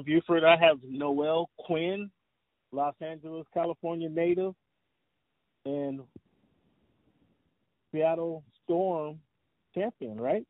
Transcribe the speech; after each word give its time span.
Okay, 0.00 0.14
this 0.14 0.18
is 0.18 0.24
Cameron 0.26 0.40
Buford. 0.40 0.44
I 0.44 0.56
have 0.64 0.78
Noelle 0.88 1.50
Quinn, 1.58 2.10
Los 2.72 2.94
Angeles, 3.00 3.46
California 3.52 4.08
native, 4.08 4.54
and 5.64 6.00
Seattle 7.92 8.42
Storm 8.64 9.18
champion, 9.74 10.20
right? 10.20 10.46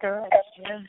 Correct. 0.00 0.34
Yes. 0.58 0.80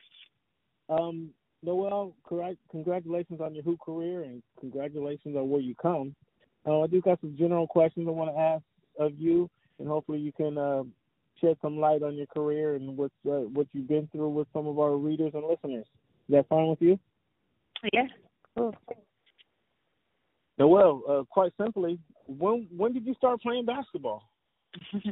Um, 0.90 1.30
Noelle, 1.62 2.14
correct, 2.28 2.58
congratulations 2.72 3.40
on 3.42 3.56
your 3.56 3.64
hoop 3.64 3.80
career 3.80 4.24
and 4.24 4.44
congratulations 4.60 5.36
on 5.36 5.50
where 5.50 5.62
you 5.62 5.76
come. 5.82 6.16
Uh, 6.66 6.82
I 6.82 6.88
do 6.88 7.02
got 7.02 7.20
some 7.22 7.36
general 7.38 7.68
questions 7.68 8.08
I 8.08 8.12
want 8.12 8.34
to 8.36 8.40
ask 8.40 8.64
of 9.00 9.18
you, 9.18 9.50
and 9.80 9.88
hopefully 9.88 10.20
you 10.20 10.32
can 10.32 10.58
uh, 10.58 10.84
shed 11.42 11.58
some 11.62 11.78
light 11.78 12.04
on 12.04 12.16
your 12.16 12.28
career 12.28 12.76
and 12.76 12.98
what 12.98 13.12
uh, 13.28 13.48
what 13.54 13.68
you've 13.74 13.88
been 13.88 14.08
through 14.12 14.30
with 14.30 14.48
some 14.54 14.68
of 14.68 14.80
our 14.80 14.96
readers 14.96 15.32
and 15.34 15.44
listeners. 15.46 15.86
Is 16.30 16.36
that 16.36 16.48
fine 16.48 16.68
with 16.68 16.82
you? 16.82 17.00
Yes. 17.92 18.10
Cool. 18.58 18.76
Noelle, 20.58 21.02
uh, 21.10 21.24
quite 21.30 21.52
simply, 21.60 22.00
when 22.28 22.68
when 22.76 22.94
did 22.94 23.06
you 23.06 23.14
start 23.16 23.42
playing 23.42 23.66
basketball? 23.66 24.24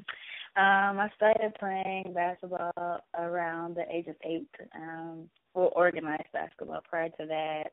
Um, 0.58 1.00
I 1.00 1.10
started 1.16 1.56
playing 1.58 2.12
basketball 2.14 3.00
around 3.18 3.78
the 3.78 3.86
age 3.90 4.08
of 4.08 4.18
eight. 4.26 4.50
Um, 4.76 5.30
well, 5.54 5.72
organized 5.78 6.28
basketball. 6.34 6.82
Prior 6.90 7.08
to 7.08 7.26
that, 7.26 7.72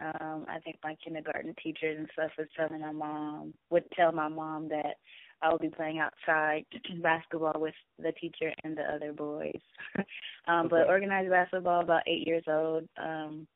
um, 0.00 0.46
I 0.48 0.58
think 0.60 0.76
my 0.82 0.96
kindergarten 1.04 1.54
teachers 1.62 1.98
and 1.98 2.08
stuff 2.14 2.30
was 2.38 2.46
telling 2.56 2.80
my 2.80 2.92
mom 2.92 3.52
would 3.68 3.84
tell 3.92 4.10
my 4.12 4.28
mom 4.28 4.70
that 4.70 4.96
I 5.42 5.52
would 5.52 5.60
be 5.60 5.68
playing 5.68 5.98
outside 5.98 6.64
basketball 7.02 7.60
with 7.60 7.74
the 7.98 8.12
teacher 8.12 8.54
and 8.64 8.74
the 8.74 8.84
other 8.84 9.12
boys. 9.12 9.60
um, 10.48 10.60
okay. 10.60 10.68
But 10.70 10.88
organized 10.88 11.28
basketball 11.28 11.82
about 11.82 12.04
eight 12.06 12.26
years 12.26 12.44
old 12.46 12.88
um, 12.96 13.46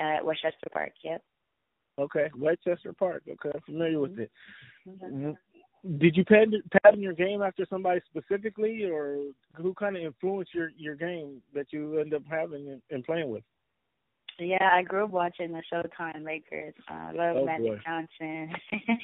at 0.00 0.24
Westchester 0.24 0.68
Park. 0.72 0.92
Yep. 1.04 1.22
Okay, 1.98 2.30
Westchester 2.36 2.92
Park. 2.92 3.22
Okay, 3.28 3.50
I'm 3.54 3.60
familiar 3.62 4.00
with 4.00 4.18
it. 4.18 4.30
Mm-hmm 4.88 5.32
did 5.98 6.16
you 6.16 6.24
pattern, 6.24 6.62
pattern 6.82 7.00
your 7.00 7.14
game 7.14 7.42
after 7.42 7.66
somebody 7.68 8.00
specifically, 8.08 8.84
or 8.84 9.18
who 9.54 9.72
kind 9.74 9.96
of 9.96 10.02
influenced 10.02 10.54
your 10.54 10.70
your 10.76 10.94
game 10.94 11.40
that 11.54 11.66
you 11.72 11.98
end 11.98 12.12
up 12.12 12.22
having 12.30 12.68
and, 12.68 12.82
and 12.90 13.04
playing 13.04 13.30
with? 13.30 13.42
Yeah, 14.40 14.70
I 14.72 14.82
grew 14.82 15.04
up 15.04 15.10
watching 15.10 15.52
the 15.52 15.62
Showtime 15.72 16.24
Lakers. 16.24 16.74
Uh, 16.90 16.94
I 16.94 17.12
love 17.12 17.36
oh, 17.36 17.44
Magic 17.44 17.66
boy. 17.66 17.78
Johnson. 17.84 18.54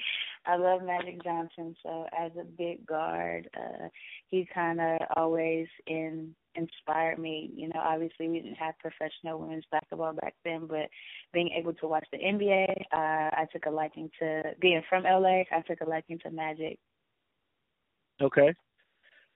I 0.47 0.57
love 0.57 0.83
Magic 0.83 1.23
Johnson. 1.23 1.77
So 1.83 2.07
as 2.19 2.33
a 2.41 2.45
big 2.45 2.87
guard, 2.87 3.49
uh, 3.57 3.89
he 4.29 4.49
kind 4.53 4.81
of 4.81 5.01
always 5.17 5.67
in 5.87 6.35
inspired 6.55 7.19
me. 7.19 7.51
You 7.55 7.69
know, 7.69 7.81
obviously 7.81 8.29
we 8.29 8.41
didn't 8.41 8.57
have 8.57 8.79
professional 8.79 9.39
women's 9.39 9.65
basketball 9.71 10.15
back 10.15 10.35
then, 10.45 10.67
but 10.67 10.89
being 11.33 11.51
able 11.59 11.75
to 11.75 11.87
watch 11.87 12.07
the 12.13 12.19
NBA, 12.19 12.71
uh, 12.93 13.31
I 13.37 13.47
took 13.53 13.67
a 13.67 13.71
liking 13.71 14.11
to 14.21 14.43
being 14.61 14.83
from 14.89 15.05
LA. 15.05 15.43
I 15.51 15.63
took 15.67 15.81
a 15.83 15.89
liking 15.89 16.19
to 16.21 16.31
Magic. 16.31 16.79
Okay. 18.23 18.55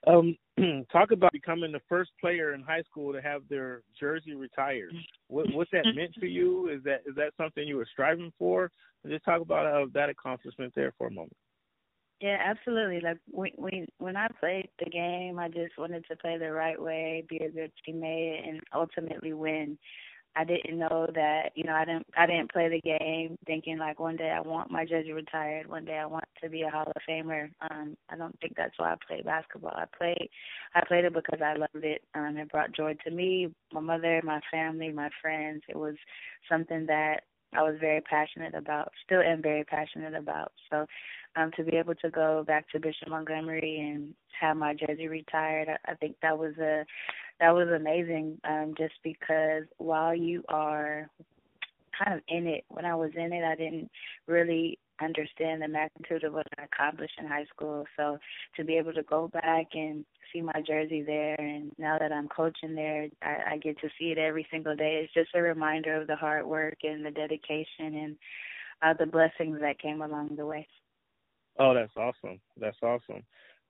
Um, 0.06 0.36
talk 0.92 1.10
about 1.10 1.32
becoming 1.32 1.72
the 1.72 1.80
first 1.88 2.10
player 2.20 2.54
in 2.54 2.62
high 2.62 2.82
school 2.82 3.12
to 3.12 3.20
have 3.20 3.42
their 3.48 3.82
jersey 3.98 4.34
retired. 4.34 4.94
What 5.28 5.52
what 5.52 5.68
that 5.72 5.84
meant 5.94 6.14
to 6.20 6.26
you? 6.26 6.68
Is 6.68 6.82
that 6.84 7.02
is 7.06 7.14
that 7.16 7.32
something 7.36 7.66
you 7.66 7.76
were 7.76 7.88
striving 7.90 8.32
for? 8.38 8.70
Just 9.06 9.24
talk 9.24 9.40
about 9.40 9.66
uh, 9.66 9.86
that 9.94 10.10
accomplishment 10.10 10.72
there 10.74 10.92
for 10.98 11.06
a 11.06 11.10
moment. 11.10 11.36
Yeah, 12.20 12.36
absolutely. 12.44 13.00
Like 13.00 13.18
when 13.30 13.52
when 13.56 13.86
when 13.98 14.16
I 14.16 14.28
played 14.38 14.68
the 14.78 14.90
game, 14.90 15.38
I 15.38 15.48
just 15.48 15.78
wanted 15.78 16.04
to 16.10 16.16
play 16.16 16.36
the 16.36 16.52
right 16.52 16.80
way, 16.80 17.24
be 17.28 17.38
a 17.38 17.50
good 17.50 17.72
teammate, 17.88 18.46
and 18.46 18.60
ultimately 18.74 19.32
win. 19.32 19.78
I 20.36 20.44
didn't 20.44 20.78
know 20.78 21.06
that, 21.14 21.50
you 21.54 21.64
know, 21.64 21.72
I 21.74 21.84
didn't 21.84 22.06
I 22.16 22.26
didn't 22.26 22.52
play 22.52 22.68
the 22.68 22.80
game 22.80 23.36
thinking 23.46 23.78
like 23.78 23.98
one 23.98 24.16
day 24.16 24.30
I 24.30 24.40
want 24.40 24.70
my 24.70 24.84
jersey 24.84 25.12
retired, 25.12 25.66
one 25.68 25.84
day 25.84 25.98
I 25.98 26.06
want 26.06 26.24
to 26.42 26.48
be 26.48 26.62
a 26.62 26.70
Hall 26.70 26.86
of 26.86 27.02
Famer. 27.08 27.50
Um, 27.70 27.96
I 28.08 28.16
don't 28.16 28.38
think 28.40 28.54
that's 28.56 28.78
why 28.78 28.92
I 28.92 28.96
played 29.06 29.24
basketball. 29.24 29.74
I 29.74 29.84
played 29.96 30.28
I 30.74 30.82
played 30.86 31.04
it 31.04 31.14
because 31.14 31.40
I 31.44 31.54
loved 31.54 31.84
it. 31.84 32.02
Um 32.14 32.36
it 32.36 32.50
brought 32.50 32.72
joy 32.74 32.94
to 33.04 33.10
me, 33.10 33.48
my 33.72 33.80
mother, 33.80 34.20
my 34.24 34.40
family, 34.50 34.92
my 34.92 35.10
friends. 35.20 35.62
It 35.68 35.76
was 35.76 35.96
something 36.48 36.86
that 36.86 37.22
I 37.54 37.62
was 37.62 37.74
very 37.80 38.00
passionate 38.00 38.54
about, 38.54 38.92
still 39.04 39.20
am 39.22 39.42
very 39.42 39.64
passionate 39.64 40.14
about. 40.14 40.52
So 40.70 40.86
um 41.36 41.50
to 41.56 41.64
be 41.64 41.76
able 41.76 41.94
to 41.96 42.10
go 42.10 42.44
back 42.46 42.68
to 42.70 42.80
Bishop 42.80 43.08
Montgomery 43.08 43.78
and 43.80 44.14
have 44.40 44.56
my 44.56 44.74
jersey 44.74 45.08
retired, 45.08 45.68
I, 45.68 45.92
I 45.92 45.94
think 45.94 46.16
that 46.22 46.38
was 46.38 46.56
a 46.58 46.84
that 47.40 47.50
was 47.54 47.68
amazing. 47.68 48.38
Um 48.44 48.74
just 48.76 48.94
because 49.02 49.64
while 49.78 50.14
you 50.14 50.42
are 50.48 51.08
kind 51.98 52.14
of 52.14 52.22
in 52.28 52.46
it, 52.46 52.64
when 52.68 52.84
I 52.84 52.94
was 52.94 53.10
in 53.16 53.32
it 53.32 53.44
I 53.44 53.54
didn't 53.56 53.90
really 54.26 54.78
understand 55.02 55.62
the 55.62 55.68
magnitude 55.68 56.24
of 56.24 56.34
what 56.34 56.46
I 56.58 56.64
accomplished 56.64 57.14
in 57.18 57.26
high 57.26 57.46
school. 57.54 57.86
So 57.96 58.18
to 58.56 58.64
be 58.64 58.76
able 58.76 58.92
to 58.92 59.02
go 59.02 59.28
back 59.28 59.68
and 59.72 60.04
see 60.32 60.42
my 60.42 60.62
jersey 60.66 61.02
there 61.02 61.40
and 61.40 61.72
now 61.78 61.98
that 61.98 62.12
I'm 62.12 62.28
coaching 62.28 62.74
there 62.74 63.08
I, 63.22 63.52
I 63.52 63.56
get 63.56 63.80
to 63.80 63.88
see 63.98 64.12
it 64.12 64.18
every 64.18 64.46
single 64.50 64.76
day. 64.76 65.00
It's 65.02 65.14
just 65.14 65.34
a 65.34 65.42
reminder 65.42 66.00
of 66.00 66.06
the 66.06 66.16
hard 66.16 66.46
work 66.46 66.78
and 66.82 67.04
the 67.04 67.10
dedication 67.10 67.94
and 67.94 68.16
uh, 68.82 68.94
the 68.98 69.06
blessings 69.06 69.58
that 69.60 69.78
came 69.78 70.02
along 70.02 70.36
the 70.36 70.46
way. 70.46 70.66
Oh, 71.60 71.74
that's 71.74 71.92
awesome. 71.96 72.40
That's 72.58 72.78
awesome. 72.82 73.22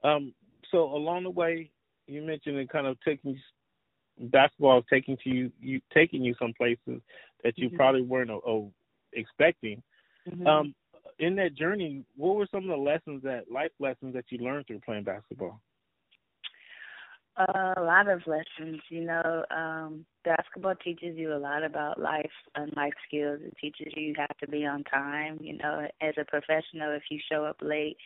Um, 0.04 0.32
so 0.70 0.84
along 0.84 1.24
the 1.24 1.30
way, 1.30 1.70
you 2.06 2.22
mentioned 2.22 2.56
it 2.56 2.70
kind 2.70 2.86
of 2.86 2.96
taking 3.04 3.38
basketball 4.18 4.82
taking 4.82 5.16
to 5.24 5.30
you, 5.30 5.52
you 5.60 5.80
taking 5.92 6.22
you 6.22 6.34
some 6.40 6.52
places 6.56 7.02
that 7.42 7.56
you 7.56 7.68
mm-hmm. 7.68 7.76
probably 7.76 8.02
weren't 8.02 8.30
uh, 8.30 8.60
expecting. 9.12 9.82
Mm-hmm. 10.28 10.46
Um, 10.46 10.74
in 11.18 11.34
that 11.36 11.54
journey, 11.54 12.04
what 12.16 12.36
were 12.36 12.46
some 12.50 12.64
of 12.64 12.70
the 12.70 12.76
lessons 12.76 13.22
that 13.24 13.50
life 13.50 13.72
lessons 13.78 14.14
that 14.14 14.24
you 14.30 14.38
learned 14.38 14.66
through 14.66 14.80
playing 14.80 15.04
basketball? 15.04 15.60
A 17.48 17.82
lot 17.82 18.08
of 18.08 18.22
lessons. 18.26 18.80
You 18.88 19.04
know, 19.04 19.44
um, 19.50 20.04
basketball 20.24 20.74
teaches 20.76 21.16
you 21.16 21.34
a 21.34 21.38
lot 21.38 21.64
about 21.64 22.00
life 22.00 22.30
and 22.54 22.72
life 22.76 22.94
skills. 23.06 23.40
It 23.42 23.54
teaches 23.60 23.92
you 23.96 24.08
you 24.08 24.14
have 24.18 24.36
to 24.38 24.48
be 24.48 24.66
on 24.66 24.84
time. 24.84 25.38
You 25.40 25.58
know, 25.58 25.86
as 26.00 26.14
a 26.18 26.24
professional, 26.24 26.94
if 26.94 27.04
you 27.10 27.18
show 27.30 27.44
up 27.44 27.56
late, 27.62 27.96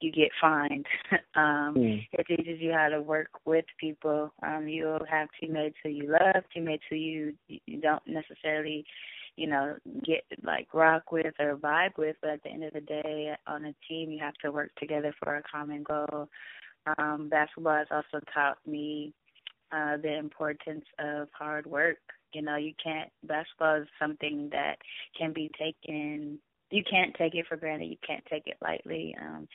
you 0.00 0.12
get 0.12 0.30
fined. 0.40 0.86
um, 1.34 1.74
mm. 1.76 2.06
It 2.12 2.26
teaches 2.26 2.60
you 2.60 2.72
how 2.72 2.88
to 2.88 3.00
work 3.00 3.30
with 3.44 3.64
people. 3.78 4.32
Um, 4.42 4.68
you'll 4.68 5.04
have 5.10 5.28
teammates 5.40 5.76
who 5.82 5.90
you 5.90 6.10
love, 6.10 6.44
teammates 6.52 6.84
who 6.88 6.96
you 6.96 7.34
you 7.48 7.80
don't 7.80 8.02
necessarily, 8.06 8.84
you 9.36 9.48
know, 9.48 9.76
get 10.04 10.24
like 10.42 10.68
rock 10.72 11.10
with 11.10 11.34
or 11.38 11.56
vibe 11.56 11.98
with. 11.98 12.16
But 12.20 12.30
at 12.30 12.42
the 12.42 12.50
end 12.50 12.64
of 12.64 12.72
the 12.72 12.80
day, 12.80 13.34
on 13.46 13.64
a 13.64 13.74
team, 13.88 14.10
you 14.10 14.18
have 14.20 14.34
to 14.44 14.52
work 14.52 14.70
together 14.78 15.14
for 15.22 15.36
a 15.36 15.42
common 15.42 15.82
goal 15.82 16.28
um, 16.98 17.28
basketball 17.28 17.76
has 17.76 17.86
also 17.90 18.24
taught 18.32 18.58
me 18.66 19.12
uh, 19.72 19.96
the 19.98 20.16
importance 20.16 20.84
of 20.98 21.28
hard 21.36 21.66
work. 21.66 21.98
You 22.32 22.42
know, 22.42 22.56
you 22.56 22.72
can't 22.82 23.10
basketball 23.24 23.82
is 23.82 23.88
something 23.98 24.48
that 24.52 24.76
can 25.18 25.32
be 25.32 25.50
taken. 25.58 26.38
You 26.70 26.82
can't 26.88 27.14
take 27.14 27.34
it 27.34 27.46
for 27.48 27.56
granted. 27.56 27.86
You 27.86 27.96
can't 28.06 28.24
take 28.30 28.46
it 28.46 28.56
lightly. 28.62 29.16
Um, 29.20 29.48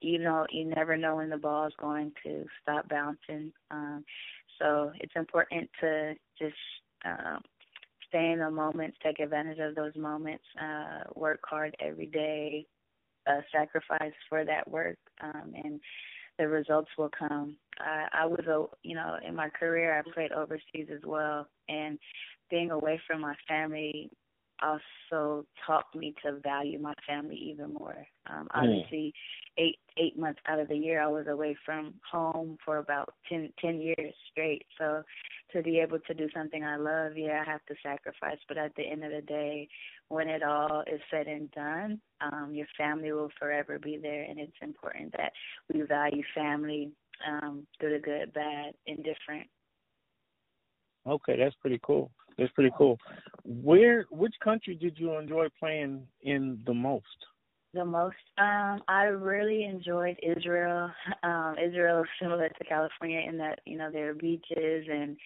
you 0.00 0.18
know, 0.18 0.46
you 0.50 0.64
never 0.64 0.96
know 0.96 1.16
when 1.16 1.30
the 1.30 1.36
ball 1.36 1.66
is 1.66 1.74
going 1.78 2.12
to 2.24 2.46
stop 2.62 2.88
bouncing. 2.88 3.52
Um, 3.70 4.04
so 4.58 4.92
it's 5.00 5.12
important 5.16 5.68
to 5.80 6.14
just 6.38 6.54
um, 7.04 7.40
stay 8.08 8.32
in 8.32 8.38
the 8.38 8.50
moments, 8.50 8.96
take 9.02 9.20
advantage 9.20 9.58
of 9.58 9.74
those 9.74 9.94
moments, 9.96 10.44
uh, 10.60 11.04
work 11.14 11.40
hard 11.48 11.74
every 11.80 12.06
day, 12.06 12.66
uh, 13.26 13.40
sacrifice 13.52 14.12
for 14.28 14.44
that 14.44 14.68
work, 14.68 14.98
um, 15.22 15.52
and 15.64 15.80
the 16.40 16.48
results 16.48 16.90
will 16.96 17.10
come. 17.16 17.56
I, 17.78 18.22
I 18.22 18.26
was 18.26 18.44
a 18.46 18.64
you 18.82 18.94
know 18.94 19.16
in 19.26 19.36
my 19.36 19.50
career 19.50 19.98
I 19.98 20.10
played 20.10 20.32
overseas 20.32 20.88
as 20.92 21.02
well, 21.04 21.46
and 21.68 21.98
being 22.50 22.70
away 22.70 23.00
from 23.06 23.20
my 23.20 23.34
family 23.46 24.10
also 24.62 25.46
taught 25.66 25.86
me 25.94 26.14
to 26.24 26.38
value 26.40 26.78
my 26.78 26.94
family 27.06 27.36
even 27.36 27.72
more. 27.74 28.06
Um, 28.28 28.48
obviously, 28.54 29.12
eight 29.58 29.78
eight 29.98 30.18
months 30.18 30.40
out 30.46 30.58
of 30.58 30.68
the 30.68 30.76
year 30.76 31.02
I 31.02 31.08
was 31.08 31.26
away 31.26 31.56
from 31.64 31.94
home 32.10 32.56
for 32.64 32.78
about 32.78 33.14
ten 33.28 33.52
ten 33.60 33.80
years 33.80 34.14
straight. 34.30 34.64
So 34.78 35.02
to 35.52 35.62
be 35.62 35.78
able 35.78 35.98
to 36.00 36.14
do 36.14 36.28
something 36.34 36.64
I 36.64 36.76
love, 36.76 37.16
yeah, 37.16 37.42
I 37.46 37.50
have 37.50 37.64
to 37.66 37.74
sacrifice. 37.82 38.38
But 38.48 38.58
at 38.58 38.74
the 38.76 38.82
end 38.82 39.04
of 39.04 39.10
the 39.10 39.22
day, 39.22 39.68
when 40.08 40.28
it 40.28 40.42
all 40.42 40.82
is 40.92 41.00
said 41.10 41.26
and 41.26 41.50
done, 41.52 42.00
um, 42.20 42.50
your 42.52 42.66
family 42.76 43.12
will 43.12 43.30
forever 43.38 43.78
be 43.78 43.98
there, 44.00 44.24
and 44.24 44.38
it's 44.38 44.52
important 44.62 45.12
that 45.16 45.32
we 45.72 45.82
value 45.82 46.22
family 46.34 46.90
um, 47.26 47.66
through 47.78 47.94
the 47.94 47.98
good, 47.98 48.32
bad, 48.32 48.74
indifferent. 48.86 49.46
Okay, 51.06 51.36
that's 51.38 51.56
pretty 51.56 51.80
cool. 51.82 52.10
That's 52.38 52.52
pretty 52.52 52.72
cool. 52.76 52.98
Where, 53.44 54.06
which 54.10 54.34
country 54.42 54.74
did 54.74 54.98
you 54.98 55.16
enjoy 55.16 55.48
playing 55.58 56.06
in 56.22 56.60
the 56.66 56.74
most? 56.74 57.04
The 57.72 57.84
most, 57.84 58.16
um, 58.38 58.82
I 58.88 59.04
really 59.04 59.64
enjoyed 59.64 60.18
Israel. 60.22 60.90
Um, 61.22 61.54
Israel 61.62 62.02
is 62.02 62.08
similar 62.20 62.48
to 62.48 62.64
California 62.64 63.20
in 63.20 63.38
that 63.38 63.60
you 63.64 63.78
know 63.78 63.90
there 63.92 64.10
are 64.10 64.14
beaches 64.14 64.86
and 64.90 65.16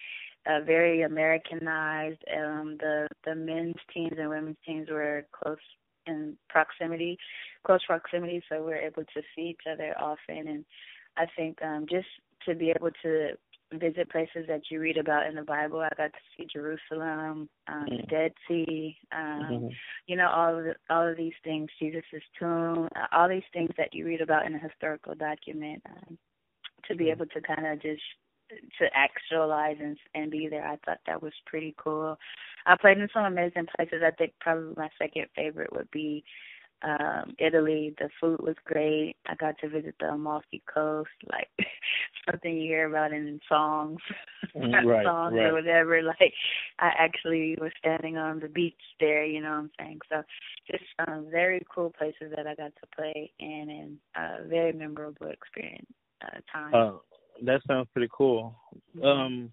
uh, 0.45 0.63
very 0.63 1.01
Americanized. 1.01 2.21
Um, 2.35 2.77
the 2.79 3.07
the 3.25 3.33
men's 3.33 3.75
teams 3.93 4.13
and 4.19 4.29
women's 4.29 4.57
teams 4.65 4.89
were 4.89 5.25
close 5.31 5.57
in 6.05 6.37
proximity, 6.49 7.17
close 7.65 7.83
proximity, 7.85 8.43
so 8.47 8.59
we 8.59 8.65
we're 8.65 8.75
able 8.75 9.03
to 9.03 9.21
see 9.35 9.41
each 9.41 9.61
other 9.71 9.95
often. 9.99 10.47
And 10.47 10.65
I 11.17 11.25
think 11.35 11.57
um, 11.63 11.87
just 11.89 12.07
to 12.47 12.53
be 12.53 12.69
able 12.69 12.91
to 13.03 13.29
visit 13.73 14.09
places 14.09 14.45
that 14.47 14.61
you 14.69 14.79
read 14.79 14.97
about 14.97 15.27
in 15.27 15.35
the 15.35 15.41
Bible. 15.41 15.79
I 15.79 15.89
got 15.97 16.11
to 16.13 16.19
see 16.37 16.47
Jerusalem, 16.51 17.49
um, 17.67 17.85
mm-hmm. 17.89 18.05
Dead 18.09 18.31
Sea, 18.47 18.97
um, 19.11 19.41
mm-hmm. 19.51 19.67
you 20.07 20.15
know, 20.15 20.29
all 20.29 20.57
of 20.57 20.63
the, 20.63 20.75
all 20.89 21.07
of 21.07 21.17
these 21.17 21.33
things, 21.43 21.69
Jesus' 21.79 22.03
tomb, 22.39 22.87
uh, 22.95 23.07
all 23.11 23.27
these 23.27 23.43
things 23.53 23.71
that 23.77 23.93
you 23.93 24.05
read 24.05 24.21
about 24.21 24.45
in 24.45 24.55
a 24.55 24.59
historical 24.59 25.15
document. 25.15 25.81
Um, 25.89 26.17
to 26.87 26.95
be 26.95 27.05
mm-hmm. 27.05 27.21
able 27.21 27.25
to 27.25 27.41
kind 27.41 27.65
of 27.65 27.81
just 27.81 28.01
to 28.77 28.85
actualize 28.93 29.77
and 29.79 29.97
and 30.13 30.29
be 30.29 30.47
there, 30.47 30.65
I 30.65 30.77
thought 30.85 30.99
that 31.07 31.21
was 31.21 31.33
pretty 31.45 31.73
cool. 31.77 32.17
I 32.65 32.75
played 32.79 32.97
in 32.97 33.07
some 33.13 33.25
amazing 33.25 33.67
places. 33.75 34.01
I 34.05 34.11
think 34.11 34.33
probably 34.39 34.73
my 34.77 34.89
second 34.99 35.25
favorite 35.35 35.73
would 35.73 35.89
be 35.91 36.23
um 36.85 37.35
Italy. 37.39 37.95
The 37.97 38.09
food 38.21 38.39
was 38.41 38.55
great. 38.63 39.15
I 39.27 39.35
got 39.35 39.57
to 39.59 39.69
visit 39.69 39.95
the 39.99 40.07
Amalfi 40.07 40.61
Coast, 40.71 41.09
like 41.31 41.49
something 42.29 42.55
you 42.55 42.67
hear 42.67 42.87
about 42.87 43.11
in 43.11 43.39
songs, 43.49 43.99
mm, 44.55 44.73
right, 44.85 45.05
songs 45.05 45.35
right. 45.35 45.45
or 45.45 45.53
whatever. 45.53 46.01
Like 46.03 46.33
I 46.79 46.91
actually 46.97 47.57
was 47.59 47.71
standing 47.79 48.17
on 48.17 48.39
the 48.39 48.47
beach 48.47 48.73
there. 48.99 49.25
You 49.25 49.41
know 49.41 49.49
what 49.49 49.55
I'm 49.55 49.71
saying? 49.79 49.99
So 50.09 50.23
just 50.69 50.83
um 51.07 51.27
very 51.31 51.65
cool 51.73 51.91
places 51.97 52.31
that 52.35 52.47
I 52.47 52.55
got 52.55 52.73
to 52.75 52.87
play 52.95 53.31
in, 53.39 53.69
and 53.69 53.97
a 54.15 54.47
very 54.47 54.73
memorable 54.73 55.27
experience 55.27 55.91
uh, 56.23 56.39
time. 56.51 56.73
Uh, 56.73 56.97
that 57.43 57.61
sounds 57.67 57.87
pretty 57.93 58.09
cool. 58.15 58.55
Um, 59.03 59.51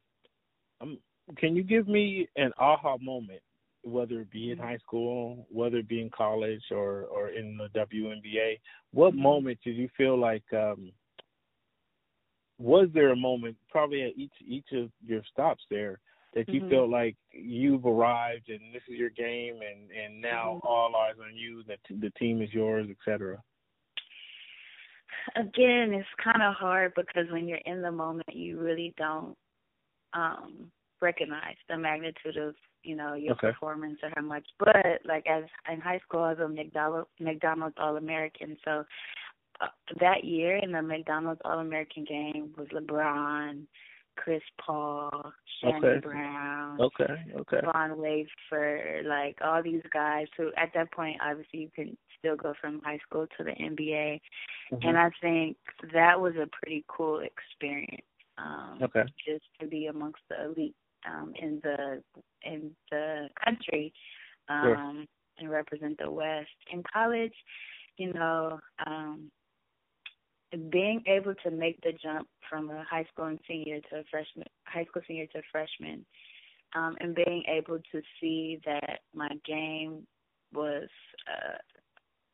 um, 0.80 0.98
can 1.36 1.56
you 1.56 1.62
give 1.62 1.88
me 1.88 2.28
an 2.36 2.52
aha 2.58 2.96
moment 3.00 3.40
whether 3.84 4.20
it 4.20 4.30
be 4.30 4.52
in 4.52 4.58
high 4.58 4.78
school, 4.78 5.46
whether 5.50 5.78
it 5.78 5.88
be 5.88 6.00
in 6.00 6.10
college 6.10 6.62
or 6.70 7.04
or 7.04 7.30
in 7.30 7.56
the 7.58 7.68
WNBA, 7.78 8.58
what 8.92 9.12
mm-hmm. 9.12 9.22
moment 9.22 9.58
did 9.64 9.76
you 9.76 9.88
feel 9.96 10.18
like 10.18 10.44
um 10.52 10.92
was 12.58 12.88
there 12.94 13.10
a 13.10 13.16
moment 13.16 13.56
probably 13.68 14.02
at 14.02 14.16
each 14.16 14.32
each 14.46 14.68
of 14.72 14.90
your 15.04 15.22
stops 15.30 15.64
there 15.70 15.98
that 16.34 16.48
you 16.48 16.60
mm-hmm. 16.60 16.70
felt 16.70 16.88
like 16.88 17.16
you've 17.32 17.84
arrived 17.84 18.48
and 18.48 18.60
this 18.72 18.82
is 18.88 18.98
your 18.98 19.10
game 19.10 19.56
and 19.56 19.90
and 19.90 20.20
now 20.20 20.60
mm-hmm. 20.62 20.66
all 20.66 20.94
eyes 20.96 21.16
on 21.20 21.36
you 21.36 21.62
that 21.66 21.80
the 22.00 22.10
team 22.18 22.40
is 22.40 22.52
yours 22.52 22.86
etc 22.90 23.42
again 25.36 25.92
it's 25.92 26.08
kind 26.22 26.42
of 26.42 26.54
hard 26.54 26.92
because 26.94 27.30
when 27.30 27.48
you're 27.48 27.58
in 27.66 27.82
the 27.82 27.90
moment 27.90 28.28
you 28.32 28.60
really 28.60 28.94
don't 28.96 29.36
um 30.14 30.70
recognize 31.00 31.56
the 31.68 31.76
magnitude 31.76 32.36
of 32.36 32.54
you 32.82 32.96
know 32.96 33.14
your 33.14 33.32
okay. 33.32 33.48
performance 33.48 33.98
or 34.02 34.10
how 34.14 34.22
much. 34.22 34.46
But 34.58 35.00
like 35.04 35.26
as 35.26 35.44
in 35.72 35.80
high 35.80 36.00
school, 36.06 36.20
I 36.20 36.30
was 36.30 36.38
a 36.38 36.48
McDonald's 36.48 37.08
McDonald's 37.20 37.76
All 37.78 37.96
American. 37.96 38.56
So 38.64 38.84
uh, 39.60 39.66
that 40.00 40.24
year 40.24 40.56
in 40.56 40.72
the 40.72 40.82
McDonald's 40.82 41.40
All 41.44 41.60
American 41.60 42.04
game 42.04 42.52
was 42.56 42.68
LeBron, 42.68 43.62
Chris 44.16 44.42
Paul, 44.64 45.32
Shannon 45.60 45.84
okay. 45.84 46.00
Brown, 46.00 46.80
okay, 46.80 47.14
okay, 47.40 47.60
Von 47.72 47.98
Wafer, 47.98 49.02
like 49.06 49.36
all 49.42 49.62
these 49.62 49.82
guys 49.92 50.26
who 50.36 50.50
at 50.56 50.70
that 50.74 50.92
point 50.92 51.16
obviously 51.22 51.60
you 51.60 51.70
can 51.74 51.96
still 52.18 52.36
go 52.36 52.54
from 52.60 52.80
high 52.84 52.98
school 53.06 53.26
to 53.38 53.44
the 53.44 53.52
NBA, 53.52 54.20
mm-hmm. 54.72 54.88
and 54.88 54.98
I 54.98 55.10
think 55.20 55.56
that 55.92 56.20
was 56.20 56.34
a 56.34 56.48
pretty 56.60 56.84
cool 56.88 57.20
experience. 57.20 58.02
Um, 58.38 58.78
okay. 58.82 59.02
Just 59.26 59.44
to 59.60 59.66
be 59.66 59.86
amongst 59.86 60.20
the 60.28 60.44
elite 60.44 60.74
um, 61.08 61.32
in 61.40 61.60
the 61.62 62.02
in 62.44 62.70
the 62.90 63.28
country 63.44 63.92
um, 64.48 65.06
and 65.38 65.50
represent 65.50 65.98
the 65.98 66.10
West. 66.10 66.48
In 66.72 66.82
college, 66.92 67.34
you 67.96 68.12
know, 68.12 68.58
um, 68.86 69.30
being 70.70 71.02
able 71.06 71.34
to 71.44 71.50
make 71.50 71.80
the 71.82 71.92
jump 72.02 72.28
from 72.48 72.70
a 72.70 72.84
high 72.88 73.06
school 73.12 73.26
and 73.26 73.38
senior 73.48 73.80
to 73.90 74.00
a 74.00 74.04
freshman, 74.10 74.46
high 74.64 74.84
school 74.84 75.02
senior 75.06 75.26
to 75.28 75.38
a 75.38 75.42
freshman, 75.50 76.04
um, 76.74 76.96
and 77.00 77.14
being 77.14 77.42
able 77.48 77.78
to 77.92 78.02
see 78.20 78.60
that 78.64 79.00
my 79.14 79.30
game 79.46 80.06
was 80.52 80.88
uh, 81.28 81.56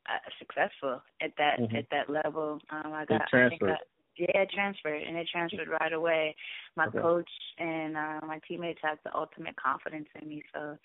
uh, 0.09 0.31
successful 0.39 1.03
at 1.23 1.31
that 1.39 1.61
mm-hmm. 1.61 1.77
at 1.77 1.87
that 1.91 2.11
level. 2.11 2.59
Um, 2.71 2.93
I 2.93 3.05
got 3.05 3.23
I 3.33 3.49
think 3.49 3.63
I, 3.63 3.77
yeah, 4.19 4.43
it 4.43 4.51
transferred, 4.53 5.03
and 5.03 5.17
it 5.17 5.29
transferred 5.31 5.69
right 5.69 5.93
away. 5.93 6.35
My 6.77 6.87
okay. 6.87 6.99
coach 6.99 7.31
and 7.59 7.97
uh, 7.97 8.21
my 8.27 8.41
teammates 8.47 8.81
had 8.83 8.99
the 9.05 9.15
ultimate 9.15 9.55
confidence 9.57 10.09
in 10.21 10.29
me. 10.29 10.43
So, 10.53 10.77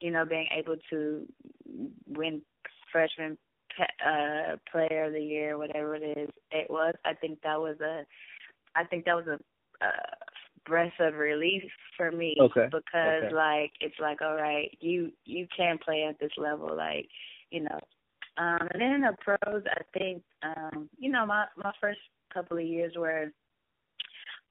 you 0.00 0.10
know, 0.10 0.24
being 0.24 0.46
able 0.56 0.76
to 0.90 1.26
win 2.06 2.42
freshman 2.92 3.38
uh, 3.80 4.56
player 4.70 5.04
of 5.04 5.12
the 5.12 5.20
year, 5.20 5.58
whatever 5.58 5.96
it 5.96 6.18
is, 6.18 6.30
it 6.50 6.70
was. 6.70 6.94
I 7.04 7.14
think 7.14 7.40
that 7.42 7.58
was 7.58 7.76
a, 7.80 8.04
I 8.76 8.84
think 8.84 9.04
that 9.06 9.16
was 9.16 9.26
a, 9.26 9.84
a 9.84 9.90
breath 10.66 10.92
of 11.00 11.14
relief 11.14 11.62
for 11.96 12.10
me 12.10 12.36
okay. 12.40 12.66
because 12.70 13.24
okay. 13.24 13.34
like 13.34 13.72
it's 13.80 13.98
like 14.00 14.20
all 14.20 14.36
right, 14.36 14.70
you 14.80 15.10
you 15.24 15.46
can 15.56 15.78
play 15.78 16.06
at 16.08 16.18
this 16.20 16.32
level, 16.36 16.76
like 16.76 17.08
you 17.50 17.60
know. 17.60 17.80
Um, 18.36 18.66
and 18.72 18.80
then 18.80 18.90
in 18.90 19.00
the 19.02 19.16
pros, 19.20 19.62
I 19.70 19.82
think 19.96 20.22
um, 20.42 20.88
you 20.98 21.10
know 21.10 21.24
my 21.24 21.46
my 21.56 21.72
first 21.80 22.00
couple 22.34 22.58
of 22.58 22.64
years 22.64 22.92
where 22.96 23.32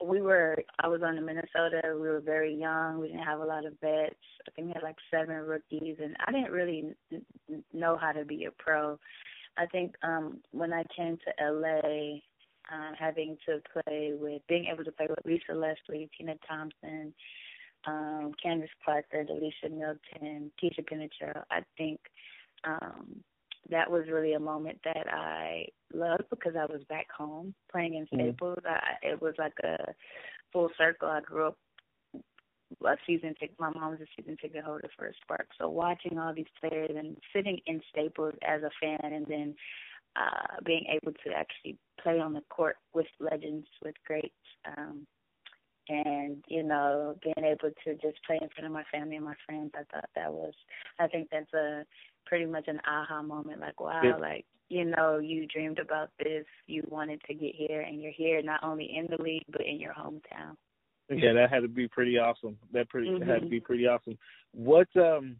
we 0.03 0.21
were 0.21 0.57
I 0.79 0.87
was 0.87 1.01
on 1.03 1.15
the 1.15 1.21
Minnesota, 1.21 1.81
we 1.93 2.07
were 2.07 2.19
very 2.19 2.55
young, 2.55 2.99
we 2.99 3.07
didn't 3.07 3.23
have 3.23 3.39
a 3.39 3.45
lot 3.45 3.65
of 3.65 3.73
vets. 3.81 4.15
I 4.47 4.51
think 4.51 4.67
we 4.67 4.73
had 4.73 4.83
like 4.83 4.95
seven 5.11 5.35
rookies 5.35 5.97
and 6.01 6.15
I 6.25 6.31
didn't 6.31 6.51
really 6.51 6.93
know 7.73 7.97
how 7.99 8.11
to 8.11 8.25
be 8.25 8.45
a 8.45 8.51
pro. 8.51 8.99
I 9.57 9.65
think 9.67 9.95
um 10.03 10.39
when 10.51 10.73
I 10.73 10.83
came 10.95 11.17
to 11.17 11.51
LA 11.51 12.19
um 12.71 12.93
having 12.97 13.37
to 13.47 13.61
play 13.71 14.13
with 14.19 14.41
being 14.47 14.67
able 14.71 14.83
to 14.83 14.91
play 14.91 15.07
with 15.09 15.25
Lisa 15.25 15.53
Leslie, 15.53 16.09
Tina 16.17 16.35
Thompson, 16.47 17.13
um, 17.85 18.31
Candace 18.41 18.69
Parker, 18.83 19.25
Delisha 19.25 19.69
Milton, 19.71 20.51
Ticha 20.61 20.83
Penicheiro, 20.89 21.43
I 21.51 21.61
think 21.77 21.99
um 22.63 23.23
that 23.69 23.89
was 23.89 24.03
really 24.11 24.33
a 24.33 24.39
moment 24.39 24.79
that 24.83 25.07
I 25.11 25.65
loved 25.93 26.23
because 26.29 26.53
I 26.55 26.65
was 26.65 26.81
back 26.89 27.07
home 27.15 27.53
playing 27.71 27.95
in 27.95 28.05
mm-hmm. 28.05 28.29
Staples. 28.29 28.59
Mm. 28.65 28.71
I, 28.71 29.07
it 29.07 29.21
was 29.21 29.33
like 29.37 29.53
a 29.63 29.93
full 30.51 30.69
circle. 30.77 31.09
I 31.09 31.21
grew 31.21 31.47
up 31.47 31.57
a 32.85 32.95
season 33.05 33.35
ticket. 33.39 33.55
My 33.59 33.69
mom 33.69 33.91
was 33.91 34.01
a 34.01 34.21
season 34.21 34.37
ticket 34.41 34.63
holder 34.63 34.89
for 34.97 35.07
a 35.07 35.13
Spark. 35.21 35.47
So 35.59 35.69
watching 35.69 36.17
all 36.17 36.33
these 36.33 36.45
players 36.59 36.91
and 36.97 37.17
sitting 37.35 37.59
in 37.65 37.81
Staples 37.89 38.33
as 38.47 38.61
a 38.63 38.69
fan, 38.81 39.13
and 39.13 39.25
then 39.27 39.55
uh 40.15 40.61
being 40.63 40.85
able 40.89 41.11
to 41.11 41.31
actually 41.35 41.77
play 42.01 42.19
on 42.19 42.33
the 42.33 42.43
court 42.49 42.77
with 42.93 43.07
legends, 43.19 43.67
with 43.83 43.95
greats, 44.05 44.33
um, 44.77 45.07
and 45.89 46.43
you 46.47 46.63
know 46.63 47.15
being 47.23 47.45
able 47.45 47.73
to 47.83 47.93
just 47.95 48.23
play 48.25 48.39
in 48.41 48.49
front 48.49 48.65
of 48.65 48.71
my 48.71 48.83
family 48.91 49.15
and 49.15 49.25
my 49.25 49.35
friends. 49.45 49.71
I 49.75 49.83
thought 49.91 50.09
that 50.15 50.33
was. 50.33 50.53
I 50.99 51.07
think 51.07 51.29
that's 51.31 51.53
a 51.53 51.85
pretty 52.33 52.47
much 52.47 52.67
an 52.67 52.81
aha 52.87 53.21
moment 53.21 53.61
like 53.61 53.79
wow 53.79 54.01
yeah. 54.03 54.15
like 54.15 54.43
you 54.67 54.83
know 54.85 55.19
you 55.19 55.45
dreamed 55.45 55.77
about 55.77 56.09
this 56.17 56.45
you 56.65 56.81
wanted 56.89 57.21
to 57.27 57.35
get 57.35 57.53
here 57.53 57.81
and 57.81 58.01
you're 58.01 58.11
here 58.11 58.41
not 58.41 58.59
only 58.63 58.91
in 58.97 59.05
the 59.15 59.21
league 59.21 59.45
but 59.51 59.61
in 59.61 59.79
your 59.79 59.93
hometown 59.93 60.55
yeah 61.11 61.31
that 61.31 61.51
had 61.51 61.59
to 61.59 61.67
be 61.67 61.87
pretty 61.87 62.17
awesome 62.17 62.57
that 62.71 62.89
pretty 62.89 63.07
mm-hmm. 63.07 63.29
had 63.29 63.41
to 63.41 63.47
be 63.47 63.59
pretty 63.59 63.85
awesome 63.85 64.17
what 64.51 64.87
um 64.95 65.35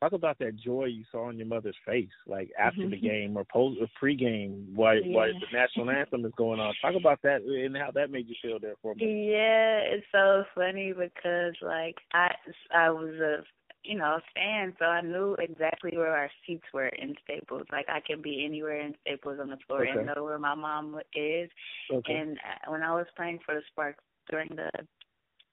talk 0.00 0.14
about 0.14 0.38
that 0.38 0.56
joy 0.56 0.86
you 0.86 1.04
saw 1.12 1.28
on 1.28 1.36
your 1.36 1.46
mother's 1.46 1.76
face 1.84 2.08
like 2.26 2.48
after 2.58 2.88
the 2.88 2.96
game 2.96 3.36
or 3.36 3.44
post 3.52 3.78
or 3.78 3.86
pregame 4.02 4.64
while 4.74 4.96
yeah. 4.96 5.14
while 5.14 5.28
the 5.28 5.58
national 5.58 5.90
anthem 5.94 6.24
is 6.24 6.32
going 6.38 6.58
on 6.58 6.72
talk 6.80 6.94
about 6.98 7.20
that 7.22 7.42
and 7.42 7.76
how 7.76 7.90
that 7.90 8.10
made 8.10 8.26
you 8.26 8.34
feel 8.40 8.58
there 8.58 8.72
for 8.80 8.94
me 8.94 9.30
yeah 9.30 9.80
it's 9.80 10.06
so 10.10 10.44
funny 10.54 10.94
because 10.94 11.52
like 11.60 11.96
i 12.14 12.30
i 12.74 12.88
was 12.88 13.12
a 13.16 13.42
you 13.82 13.96
know, 13.96 14.18
fan, 14.34 14.74
so 14.78 14.84
I 14.84 15.00
knew 15.00 15.36
exactly 15.38 15.92
where 15.94 16.14
our 16.14 16.30
seats 16.46 16.64
were 16.72 16.88
in 16.88 17.14
Staples. 17.24 17.66
Like 17.72 17.86
I 17.88 18.00
can 18.00 18.20
be 18.20 18.44
anywhere 18.44 18.80
in 18.80 18.94
Staples 19.00 19.38
on 19.40 19.48
the 19.48 19.56
floor 19.66 19.82
okay. 19.82 19.98
and 19.98 20.06
know 20.06 20.24
where 20.24 20.38
my 20.38 20.54
mom 20.54 20.98
is. 21.14 21.50
Okay. 21.92 22.14
And 22.14 22.38
uh, 22.38 22.70
when 22.70 22.82
I 22.82 22.94
was 22.94 23.06
playing 23.16 23.38
for 23.44 23.54
the 23.54 23.62
Sparks 23.70 24.04
during 24.30 24.50
the 24.50 24.70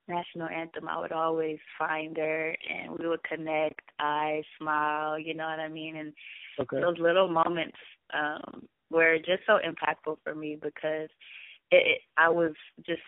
national 0.07 0.50
anthem, 0.50 0.88
I 0.88 1.00
would 1.00 1.12
always 1.12 1.57
find 1.77 2.15
her, 2.17 2.55
and 2.69 2.98
we 2.98 3.07
would 3.07 3.24
connect, 3.24 3.81
eyes, 4.00 4.43
smile. 4.60 5.17
You 5.17 5.34
know 5.34 5.46
what 5.46 5.60
I 5.60 5.69
mean? 5.69 5.96
And 5.96 6.13
okay. 6.60 6.81
those 6.81 6.98
little 7.00 7.29
moments 7.29 7.77
um 8.13 8.67
were 8.89 9.17
just 9.17 9.43
so 9.46 9.60
impactful 9.65 10.17
for 10.24 10.34
me 10.34 10.57
because 10.62 11.10
it, 11.72 11.84
it 11.86 12.01
I 12.17 12.29
was 12.29 12.53
just 12.86 13.01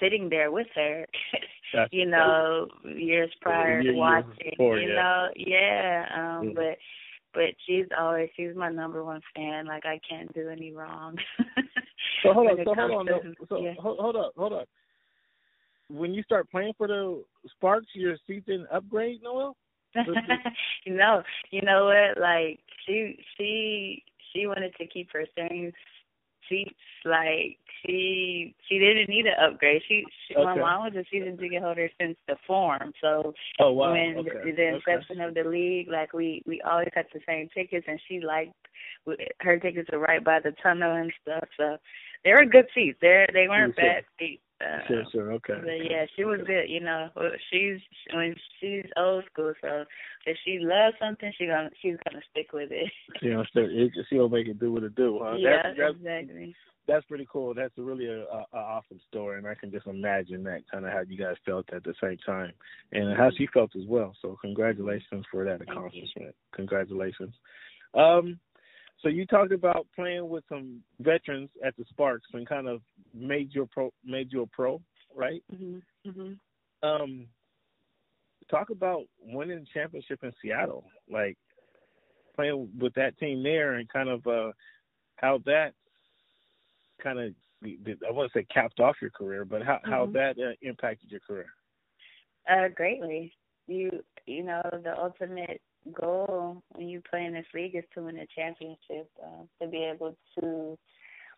sitting 0.00 0.28
there 0.28 0.50
with 0.50 0.66
her, 0.74 1.06
you 1.90 2.06
know, 2.06 2.68
years 2.84 3.30
prior 3.40 3.80
year, 3.80 3.94
watching, 3.94 4.50
before, 4.50 4.78
you 4.78 4.88
yeah. 4.88 4.94
know, 4.94 5.28
yeah. 5.36 6.04
Um, 6.14 6.46
mm 6.48 6.54
but 6.54 6.78
but 7.34 7.54
she's 7.66 7.84
always 8.00 8.30
she's 8.34 8.56
my 8.56 8.70
number 8.70 9.04
one 9.04 9.20
fan. 9.34 9.66
Like 9.66 9.84
I 9.84 10.00
can't 10.08 10.32
do 10.34 10.48
any 10.48 10.72
wrong. 10.72 11.16
so 12.22 12.32
hold 12.32 12.48
on, 12.48 12.56
so 12.64 12.74
hold 12.74 12.90
on, 12.90 13.06
to, 13.06 13.12
no, 13.12 13.34
so 13.48 13.60
yeah. 13.60 13.74
hold, 13.78 13.98
hold 13.98 14.16
up, 14.16 14.32
hold 14.36 14.52
up. 14.54 14.68
when 15.88 16.14
you 16.14 16.22
start 16.22 16.50
playing 16.50 16.72
for 16.78 16.88
the 16.88 17.22
Sparks, 17.50 17.88
your 17.94 18.16
season 18.26 18.66
upgrade, 18.72 19.22
Noelle? 19.22 19.54
you 20.84 20.94
know, 20.94 21.22
you 21.50 21.62
know 21.62 21.86
what? 21.86 22.20
Like 22.20 22.60
she, 22.86 23.18
she, 23.36 24.02
she 24.32 24.46
wanted 24.46 24.74
to 24.76 24.86
keep 24.86 25.10
her 25.12 25.24
same 25.36 25.72
seats. 26.48 26.74
Like 27.04 27.58
she, 27.84 28.54
she 28.68 28.78
didn't 28.78 29.08
need 29.08 29.26
an 29.26 29.34
upgrade. 29.40 29.82
She, 29.88 30.04
she 30.26 30.34
okay. 30.34 30.44
my 30.44 30.56
mom 30.56 30.84
was 30.84 30.94
a 30.96 31.04
season 31.10 31.36
ticket 31.38 31.62
holder 31.62 31.88
since 32.00 32.16
the 32.26 32.36
form. 32.46 32.92
So 33.00 33.34
oh, 33.60 33.72
wow. 33.72 33.92
when 33.92 34.18
okay. 34.18 34.30
the, 34.44 34.52
the 34.52 34.74
inception 34.74 35.20
okay. 35.20 35.24
of 35.24 35.34
the 35.34 35.48
league, 35.48 35.88
like 35.88 36.12
we, 36.12 36.42
we 36.46 36.60
always 36.62 36.90
had 36.94 37.06
the 37.12 37.20
same 37.26 37.48
tickets, 37.54 37.86
and 37.88 38.00
she 38.08 38.20
liked 38.20 38.54
her 39.40 39.58
tickets 39.58 39.88
were 39.92 39.98
right 39.98 40.24
by 40.24 40.40
the 40.40 40.52
tunnel 40.62 40.96
and 40.96 41.12
stuff. 41.22 41.48
So 41.56 41.76
they 42.24 42.32
were 42.32 42.44
good 42.44 42.66
seats. 42.74 42.98
They 43.00 43.26
they 43.32 43.48
weren't 43.48 43.76
bad 43.76 44.04
seats. 44.18 44.42
Uh, 44.60 44.78
sure, 44.88 45.04
sure, 45.12 45.32
okay. 45.32 45.54
But 45.60 45.90
yeah, 45.90 46.06
she 46.16 46.24
was 46.24 46.40
good. 46.46 46.64
You 46.68 46.80
know, 46.80 47.10
she's 47.50 47.78
when 48.14 48.34
she's 48.58 48.86
old 48.96 49.24
school, 49.30 49.52
so 49.60 49.84
if 50.24 50.36
she 50.44 50.58
loves 50.60 50.96
something, 50.98 51.30
she 51.36 51.46
gonna 51.46 51.68
she's 51.82 51.96
gonna 52.08 52.22
stick 52.30 52.52
with 52.54 52.70
it. 52.72 52.90
She 53.20 53.28
gonna 53.28 53.44
stick. 53.50 53.66
She 54.08 54.16
gonna 54.16 54.30
make 54.30 54.48
it 54.48 54.58
do 54.58 54.72
what 54.72 54.82
it 54.82 54.94
do, 54.94 55.20
huh? 55.22 55.36
Yeah, 55.38 55.62
that's, 55.62 55.78
that's, 55.78 55.94
exactly. 55.96 56.56
That's 56.88 57.04
pretty 57.04 57.26
cool. 57.30 57.52
That's 57.52 57.74
really 57.76 58.06
a, 58.06 58.22
a, 58.22 58.46
a 58.54 58.56
awesome 58.56 59.00
story, 59.08 59.36
and 59.36 59.46
I 59.46 59.54
can 59.56 59.70
just 59.70 59.86
imagine 59.86 60.42
that 60.44 60.62
kind 60.72 60.86
of 60.86 60.92
how 60.92 61.00
you 61.06 61.18
guys 61.18 61.36
felt 61.44 61.66
at 61.74 61.84
the 61.84 61.94
same 62.02 62.16
time, 62.24 62.52
and 62.92 63.14
how 63.14 63.30
she 63.36 63.46
felt 63.52 63.76
as 63.76 63.84
well. 63.86 64.14
So 64.22 64.38
congratulations 64.40 65.26
for 65.30 65.44
that 65.44 65.60
accomplishment. 65.60 66.34
Congratulations. 66.54 67.34
Um, 67.92 68.38
so 68.98 69.08
you 69.08 69.26
talked 69.26 69.52
about 69.52 69.86
playing 69.94 70.28
with 70.28 70.44
some 70.48 70.80
veterans 71.00 71.50
at 71.64 71.76
the 71.76 71.84
Sparks 71.90 72.26
and 72.32 72.48
kind 72.48 72.66
of 72.66 72.80
made 73.14 73.54
you 73.54 73.62
a 73.62 73.66
pro, 73.66 73.92
made 74.04 74.32
you 74.32 74.42
a 74.42 74.46
pro, 74.46 74.80
right? 75.14 75.42
Mhm. 75.52 75.82
Mhm. 76.06 76.38
Um, 76.82 77.28
talk 78.48 78.70
about 78.70 79.06
winning 79.20 79.60
the 79.60 79.66
championship 79.66 80.22
in 80.24 80.32
Seattle, 80.40 80.90
like 81.08 81.36
playing 82.34 82.70
with 82.78 82.94
that 82.94 83.18
team 83.18 83.42
there, 83.42 83.74
and 83.74 83.88
kind 83.88 84.08
of 84.08 84.26
uh, 84.26 84.52
how 85.16 85.38
that 85.38 85.74
kind 87.02 87.18
of 87.18 87.34
I 87.64 88.10
want 88.10 88.30
to 88.32 88.38
say 88.38 88.44
capped 88.44 88.80
off 88.80 88.96
your 89.00 89.10
career, 89.10 89.44
but 89.44 89.62
how 89.62 89.76
mm-hmm. 89.76 89.90
how 89.90 90.06
that 90.06 90.38
uh, 90.38 90.52
impacted 90.62 91.10
your 91.10 91.20
career? 91.20 91.52
Uh, 92.48 92.68
greatly. 92.68 93.34
You 93.66 94.02
you 94.26 94.42
know 94.42 94.62
the 94.72 94.96
ultimate 94.96 95.60
goal 95.92 96.62
when 96.72 96.88
you 96.88 97.02
play 97.08 97.24
in 97.24 97.32
this 97.32 97.46
league 97.54 97.74
is 97.74 97.84
to 97.94 98.02
win 98.02 98.18
a 98.18 98.26
championship. 98.34 99.08
Uh, 99.22 99.44
to 99.60 99.70
be 99.70 99.84
able 99.84 100.16
to 100.40 100.78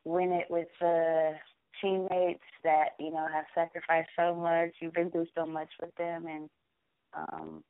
win 0.05 0.33
it 0.33 0.47
with 0.51 0.69
uh, 0.81 1.37
teammates 1.81 2.45
that 2.65 2.91
you 2.99 3.11
know 3.11 3.27
have 3.33 3.45
sacrificed 3.55 4.11
so 4.17 4.35
much. 4.35 4.71
You've 4.81 4.95
been 4.95 5.11
through 5.11 5.27
so 5.37 5.47
much 5.47 5.69
with 5.81 5.95
them, 5.97 6.27
and 6.27 6.51
um, 7.15 7.63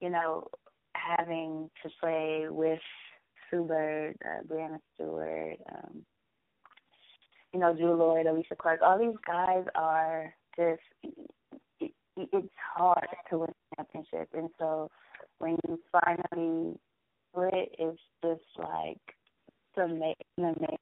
you 0.00 0.10
know 0.10 0.48
having 0.94 1.70
to 1.82 1.90
play 2.00 2.46
with 2.48 2.80
Sue 3.50 3.64
Bird, 3.64 4.16
uh, 4.24 4.42
Breanna 4.46 4.78
Stewart, 4.94 5.58
um, 5.72 6.04
you 7.52 7.60
know 7.60 7.74
Jewell 7.74 7.96
Loyd, 7.96 8.26
Alysha 8.26 8.56
Clark. 8.56 8.80
All 8.82 8.98
these 8.98 9.16
guys 9.26 9.64
are 9.74 10.34
just. 10.56 10.82
It, 11.80 11.92
it's 12.16 12.48
hard 12.76 13.08
to 13.30 13.38
win 13.38 13.50
a 13.50 13.76
championship, 13.76 14.28
and 14.34 14.48
so 14.58 14.88
when 15.38 15.56
you 15.68 15.78
finally 15.92 16.78
split, 17.30 17.74
it's 17.78 18.00
just 18.22 18.42
like 18.58 18.98
it's 19.76 20.16
amazing. 20.38 20.78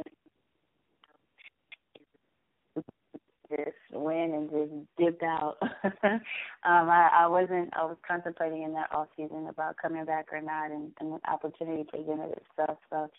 Just 3.50 3.76
win 3.92 4.32
and 4.32 4.50
just 4.50 4.72
dip 4.98 5.22
out. 5.22 5.58
um, 5.84 6.20
I, 6.64 7.10
I 7.12 7.26
wasn't. 7.26 7.70
I 7.76 7.84
was 7.84 7.98
contemplating 8.06 8.62
in 8.62 8.72
that 8.74 8.90
off 8.94 9.08
season 9.14 9.46
about 9.48 9.76
coming 9.76 10.06
back 10.06 10.28
or 10.32 10.40
not, 10.40 10.70
and, 10.70 10.90
and 11.00 11.12
the 11.12 11.30
opportunity 11.30 11.84
presented 11.84 12.32
itself. 12.32 12.78
So 12.88 13.10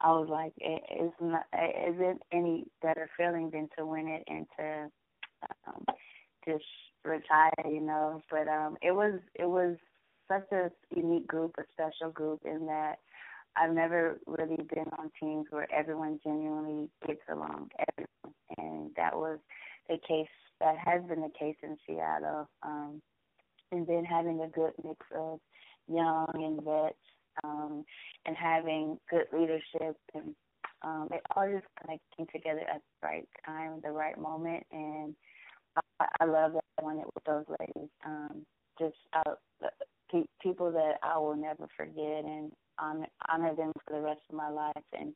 I 0.00 0.10
was 0.10 0.28
like, 0.28 0.52
it, 0.58 0.82
it's 0.90 1.14
not. 1.20 1.44
Is 1.54 1.94
it 2.00 2.18
any 2.32 2.66
better 2.82 3.08
feeling 3.16 3.50
than 3.50 3.68
to 3.78 3.86
win 3.86 4.08
it 4.08 4.24
and 4.26 4.46
to 4.58 4.90
um, 5.68 5.84
just 6.44 6.64
retire? 7.04 7.52
You 7.64 7.80
know. 7.80 8.22
But 8.28 8.48
um, 8.48 8.76
it 8.82 8.92
was. 8.92 9.20
It 9.36 9.46
was 9.46 9.76
such 10.28 10.50
a 10.52 10.70
unique 10.94 11.26
group, 11.26 11.54
a 11.58 11.62
special 11.72 12.10
group 12.10 12.40
in 12.44 12.66
that 12.66 12.98
I've 13.56 13.72
never 13.72 14.18
really 14.26 14.56
been 14.56 14.86
on 14.98 15.10
teams 15.18 15.46
where 15.50 15.66
everyone 15.72 16.20
genuinely 16.22 16.88
gets 17.06 17.22
along, 17.30 17.70
everyone, 17.88 18.34
and 18.58 18.90
that 18.96 19.16
was 19.16 19.38
the 19.88 19.96
case. 20.06 20.28
That 20.60 20.76
has 20.78 21.02
been 21.04 21.20
the 21.20 21.32
case 21.38 21.56
in 21.62 21.76
Seattle, 21.86 22.48
um, 22.62 23.02
and 23.72 23.86
then 23.86 24.04
having 24.04 24.40
a 24.40 24.48
good 24.48 24.72
mix 24.82 24.98
of 25.14 25.38
young 25.86 26.28
and 26.34 26.62
vets, 26.62 26.96
um, 27.44 27.84
and 28.24 28.36
having 28.36 28.98
good 29.10 29.26
leadership, 29.32 29.96
and 30.14 30.34
um, 30.82 31.08
it 31.12 31.20
all 31.34 31.46
just 31.46 31.66
kind 31.82 31.98
of 31.98 32.16
came 32.16 32.26
together 32.32 32.62
at 32.68 32.80
the 32.80 33.06
right 33.06 33.28
time, 33.44 33.80
the 33.82 33.90
right 33.90 34.18
moment, 34.18 34.64
and 34.72 35.14
I, 36.00 36.06
I 36.20 36.24
love 36.24 36.52
that 36.52 36.62
it 36.78 37.06
with 37.14 37.24
those 37.24 37.44
ladies. 37.60 37.90
Um, 38.04 38.46
just 38.78 38.96
out 39.14 39.38
pe- 40.10 40.26
people 40.42 40.72
that 40.72 40.94
I 41.02 41.18
will 41.18 41.36
never 41.36 41.66
forget 41.76 42.24
and 42.24 42.52
honor, 42.78 43.06
honor 43.28 43.54
them 43.54 43.72
for 43.86 43.94
the 43.94 44.02
rest 44.02 44.20
of 44.28 44.36
my 44.36 44.48
life. 44.48 44.72
And 44.98 45.14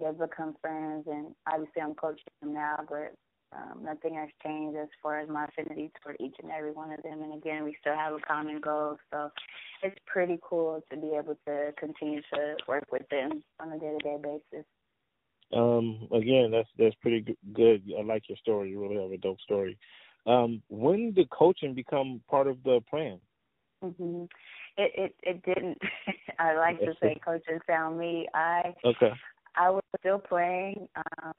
they've 0.00 0.18
become 0.18 0.54
friends, 0.60 1.06
and 1.06 1.34
obviously 1.46 1.82
I'm 1.82 1.94
coaching 1.94 2.24
them 2.40 2.54
now, 2.54 2.78
but 2.88 3.14
um, 3.56 3.84
nothing 3.84 4.14
has 4.14 4.28
changed 4.44 4.76
as 4.76 4.88
far 5.02 5.20
as 5.20 5.28
my 5.28 5.46
affinity 5.46 5.90
toward 6.02 6.16
each 6.20 6.34
and 6.42 6.50
every 6.50 6.72
one 6.72 6.92
of 6.92 7.02
them. 7.02 7.22
And 7.22 7.34
again, 7.34 7.64
we 7.64 7.76
still 7.80 7.94
have 7.94 8.12
a 8.12 8.18
common 8.18 8.60
goal, 8.60 8.98
so 9.12 9.30
it's 9.82 9.96
pretty 10.06 10.38
cool 10.42 10.82
to 10.90 10.96
be 10.96 11.12
able 11.16 11.36
to 11.46 11.72
continue 11.78 12.20
to 12.34 12.56
work 12.68 12.84
with 12.92 13.08
them 13.10 13.42
on 13.60 13.72
a 13.72 13.78
day-to-day 13.78 14.16
basis. 14.22 14.66
Um, 15.52 16.08
again, 16.12 16.50
that's 16.50 16.68
that's 16.76 16.96
pretty 16.96 17.36
good. 17.52 17.82
I 17.96 18.02
like 18.02 18.28
your 18.28 18.36
story. 18.38 18.70
You 18.70 18.82
really 18.82 19.00
have 19.00 19.12
a 19.12 19.16
dope 19.16 19.40
story. 19.40 19.78
Um, 20.26 20.60
when 20.68 21.12
did 21.12 21.30
coaching 21.30 21.72
become 21.72 22.20
part 22.28 22.48
of 22.48 22.60
the 22.64 22.80
plan? 22.90 23.20
Hmm 23.82 24.24
It 24.76 24.92
it 24.94 25.14
it 25.22 25.42
didn't. 25.44 25.78
I 26.38 26.56
like 26.56 26.78
to 26.80 26.94
say 27.00 27.18
coaches 27.24 27.60
found 27.66 27.98
me. 27.98 28.26
I 28.34 28.74
okay. 28.84 29.12
I 29.56 29.70
was 29.70 29.82
still 30.00 30.18
playing, 30.18 30.88
um, 30.96 31.32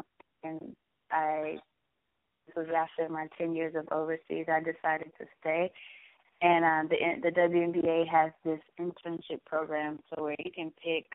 and 0.44 0.76
I 1.12 1.58
this 2.48 2.56
was 2.56 2.68
after 2.76 3.12
my 3.12 3.28
ten 3.38 3.56
years 3.56 3.76
of 3.76 3.88
overseas. 3.92 4.48
I 4.48 4.60
decided 4.60 5.12
to 5.20 5.26
stay, 5.40 5.72
and 6.42 6.66
um, 6.66 6.90
the 6.90 7.30
the 7.30 7.40
WNBA 7.40 8.08
has 8.08 8.32
this 8.44 8.60
internship 8.80 9.44
program, 9.46 10.00
so 10.10 10.24
where 10.24 10.36
you 10.40 10.52
can 10.52 10.72
pick 10.84 11.06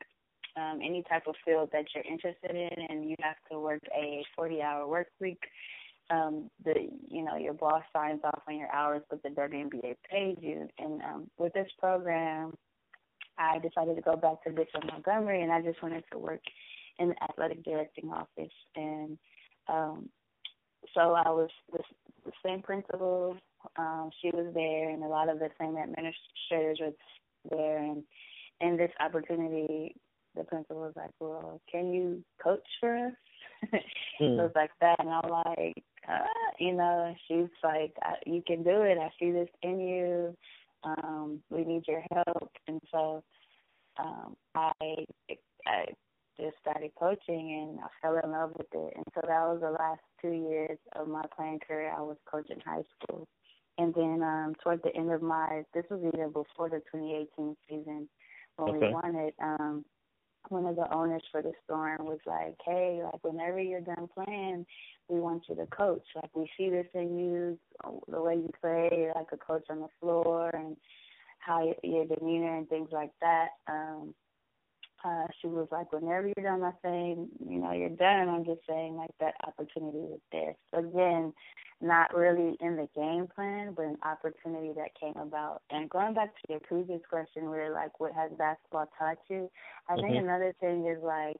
um, 0.55 0.79
any 0.83 1.03
type 1.09 1.27
of 1.27 1.35
field 1.45 1.69
that 1.73 1.85
you're 1.93 2.03
interested 2.03 2.51
in, 2.51 2.85
and 2.89 3.09
you 3.09 3.15
have 3.19 3.37
to 3.51 3.59
work 3.59 3.81
a 3.95 4.23
40-hour 4.37 4.87
work 4.87 5.07
week 5.19 5.41
um 6.09 6.49
the 6.63 6.73
you 7.07 7.23
know 7.23 7.37
your 7.37 7.53
boss 7.53 7.83
signs 7.93 8.19
off 8.23 8.41
on 8.47 8.57
your 8.57 8.71
hours 8.71 9.01
but 9.09 9.21
the 9.23 9.29
WNBA 9.29 9.95
pays 10.09 10.37
you 10.41 10.67
and 10.79 11.01
um 11.01 11.29
with 11.37 11.53
this 11.53 11.69
program 11.79 12.53
I 13.37 13.57
decided 13.59 13.95
to 13.95 14.01
go 14.01 14.15
back 14.15 14.43
to 14.43 14.51
Bishop 14.51 14.85
Montgomery 14.85 15.41
and 15.41 15.51
I 15.51 15.61
just 15.61 15.81
wanted 15.81 16.03
to 16.11 16.19
work 16.19 16.41
in 16.99 17.09
the 17.09 17.23
athletic 17.23 17.63
directing 17.63 18.09
office 18.11 18.53
and 18.75 19.17
um 19.67 20.09
so 20.93 21.13
I 21.13 21.29
was 21.29 21.49
the, 21.71 21.79
the 22.25 22.31
same 22.45 22.61
principal 22.61 23.37
um 23.77 24.09
she 24.21 24.29
was 24.29 24.53
there 24.53 24.89
and 24.89 25.03
a 25.03 25.07
lot 25.07 25.29
of 25.29 25.39
the 25.39 25.49
same 25.59 25.77
administrators 25.77 26.79
were 26.81 26.93
there 27.49 27.77
and 27.77 28.03
in 28.61 28.77
this 28.77 28.91
opportunity 28.99 29.95
the 30.35 30.43
principal 30.43 30.77
was 30.77 30.93
like, 30.95 31.11
Well, 31.19 31.61
can 31.71 31.93
you 31.93 32.23
coach 32.41 32.65
for 32.79 32.95
us? 33.07 33.13
mm. 33.73 33.79
it 34.19 34.41
was 34.41 34.51
like 34.55 34.71
that 34.81 34.99
and 34.99 35.09
I'm 35.09 35.29
like, 35.29 35.83
uh, 36.09 36.25
you 36.59 36.73
know, 36.73 37.15
she's 37.27 37.49
like, 37.63 37.95
you 38.25 38.43
can 38.45 38.63
do 38.63 38.81
it. 38.81 38.97
I 38.97 39.09
see 39.19 39.31
this 39.31 39.49
in 39.61 39.79
you. 39.79 40.37
Um, 40.83 41.41
we 41.49 41.63
need 41.63 41.83
your 41.87 42.03
help. 42.11 42.51
And 42.67 42.81
so 42.91 43.23
um, 43.97 44.35
I, 44.55 44.71
I 45.65 45.85
just 46.37 46.57
started 46.61 46.91
coaching 46.99 47.69
and 47.69 47.79
I 47.79 47.87
fell 48.01 48.19
in 48.23 48.31
love 48.31 48.51
with 48.57 48.67
it. 48.73 48.93
And 48.95 49.05
so 49.13 49.21
that 49.21 49.47
was 49.47 49.59
the 49.61 49.71
last 49.71 50.01
two 50.21 50.31
years 50.31 50.77
of 50.95 51.07
my 51.07 51.23
playing 51.35 51.59
career. 51.65 51.93
I 51.95 52.01
was 52.01 52.17
coaching 52.29 52.59
high 52.65 52.83
school. 52.97 53.27
And 53.77 53.93
then 53.93 54.21
um, 54.23 54.53
toward 54.63 54.81
the 54.83 54.95
end 54.95 55.11
of 55.11 55.21
my, 55.21 55.63
this 55.73 55.85
was 55.89 55.99
even 56.13 56.27
before 56.27 56.69
the 56.69 56.81
2018 56.91 57.55
season 57.67 58.09
when 58.57 58.75
okay. 58.75 58.87
we 58.87 58.93
won 58.93 59.15
it. 59.15 59.33
Um, 59.41 59.85
one 60.49 60.65
of 60.65 60.75
the 60.75 60.93
owners 60.93 61.23
for 61.31 61.41
the 61.41 61.53
storm 61.63 62.05
was 62.05 62.19
like, 62.25 62.55
Hey, 62.65 63.01
like 63.03 63.23
whenever 63.23 63.59
you're 63.59 63.81
done 63.81 64.07
playing, 64.13 64.65
we 65.07 65.19
want 65.19 65.43
you 65.49 65.55
to 65.55 65.65
coach. 65.67 66.05
Like 66.15 66.35
we 66.35 66.49
see 66.57 66.69
this 66.69 66.87
in 66.93 67.17
you, 67.17 67.59
the 68.07 68.21
way 68.21 68.35
you 68.35 68.51
play, 68.61 69.09
like 69.15 69.27
a 69.31 69.37
coach 69.37 69.65
on 69.69 69.79
the 69.79 69.89
floor, 69.99 70.49
and 70.53 70.77
how 71.39 71.73
your 71.83 72.05
demeanor 72.05 72.57
and 72.57 72.69
things 72.69 72.89
like 72.91 73.11
that. 73.21 73.49
Um, 73.67 74.13
uh, 75.03 75.27
she 75.41 75.47
was 75.47 75.67
like, 75.71 75.91
whenever 75.91 76.27
you're 76.27 76.43
done, 76.43 76.63
I'm 76.63 76.73
saying, 76.81 77.29
you 77.47 77.59
know, 77.59 77.71
you're 77.73 77.89
done. 77.89 78.29
I'm 78.29 78.45
just 78.45 78.61
saying, 78.67 78.95
like, 78.95 79.11
that 79.19 79.35
opportunity 79.45 79.99
was 79.99 80.19
there. 80.31 80.55
So, 80.71 80.79
again, 80.79 81.33
not 81.81 82.15
really 82.15 82.55
in 82.61 82.77
the 82.77 82.87
game 82.95 83.27
plan, 83.33 83.73
but 83.75 83.85
an 83.85 83.97
opportunity 84.03 84.71
that 84.75 84.97
came 84.99 85.21
about. 85.21 85.61
And 85.69 85.89
going 85.89 86.13
back 86.13 86.33
to 86.35 86.41
your 86.49 86.61
previous 86.61 87.01
question, 87.09 87.49
where, 87.49 87.73
like, 87.73 87.99
what 87.99 88.13
has 88.13 88.31
basketball 88.37 88.89
taught 88.97 89.17
you? 89.29 89.49
I 89.89 89.93
mm-hmm. 89.93 90.01
think 90.01 90.23
another 90.23 90.53
thing 90.59 90.87
is, 90.87 91.03
like, 91.03 91.37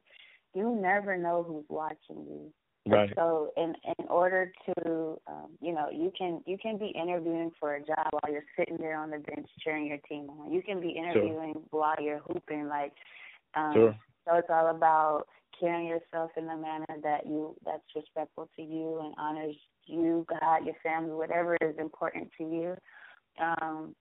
you 0.54 0.78
never 0.82 1.18
know 1.18 1.44
who's 1.44 1.66
watching 1.70 2.26
you. 2.28 2.52
Right. 2.86 3.10
So 3.16 3.54
in 3.56 3.74
in 3.98 4.08
order 4.10 4.52
to 4.66 5.18
um, 5.28 5.52
you 5.62 5.74
know, 5.74 5.88
you 5.90 6.12
can 6.18 6.42
you 6.46 6.58
can 6.58 6.78
be 6.78 6.88
interviewing 6.88 7.52
for 7.58 7.76
a 7.76 7.80
job 7.80 8.08
while 8.12 8.30
you're 8.30 8.44
sitting 8.60 8.76
there 8.78 8.98
on 8.98 9.10
the 9.10 9.20
bench 9.20 9.48
cheering 9.64 9.88
your 9.88 10.00
team 10.10 10.30
on. 10.30 10.52
You 10.52 10.62
can 10.62 10.82
be 10.82 10.90
interviewing 10.90 11.54
sure. 11.54 11.64
while 11.70 11.96
you're 12.02 12.20
hooping 12.28 12.68
like 12.68 12.92
um 13.56 13.74
sure. 13.74 13.98
so 14.28 14.36
it's 14.36 14.50
all 14.50 14.70
about 14.70 15.26
carrying 15.60 15.88
yourself 15.88 16.32
in 16.38 16.50
a 16.50 16.58
manner 16.58 16.86
that 17.02 17.26
you 17.26 17.56
that's 17.66 17.84
respectful 17.96 18.50
to 18.56 18.62
you 18.62 19.00
and 19.04 19.14
honors 19.18 19.56
you, 19.86 20.26
God, 20.30 20.66
your 20.66 20.76
family, 20.82 21.12
whatever 21.12 21.58
is 21.62 21.76
important 21.78 22.30
to 22.38 22.44
you. 22.44 22.76
Um 23.42 23.96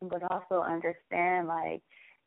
but 0.00 0.22
also 0.30 0.62
understand 0.62 1.46
like 1.46 1.82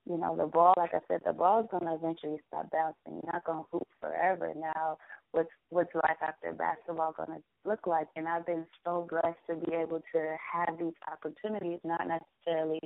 you 0.08 0.18
know, 0.18 0.36
the 0.36 0.46
ball, 0.46 0.74
like 0.78 0.94
I 0.94 1.00
said, 1.08 1.22
the 1.26 1.34
ball's 1.34 1.68
to 1.72 1.78
eventually 1.82 2.38
stop 2.48 2.70
bouncing. 2.72 3.22
You're 3.24 3.34
not 3.34 3.46
to 3.46 3.66
hoop 3.72 3.88
forever. 4.00 4.54
Now, 4.56 4.98
what's 5.32 5.50
what's 5.70 5.94
life 5.96 6.18
after 6.22 6.54
basketball 6.54 7.14
to 7.14 7.26
look 7.66 7.88
like? 7.88 8.08
And 8.16 8.28
I've 8.28 8.46
been 8.46 8.66
so 8.86 9.08
blessed 9.10 9.40
to 9.50 9.56
be 9.56 9.76
able 9.76 10.02
to 10.14 10.36
have 10.54 10.78
these 10.78 10.94
opportunities, 11.12 11.80
not 11.84 12.08
necessarily 12.08 12.82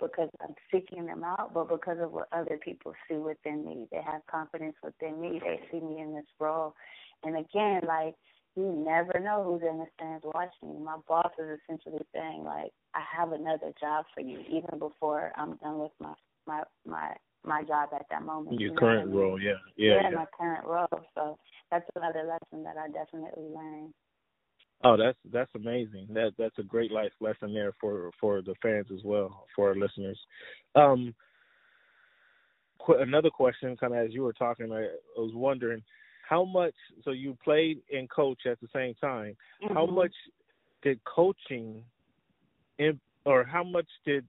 because 0.00 0.28
I'm 0.42 0.54
seeking 0.72 1.06
them 1.06 1.22
out, 1.22 1.54
but 1.54 1.68
because 1.68 1.98
of 2.00 2.10
what 2.10 2.28
other 2.32 2.58
people 2.62 2.92
see 3.08 3.16
within 3.16 3.64
me. 3.64 3.86
They 3.92 4.02
have 4.04 4.22
confidence 4.28 4.74
within 4.82 5.20
me. 5.20 5.40
They 5.42 5.60
see 5.70 5.80
me 5.80 6.00
in 6.00 6.12
this 6.12 6.26
role. 6.40 6.74
And 7.22 7.36
again, 7.36 7.82
like 7.86 8.16
you 8.56 8.84
never 8.84 9.18
know 9.20 9.44
who's 9.44 9.62
in 9.68 9.78
the 9.78 9.86
stands 9.94 10.24
watching 10.24 10.74
you. 10.74 10.84
My 10.84 10.96
boss 11.08 11.30
is 11.38 11.58
essentially 11.60 12.04
saying, 12.14 12.44
like, 12.44 12.70
I 12.94 13.02
have 13.16 13.32
another 13.32 13.72
job 13.80 14.04
for 14.14 14.20
you, 14.20 14.40
even 14.48 14.78
before 14.78 15.32
I'm 15.36 15.56
done 15.56 15.78
with 15.78 15.90
my 16.00 16.14
my 16.46 16.62
my 16.86 17.14
my 17.44 17.62
job 17.62 17.90
at 17.94 18.06
that 18.10 18.22
moment. 18.22 18.60
Your 18.60 18.72
you 18.72 18.76
current 18.76 19.02
I 19.02 19.04
mean? 19.06 19.16
role, 19.16 19.40
yeah. 19.40 19.52
yeah, 19.76 20.00
yeah, 20.02 20.10
my 20.10 20.26
current 20.36 20.66
role. 20.66 20.88
So 21.14 21.38
that's 21.70 21.84
another 21.94 22.24
lesson 22.24 22.64
that 22.64 22.76
I 22.76 22.88
definitely 22.88 23.44
learned. 23.54 23.92
Oh, 24.82 24.96
that's 24.96 25.18
that's 25.32 25.50
amazing. 25.54 26.08
That 26.10 26.32
that's 26.38 26.58
a 26.58 26.62
great 26.62 26.90
life 26.90 27.12
lesson 27.20 27.54
there 27.54 27.72
for 27.80 28.10
for 28.20 28.42
the 28.42 28.54
fans 28.62 28.86
as 28.92 29.02
well, 29.04 29.46
for 29.54 29.68
our 29.68 29.74
listeners. 29.74 30.18
Um, 30.74 31.14
qu- 32.78 32.98
another 32.98 33.30
question, 33.30 33.76
kind 33.76 33.94
of 33.94 34.04
as 34.04 34.12
you 34.12 34.22
were 34.22 34.32
talking, 34.32 34.72
I, 34.72 34.84
I 34.84 35.18
was 35.18 35.32
wondering 35.34 35.82
how 36.28 36.44
much. 36.44 36.74
So 37.04 37.12
you 37.12 37.36
played 37.42 37.80
and 37.92 38.10
coach 38.10 38.40
at 38.46 38.60
the 38.60 38.68
same 38.74 38.94
time. 38.94 39.36
Mm-hmm. 39.62 39.74
How 39.74 39.86
much 39.86 40.12
did 40.82 41.00
coaching, 41.04 41.82
in, 42.78 43.00
or 43.24 43.44
how 43.44 43.64
much 43.64 43.88
did 44.04 44.26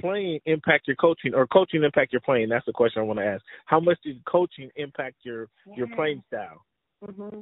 playing 0.00 0.40
impact 0.46 0.86
your 0.86 0.96
coaching 0.96 1.34
or 1.34 1.46
coaching 1.46 1.82
impact 1.82 2.12
your 2.12 2.20
playing? 2.20 2.48
That's 2.48 2.66
the 2.66 2.72
question 2.72 3.02
I 3.02 3.04
want 3.04 3.18
to 3.18 3.26
ask. 3.26 3.42
How 3.66 3.80
much 3.80 3.98
did 4.04 4.24
coaching 4.24 4.70
impact 4.76 5.16
your 5.22 5.48
yeah. 5.66 5.74
your 5.76 5.88
playing 5.88 6.22
style? 6.28 6.64
hmm 7.04 7.40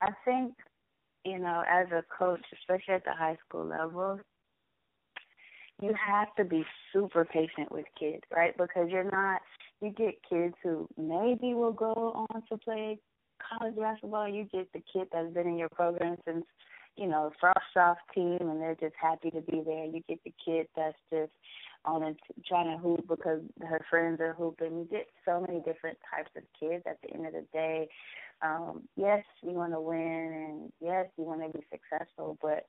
I 0.00 0.10
think 0.24 0.54
you 1.24 1.38
know, 1.38 1.62
as 1.70 1.86
a 1.92 2.02
coach, 2.18 2.42
especially 2.60 2.94
at 2.94 3.04
the 3.04 3.12
high 3.12 3.38
school 3.46 3.64
level, 3.64 4.18
you 5.80 5.94
have 5.94 6.34
to 6.36 6.44
be 6.44 6.64
super 6.92 7.24
patient 7.24 7.70
with 7.70 7.86
kids, 7.98 8.22
right? 8.34 8.56
Because 8.56 8.88
you're 8.88 9.10
not 9.10 9.40
you 9.80 9.90
get 9.90 10.14
kids 10.28 10.54
who 10.62 10.86
maybe 10.96 11.54
will 11.54 11.72
go 11.72 12.26
on 12.30 12.42
to 12.48 12.56
play 12.56 12.98
college 13.58 13.76
basketball. 13.76 14.28
You 14.28 14.44
get 14.44 14.72
the 14.72 14.82
kid 14.92 15.08
that's 15.12 15.32
been 15.34 15.48
in 15.48 15.58
your 15.58 15.68
program 15.70 16.16
since, 16.24 16.44
you 16.96 17.08
know, 17.08 17.32
frosh 17.42 17.54
soph 17.74 17.98
team 18.14 18.38
and 18.40 18.60
they're 18.60 18.76
just 18.76 18.94
happy 19.00 19.30
to 19.30 19.40
be 19.40 19.60
there. 19.64 19.86
You 19.86 20.02
get 20.08 20.22
the 20.24 20.32
kid 20.44 20.68
that's 20.76 20.96
just 21.12 21.32
on 21.84 22.02
and 22.02 22.16
trying 22.46 22.70
to 22.70 22.82
hoop 22.82 23.06
because 23.08 23.40
her 23.60 23.84
friends 23.90 24.20
are 24.20 24.34
hooping. 24.34 24.78
You 24.78 24.88
get 24.90 25.06
so 25.24 25.40
many 25.40 25.60
different 25.60 25.98
types 26.14 26.30
of 26.36 26.42
kids. 26.58 26.84
At 26.86 26.98
the 27.02 27.14
end 27.14 27.26
of 27.26 27.32
the 27.32 27.46
day, 27.52 27.88
um, 28.42 28.82
yes, 28.96 29.24
you 29.42 29.52
want 29.52 29.72
to 29.72 29.80
win, 29.80 29.98
and 29.98 30.72
yes, 30.80 31.06
you 31.16 31.24
want 31.24 31.42
to 31.42 31.58
be 31.58 31.64
successful. 31.70 32.38
But 32.40 32.66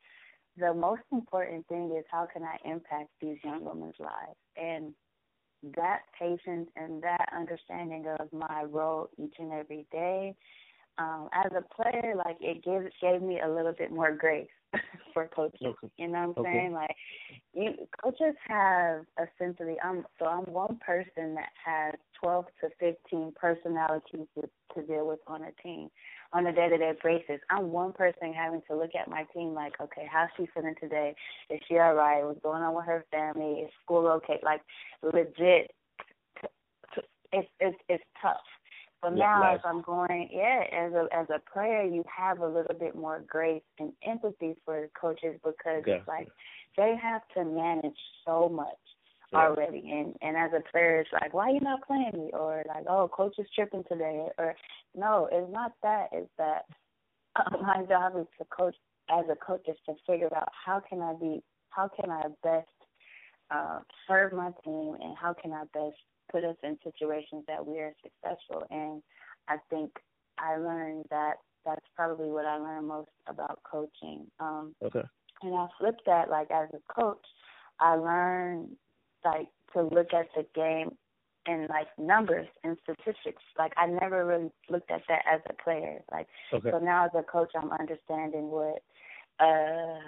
the 0.57 0.73
most 0.73 1.03
important 1.11 1.67
thing 1.67 1.93
is 1.97 2.05
how 2.11 2.27
can 2.31 2.43
I 2.43 2.57
impact 2.69 3.09
these 3.21 3.37
young 3.43 3.65
women's 3.65 3.95
lives 3.99 4.37
and 4.55 4.93
that 5.75 6.01
patience 6.19 6.69
and 6.75 7.01
that 7.01 7.29
understanding 7.35 8.05
of 8.19 8.31
my 8.33 8.63
role 8.63 9.09
each 9.17 9.35
and 9.39 9.51
every 9.51 9.85
day. 9.91 10.35
Um, 10.97 11.29
as 11.33 11.51
a 11.57 11.63
player, 11.73 12.13
like 12.15 12.37
it 12.39 12.63
gives 12.63 12.93
gave 13.01 13.21
me 13.21 13.39
a 13.39 13.49
little 13.49 13.71
bit 13.71 13.91
more 13.91 14.15
grace 14.15 14.47
for 15.13 15.27
coaches. 15.27 15.59
Okay. 15.63 15.87
You 15.97 16.07
know 16.07 16.29
what 16.29 16.45
I'm 16.45 16.45
okay. 16.45 16.51
saying? 16.51 16.73
Like 16.73 16.95
you 17.53 17.87
coaches 18.03 18.35
have 18.47 19.05
essentially 19.17 19.75
I'm 19.83 20.05
so 20.19 20.25
I'm 20.25 20.45
one 20.45 20.79
person 20.85 21.35
that 21.35 21.49
has 21.63 21.93
twelve 22.21 22.45
to 22.61 22.69
fifteen 22.79 23.33
personalities 23.35 24.27
to, 24.35 24.49
to 24.75 24.87
deal 24.87 25.07
with 25.07 25.19
on 25.27 25.43
a 25.43 25.51
team 25.61 25.89
on 26.33 26.47
a 26.47 26.53
day 26.53 26.69
to 26.69 26.77
day 26.77 26.93
basis. 27.03 27.41
I'm 27.49 27.71
one 27.71 27.93
person 27.93 28.33
having 28.33 28.61
to 28.69 28.75
look 28.75 28.91
at 28.99 29.09
my 29.09 29.23
team 29.33 29.53
like, 29.53 29.73
okay, 29.79 30.07
how's 30.11 30.29
she 30.37 30.47
feeling 30.53 30.75
today? 30.81 31.15
Is 31.49 31.59
she 31.67 31.77
all 31.77 31.93
right? 31.93 32.23
What's 32.23 32.41
going 32.41 32.63
on 32.63 32.75
with 32.75 32.85
her 32.85 33.05
family? 33.11 33.61
Is 33.61 33.71
school 33.83 34.07
okay? 34.07 34.39
Like 34.43 34.61
legit 35.01 35.71
it's 37.33 37.49
it's 37.59 37.77
it's 37.89 38.03
tough. 38.21 38.37
But 39.03 39.15
now, 39.15 39.41
nice. 39.41 39.55
as 39.55 39.61
I'm 39.65 39.81
going, 39.81 40.29
yeah, 40.31 40.63
as 40.71 40.93
a 40.93 41.07
as 41.13 41.27
a 41.29 41.41
player, 41.51 41.83
you 41.83 42.05
have 42.07 42.39
a 42.39 42.47
little 42.47 42.75
bit 42.79 42.95
more 42.95 43.21
grace 43.27 43.61
and 43.77 43.91
empathy 44.07 44.55
for 44.63 44.87
coaches 44.99 45.37
because 45.43 45.83
it's 45.85 46.07
like 46.07 46.29
they 46.77 46.95
have 47.01 47.21
to 47.35 47.43
manage 47.43 47.97
so 48.25 48.47
much 48.47 48.69
yeah. 49.33 49.39
already, 49.39 49.83
and 49.91 50.15
and 50.21 50.37
as 50.37 50.51
a 50.57 50.63
player, 50.71 51.01
it's 51.01 51.09
like, 51.11 51.33
why 51.33 51.49
are 51.49 51.53
you 51.53 51.59
not 51.59 51.85
playing 51.85 52.13
me? 52.13 52.29
Or 52.31 52.63
like, 52.65 52.85
oh, 52.87 53.09
coach 53.09 53.35
is 53.39 53.45
tripping 53.53 53.83
today, 53.91 54.27
or 54.37 54.55
no, 54.95 55.27
it's 55.29 55.51
not 55.51 55.73
that. 55.83 56.07
It's 56.13 56.31
that 56.37 56.63
uh, 57.35 57.57
my 57.61 57.83
job 57.83 58.13
is 58.17 58.27
to 58.37 58.45
coach 58.45 58.75
as 59.09 59.25
a 59.29 59.35
coach 59.35 59.65
is 59.67 59.75
to 59.85 59.95
figure 60.07 60.33
out 60.33 60.47
how 60.65 60.79
can 60.79 61.01
I 61.01 61.13
be, 61.19 61.43
how 61.71 61.89
can 61.89 62.09
I 62.09 62.21
best 62.41 62.69
uh, 63.51 63.79
serve 64.07 64.31
my 64.31 64.51
team, 64.63 64.95
and 65.01 65.17
how 65.17 65.33
can 65.33 65.51
I 65.51 65.63
best 65.73 65.97
put 66.33 66.43
us 66.43 66.55
in 66.63 66.77
situations 66.83 67.43
that 67.47 67.65
we 67.65 67.77
are 67.79 67.93
successful. 68.01 68.65
And 68.71 69.01
I 69.47 69.57
think 69.69 69.91
I 70.39 70.57
learned 70.57 71.05
that 71.11 71.35
that's 71.65 71.85
probably 71.95 72.29
what 72.29 72.45
I 72.45 72.57
learned 72.57 72.87
most 72.87 73.09
about 73.27 73.59
coaching. 73.69 74.25
Um, 74.39 74.75
okay. 74.83 75.03
And 75.43 75.55
I 75.55 75.67
flipped 75.79 76.01
that 76.05 76.29
like 76.29 76.49
as 76.51 76.69
a 76.73 76.93
coach, 76.93 77.25
I 77.79 77.95
learned 77.95 78.69
like 79.23 79.47
to 79.73 79.83
look 79.83 80.13
at 80.13 80.27
the 80.35 80.45
game 80.55 80.97
and 81.45 81.69
like 81.69 81.87
numbers 81.97 82.47
and 82.63 82.77
statistics. 82.83 83.43
Like 83.57 83.73
I 83.77 83.85
never 83.87 84.25
really 84.25 84.49
looked 84.69 84.91
at 84.91 85.01
that 85.07 85.23
as 85.31 85.41
a 85.49 85.63
player. 85.63 85.99
Like 86.11 86.27
okay. 86.53 86.71
so 86.71 86.79
now 86.79 87.05
as 87.05 87.11
a 87.17 87.23
coach, 87.23 87.51
I'm 87.55 87.71
understanding 87.71 88.49
what 88.49 88.81
uh 89.39 89.99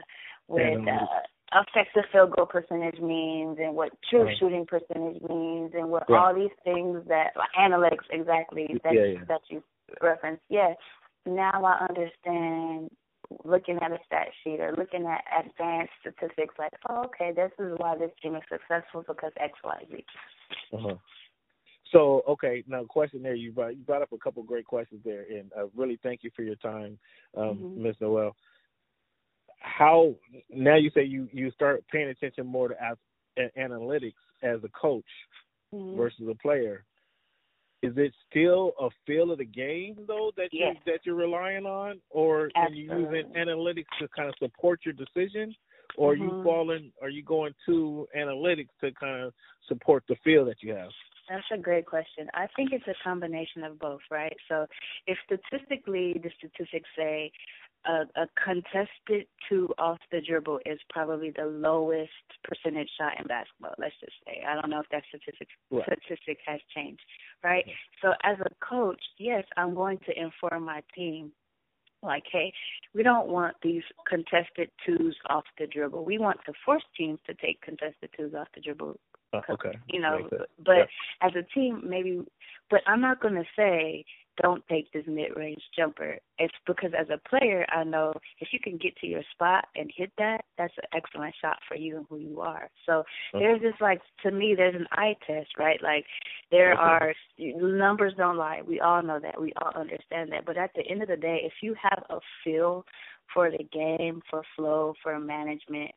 with 0.47 0.87
uh, 0.87 1.05
effective 1.53 2.03
field 2.11 2.31
goal 2.31 2.45
percentage 2.45 2.99
means 2.99 3.57
and 3.61 3.75
what 3.75 3.91
true 4.09 4.23
right. 4.23 4.37
shooting 4.39 4.65
percentage 4.65 5.21
means 5.21 5.71
and 5.73 5.89
what 5.89 6.09
right. 6.09 6.19
all 6.19 6.33
these 6.33 6.55
things 6.63 7.01
that 7.07 7.31
like 7.35 7.49
analytics 7.59 8.05
exactly 8.11 8.67
that 8.83 8.93
yeah, 8.93 9.05
yeah. 9.05 9.19
that 9.27 9.41
you 9.49 9.63
referenced. 10.01 10.43
Yeah. 10.49 10.73
Now 11.25 11.63
I 11.63 11.85
understand 11.87 12.89
looking 13.43 13.77
at 13.81 13.91
a 13.91 13.97
stat 14.05 14.27
sheet 14.43 14.59
or 14.59 14.73
looking 14.77 15.05
at 15.05 15.23
advanced 15.45 15.93
statistics 16.01 16.55
like, 16.59 16.73
oh, 16.89 17.05
okay, 17.05 17.31
this 17.35 17.51
is 17.59 17.73
why 17.77 17.97
this 17.97 18.11
team 18.21 18.35
is 18.35 18.43
successful 18.49 19.03
because 19.07 19.31
X, 19.39 19.53
Y, 19.63 19.83
Z. 19.91 20.05
Uh-huh. 20.73 20.95
So, 21.91 22.23
okay, 22.27 22.63
now 22.67 22.83
question 22.83 23.23
there. 23.23 23.35
You 23.35 23.51
brought, 23.51 23.77
you 23.77 23.83
brought 23.83 24.01
up 24.01 24.11
a 24.11 24.17
couple 24.17 24.43
great 24.43 24.65
questions 24.65 25.01
there, 25.05 25.25
and 25.29 25.51
I 25.57 25.65
really 25.75 25.99
thank 26.03 26.23
you 26.23 26.31
for 26.35 26.41
your 26.41 26.55
time, 26.55 26.97
um, 27.37 27.57
mm-hmm. 27.57 27.83
Ms. 27.83 27.95
Noelle 28.01 28.35
how 29.65 30.13
now 30.49 30.75
you 30.75 30.91
say 30.93 31.03
you 31.03 31.27
you 31.31 31.51
start 31.51 31.83
paying 31.91 32.09
attention 32.09 32.45
more 32.45 32.69
to 32.69 32.75
as, 32.81 32.97
analytics 33.57 34.13
as 34.43 34.59
a 34.63 34.69
coach 34.69 35.03
mm-hmm. 35.73 35.97
versus 35.97 36.27
a 36.29 36.35
player. 36.35 36.83
Is 37.81 37.93
it 37.97 38.13
still 38.29 38.73
a 38.79 38.89
feel 39.05 39.31
of 39.31 39.39
the 39.39 39.45
game 39.45 39.97
though 40.07 40.31
that 40.37 40.49
you 40.51 40.65
yes. 40.65 40.75
that 40.85 40.99
you're 41.03 41.15
relying 41.15 41.65
on, 41.65 41.99
or 42.09 42.49
Absolutely. 42.55 42.89
are 42.89 42.99
you 42.99 43.05
using 43.05 43.33
analytics 43.33 43.85
to 43.99 44.07
kind 44.15 44.29
of 44.29 44.35
support 44.39 44.81
your 44.85 44.93
decision, 44.93 45.53
or 45.97 46.13
mm-hmm. 46.13 46.23
are 46.23 46.37
you 46.37 46.43
falling? 46.43 46.91
Are 47.01 47.09
you 47.09 47.23
going 47.23 47.53
to 47.65 48.07
analytics 48.17 48.69
to 48.81 48.91
kind 48.93 49.23
of 49.23 49.33
support 49.67 50.03
the 50.07 50.15
feel 50.23 50.45
that 50.45 50.57
you 50.61 50.73
have? 50.73 50.89
That's 51.29 51.45
a 51.51 51.57
great 51.57 51.87
question. 51.87 52.27
I 52.33 52.47
think 52.55 52.71
it's 52.71 52.87
a 52.87 52.93
combination 53.03 53.63
of 53.63 53.79
both, 53.79 54.01
right? 54.11 54.35
So, 54.47 54.67
if 55.07 55.17
statistically 55.25 56.21
the 56.21 56.29
statistics 56.37 56.89
say 56.95 57.31
a, 57.87 58.21
a 58.21 58.27
contested 58.43 59.27
two 59.47 59.73
off 59.77 59.99
the 60.11 60.21
dribble 60.21 60.59
is 60.65 60.79
probably 60.89 61.31
the 61.35 61.45
lowest 61.45 62.09
percentage 62.43 62.89
shot 62.97 63.19
in 63.19 63.27
basketball. 63.27 63.75
Let's 63.77 63.95
just 63.99 64.13
say. 64.25 64.43
I 64.47 64.55
don't 64.55 64.69
know 64.69 64.79
if 64.79 64.89
that 64.91 65.03
statistic 65.09 65.47
right. 65.71 65.83
statistic 65.85 66.39
has 66.45 66.59
changed, 66.75 67.01
right? 67.43 67.65
So 68.01 68.13
as 68.23 68.37
a 68.39 68.49
coach, 68.65 69.01
yes, 69.17 69.43
I'm 69.57 69.75
going 69.75 69.99
to 70.07 70.19
inform 70.19 70.65
my 70.65 70.81
team 70.95 71.31
like, 72.01 72.23
hey, 72.31 72.53
we 72.93 73.03
don't 73.03 73.27
want 73.27 73.55
these 73.63 73.83
contested 74.07 74.69
twos 74.85 75.15
off 75.29 75.43
the 75.57 75.67
dribble. 75.67 76.05
We 76.05 76.17
want 76.17 76.37
to 76.45 76.53
force 76.63 76.83
teams 76.95 77.19
to 77.27 77.33
take 77.33 77.61
contested 77.61 78.09
twos 78.15 78.33
off 78.33 78.47
the 78.55 78.61
dribble. 78.61 78.99
Uh, 79.33 79.41
okay. 79.49 79.77
You 79.89 80.01
know, 80.01 80.29
but 80.63 80.75
yeah. 80.75 80.85
as 81.21 81.31
a 81.35 81.43
team, 81.53 81.81
maybe. 81.83 82.21
But 82.69 82.81
I'm 82.87 83.01
not 83.01 83.21
going 83.21 83.35
to 83.35 83.45
say 83.55 84.05
don't 84.41 84.63
take 84.67 84.91
this 84.91 85.05
mid-range 85.07 85.61
jumper. 85.77 86.17
It's 86.37 86.53
because 86.67 86.91
as 86.97 87.07
a 87.09 87.29
player, 87.29 87.65
I 87.69 87.83
know 87.83 88.13
if 88.39 88.49
you 88.51 88.59
can 88.59 88.77
get 88.77 88.95
to 88.97 89.07
your 89.07 89.23
spot 89.31 89.65
and 89.75 89.89
hit 89.95 90.11
that, 90.17 90.45
that's 90.57 90.73
an 90.77 90.89
excellent 90.93 91.35
shot 91.41 91.57
for 91.67 91.75
you 91.75 91.97
and 91.97 92.05
who 92.09 92.17
you 92.17 92.41
are. 92.41 92.69
So 92.85 93.03
okay. 93.33 93.39
there's 93.39 93.61
just 93.61 93.81
like 93.81 94.01
to 94.23 94.31
me, 94.31 94.53
there's 94.55 94.75
an 94.75 94.87
eye 94.91 95.15
test, 95.25 95.49
right? 95.57 95.81
Like 95.81 96.05
there 96.51 96.73
okay. 96.73 96.81
are 96.81 97.13
numbers 97.37 98.13
don't 98.17 98.37
lie. 98.37 98.61
We 98.65 98.79
all 98.79 99.01
know 99.01 99.19
that. 99.19 99.39
We 99.39 99.53
all 99.61 99.71
understand 99.79 100.31
that. 100.31 100.45
But 100.45 100.57
at 100.57 100.71
the 100.75 100.83
end 100.89 101.01
of 101.01 101.07
the 101.07 101.17
day, 101.17 101.41
if 101.43 101.53
you 101.61 101.75
have 101.81 102.03
a 102.09 102.19
feel 102.43 102.85
for 103.33 103.49
the 103.49 103.63
game, 103.71 104.21
for 104.29 104.43
flow, 104.55 104.93
for 105.01 105.19
management, 105.19 105.91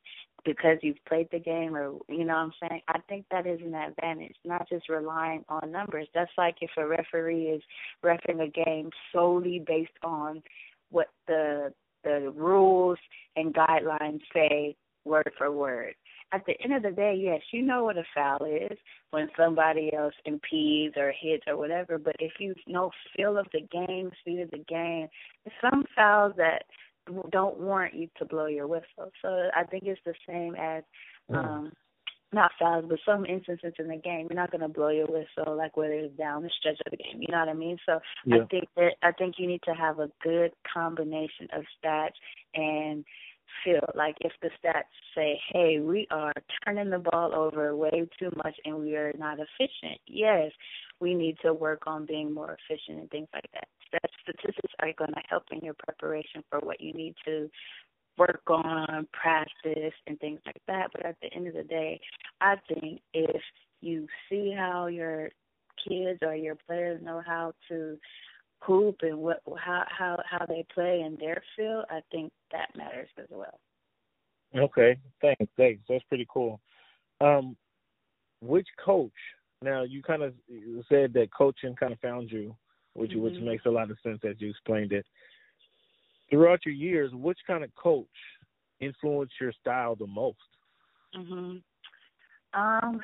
because 0.48 0.78
you've 0.80 1.04
played 1.06 1.28
the 1.30 1.38
game 1.38 1.76
or 1.76 1.92
you 2.08 2.24
know 2.24 2.32
what 2.32 2.40
I'm 2.40 2.52
saying? 2.60 2.80
I 2.88 3.00
think 3.06 3.26
that 3.30 3.46
is 3.46 3.60
an 3.62 3.74
advantage, 3.74 4.34
not 4.46 4.66
just 4.66 4.88
relying 4.88 5.44
on 5.50 5.70
numbers. 5.70 6.08
That's 6.14 6.30
like 6.38 6.56
if 6.62 6.70
a 6.78 6.86
referee 6.86 7.48
is 7.48 7.62
refing 8.02 8.42
a 8.42 8.48
game 8.48 8.88
solely 9.12 9.62
based 9.66 9.90
on 10.02 10.42
what 10.90 11.08
the 11.26 11.74
the 12.02 12.32
rules 12.34 12.98
and 13.36 13.54
guidelines 13.54 14.20
say 14.32 14.74
word 15.04 15.30
for 15.36 15.52
word. 15.52 15.94
At 16.32 16.46
the 16.46 16.54
end 16.62 16.74
of 16.74 16.82
the 16.82 16.92
day, 16.92 17.18
yes, 17.18 17.42
you 17.52 17.60
know 17.60 17.84
what 17.84 17.98
a 17.98 18.04
foul 18.14 18.46
is 18.46 18.78
when 19.10 19.28
somebody 19.36 19.92
else 19.94 20.14
impedes 20.24 20.94
or 20.96 21.12
hits 21.18 21.44
or 21.46 21.58
whatever, 21.58 21.98
but 21.98 22.16
if 22.20 22.32
you 22.38 22.54
know 22.66 22.90
feel 23.14 23.36
of 23.36 23.46
the 23.52 23.66
game, 23.70 24.10
speed 24.20 24.40
of 24.40 24.50
the 24.50 24.64
game, 24.66 25.08
some 25.60 25.84
fouls 25.94 26.32
that 26.38 26.62
don't 27.30 27.58
warrant 27.58 27.94
you 27.94 28.08
to 28.18 28.24
blow 28.24 28.46
your 28.46 28.66
whistle. 28.66 29.10
So 29.22 29.48
I 29.56 29.64
think 29.64 29.84
it's 29.86 30.00
the 30.04 30.14
same 30.26 30.54
as 30.54 30.82
um 31.30 31.72
not 32.30 32.50
fouls, 32.58 32.84
but 32.88 32.98
some 33.06 33.24
instances 33.24 33.72
in 33.78 33.88
the 33.88 33.96
game, 33.96 34.26
you're 34.28 34.36
not 34.38 34.50
gonna 34.50 34.68
blow 34.68 34.90
your 34.90 35.06
whistle 35.06 35.56
like 35.56 35.76
whether 35.76 35.94
it's 35.94 36.16
down 36.16 36.42
the 36.42 36.50
stretch 36.58 36.78
of 36.84 36.90
the 36.90 36.96
game. 36.96 37.20
You 37.20 37.28
know 37.32 37.38
what 37.38 37.48
I 37.48 37.54
mean? 37.54 37.78
So 37.86 38.00
yeah. 38.24 38.36
I 38.36 38.46
think 38.46 38.68
that 38.76 38.94
I 39.02 39.12
think 39.12 39.36
you 39.38 39.46
need 39.46 39.62
to 39.64 39.74
have 39.74 39.98
a 39.98 40.10
good 40.22 40.52
combination 40.72 41.48
of 41.54 41.64
stats 41.82 42.10
and 42.54 43.04
feel 43.64 43.84
like 43.94 44.16
if 44.20 44.32
the 44.42 44.50
stats 44.62 44.84
say, 45.14 45.40
"Hey, 45.48 45.80
we 45.80 46.06
are 46.10 46.32
turning 46.64 46.90
the 46.90 46.98
ball 46.98 47.34
over 47.34 47.74
way 47.76 48.08
too 48.18 48.32
much 48.44 48.54
and 48.64 48.78
we 48.78 48.96
are 48.96 49.12
not 49.18 49.38
efficient," 49.38 50.00
yes, 50.06 50.52
we 51.00 51.14
need 51.14 51.38
to 51.40 51.54
work 51.54 51.86
on 51.86 52.06
being 52.06 52.32
more 52.32 52.56
efficient 52.60 53.00
and 53.00 53.10
things 53.10 53.28
like 53.32 53.50
that. 53.52 53.68
That 53.92 54.10
statistics 54.22 54.74
are 54.80 54.92
going 54.92 55.12
to 55.12 55.22
help 55.28 55.44
in 55.50 55.60
your 55.60 55.74
preparation 55.74 56.44
for 56.50 56.60
what 56.60 56.80
you 56.80 56.92
need 56.92 57.14
to 57.24 57.50
work 58.18 58.42
on, 58.48 59.06
practice, 59.12 59.94
and 60.06 60.18
things 60.20 60.40
like 60.44 60.60
that. 60.66 60.90
But 60.92 61.06
at 61.06 61.16
the 61.22 61.32
end 61.32 61.46
of 61.46 61.54
the 61.54 61.64
day, 61.64 62.00
I 62.40 62.56
think 62.68 63.00
if 63.14 63.42
you 63.80 64.06
see 64.28 64.52
how 64.56 64.86
your 64.86 65.30
kids 65.88 66.18
or 66.22 66.34
your 66.34 66.56
players 66.66 67.00
know 67.02 67.22
how 67.24 67.52
to 67.68 67.96
hoop 68.60 68.96
and 69.02 69.18
what 69.18 69.40
how 69.58 69.84
how 69.88 70.18
how 70.28 70.44
they 70.46 70.64
play 70.74 71.02
in 71.04 71.16
their 71.18 71.42
field, 71.56 71.84
I 71.90 72.00
think 72.10 72.32
that 72.52 72.68
matters 72.76 73.08
as 73.18 73.26
well. 73.30 73.58
Okay, 74.56 74.98
thanks, 75.20 75.52
thanks. 75.56 75.82
That's 75.88 76.04
pretty 76.04 76.26
cool. 76.32 76.60
Um, 77.20 77.56
which 78.40 78.66
coach? 78.84 79.12
Now 79.62 79.82
you 79.82 80.02
kind 80.02 80.22
of 80.22 80.34
said 80.88 81.12
that 81.14 81.28
coaching 81.36 81.74
kind 81.74 81.92
of 81.92 82.00
found 82.00 82.30
you, 82.30 82.54
which 82.94 83.10
mm-hmm. 83.10 83.22
which 83.22 83.40
makes 83.40 83.66
a 83.66 83.70
lot 83.70 83.90
of 83.90 83.98
sense 84.02 84.20
as 84.28 84.36
you 84.38 84.50
explained 84.50 84.92
it. 84.92 85.06
Throughout 86.30 86.60
your 86.64 86.74
years, 86.74 87.10
which 87.14 87.38
kind 87.46 87.64
of 87.64 87.74
coach 87.74 88.06
influenced 88.80 89.34
your 89.40 89.52
style 89.60 89.96
the 89.96 90.06
most? 90.06 90.36
Mhm. 91.16 91.62
Um, 92.54 93.00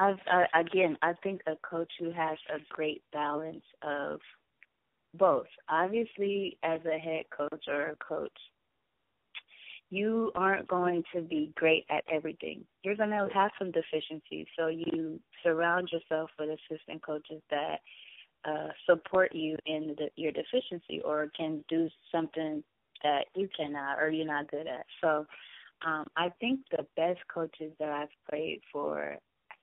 I've 0.00 0.18
uh, 0.32 0.44
again, 0.58 0.96
I 1.02 1.12
think 1.22 1.42
a 1.46 1.56
coach 1.56 1.92
who 1.98 2.10
has 2.10 2.38
a 2.48 2.58
great 2.70 3.02
balance 3.12 3.64
of 3.82 4.20
both. 5.14 5.46
Obviously, 5.68 6.56
as 6.62 6.80
a 6.86 6.98
head 6.98 7.24
coach 7.36 7.64
or 7.68 7.88
a 7.88 7.96
coach, 7.96 8.32
you 9.90 10.32
aren't 10.34 10.68
going 10.68 11.02
to 11.14 11.20
be 11.20 11.52
great 11.54 11.84
at 11.90 12.04
everything. 12.10 12.64
You're 12.82 12.96
going 12.96 13.10
to 13.10 13.28
have 13.34 13.50
some 13.58 13.72
deficiencies, 13.72 14.46
so 14.58 14.68
you 14.68 15.20
surround 15.42 15.90
yourself 15.92 16.30
with 16.38 16.48
assistant 16.48 17.02
coaches 17.02 17.42
that 17.50 17.80
uh, 18.46 18.68
support 18.88 19.34
you 19.34 19.56
in 19.66 19.94
the, 19.98 20.08
your 20.16 20.32
deficiency 20.32 21.02
or 21.04 21.30
can 21.36 21.62
do 21.68 21.90
something 22.10 22.64
that 23.02 23.26
you 23.34 23.48
cannot 23.54 23.98
or 23.98 24.10
you're 24.10 24.26
not 24.26 24.50
good 24.50 24.66
at. 24.66 24.86
So 25.02 25.26
um, 25.86 26.06
I 26.16 26.30
think 26.40 26.60
the 26.70 26.86
best 26.96 27.20
coaches 27.32 27.72
that 27.78 27.90
I've 27.90 28.08
played 28.30 28.60
for 28.72 29.18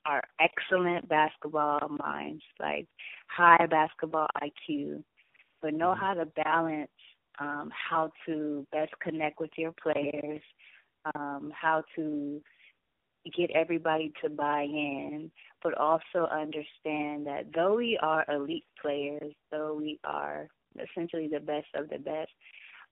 are 0.07 0.23
excellent 0.39 1.07
basketball 1.09 1.79
minds, 1.99 2.43
like 2.59 2.87
high 3.27 3.65
basketball 3.69 4.27
IQ, 4.41 5.03
but 5.61 5.73
know 5.73 5.89
mm-hmm. 5.89 5.99
how 5.99 6.13
to 6.13 6.25
balance 6.25 6.89
um, 7.39 7.69
how 7.71 8.11
to 8.25 8.65
best 8.71 8.93
connect 9.01 9.39
with 9.39 9.51
your 9.57 9.73
players, 9.81 10.41
um, 11.13 11.51
how 11.53 11.83
to 11.95 12.41
get 13.35 13.51
everybody 13.51 14.11
to 14.23 14.29
buy 14.29 14.63
in, 14.63 15.29
but 15.61 15.77
also 15.77 16.27
understand 16.31 17.27
that 17.27 17.45
though 17.53 17.75
we 17.75 17.99
are 18.01 18.25
elite 18.29 18.65
players, 18.81 19.33
though 19.51 19.75
we 19.75 19.99
are 20.03 20.47
essentially 20.75 21.27
the 21.27 21.39
best 21.39 21.67
of 21.75 21.89
the 21.89 21.99
best, 21.99 22.31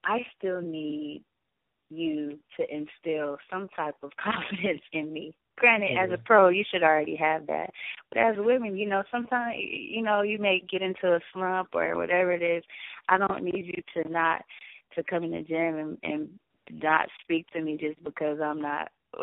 I 0.04 0.20
still 0.38 0.62
need 0.62 1.24
you 1.90 2.40
to 2.58 2.66
instill 2.70 3.38
some 3.50 3.70
type 3.76 3.96
of 4.04 4.12
confidence 4.24 4.82
in 4.92 5.14
me 5.14 5.36
Granted, 5.58 5.92
mm-hmm. 5.92 6.14
as 6.14 6.20
a 6.20 6.22
pro, 6.22 6.50
you 6.50 6.64
should 6.70 6.84
already 6.84 7.16
have 7.16 7.48
that. 7.48 7.72
But 8.10 8.20
as 8.20 8.36
women, 8.38 8.78
you 8.78 8.88
know, 8.88 9.04
sometimes 9.12 9.56
you 9.58 10.02
know 10.02 10.22
you 10.22 10.38
may 10.38 10.62
get 10.70 10.82
into 10.82 11.14
a 11.14 11.20
slump 11.34 11.70
or 11.74 11.96
whatever 11.96 12.32
it 12.34 12.42
is. 12.42 12.64
I 13.08 13.18
don't 13.18 13.44
need 13.44 13.66
you 13.66 14.04
to 14.04 14.10
not 14.10 14.44
to 14.96 15.04
come 15.04 15.24
in 15.24 15.32
the 15.32 15.42
gym 15.42 15.78
and, 15.78 15.98
and 16.04 16.30
not 16.72 17.08
speak 17.22 17.48
to 17.52 17.62
me 17.62 17.78
just 17.80 18.04
because 18.04 18.40
I'm 18.44 18.62
not 18.62 18.90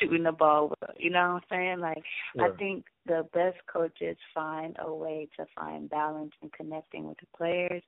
shooting 0.00 0.24
the 0.24 0.32
ball. 0.32 0.68
Well. 0.68 0.94
You 0.98 1.10
know 1.10 1.34
what 1.34 1.42
I'm 1.50 1.58
saying? 1.58 1.80
Like 1.80 2.02
yeah. 2.34 2.44
I 2.44 2.50
think 2.56 2.84
the 3.06 3.26
best 3.32 3.58
coaches 3.72 4.16
find 4.34 4.76
a 4.78 4.92
way 4.92 5.28
to 5.38 5.46
find 5.56 5.88
balance 5.88 6.32
and 6.42 6.52
connecting 6.52 7.08
with 7.08 7.18
the 7.18 7.26
players, 7.36 7.82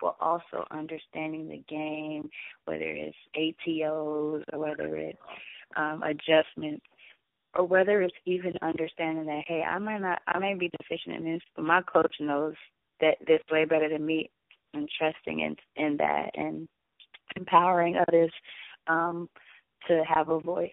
but 0.00 0.16
also 0.20 0.66
understanding 0.70 1.48
the 1.48 1.62
game, 1.68 2.30
whether 2.64 2.82
it's 2.82 3.16
ATOs 3.36 4.42
or 4.52 4.58
whether 4.58 4.96
it's 4.96 5.18
um, 5.76 6.02
adjustments 6.02 6.84
or 7.58 7.66
whether 7.66 8.00
it's 8.00 8.14
even 8.24 8.52
understanding 8.62 9.26
that 9.26 9.42
hey, 9.46 9.62
I 9.62 9.78
might 9.78 10.00
not, 10.00 10.22
I 10.28 10.38
may 10.38 10.54
be 10.54 10.70
deficient 10.78 11.16
in 11.16 11.24
this, 11.24 11.42
but 11.56 11.64
my 11.64 11.82
coach 11.82 12.14
knows 12.20 12.54
that 13.00 13.16
this 13.26 13.40
way 13.50 13.64
better 13.64 13.88
than 13.88 14.06
me, 14.06 14.30
and 14.72 14.88
trusting 14.96 15.40
in 15.40 15.56
in 15.76 15.96
that 15.96 16.30
and 16.34 16.68
empowering 17.36 17.96
others 17.96 18.30
um, 18.86 19.28
to 19.88 20.04
have 20.08 20.28
a 20.28 20.38
voice. 20.38 20.70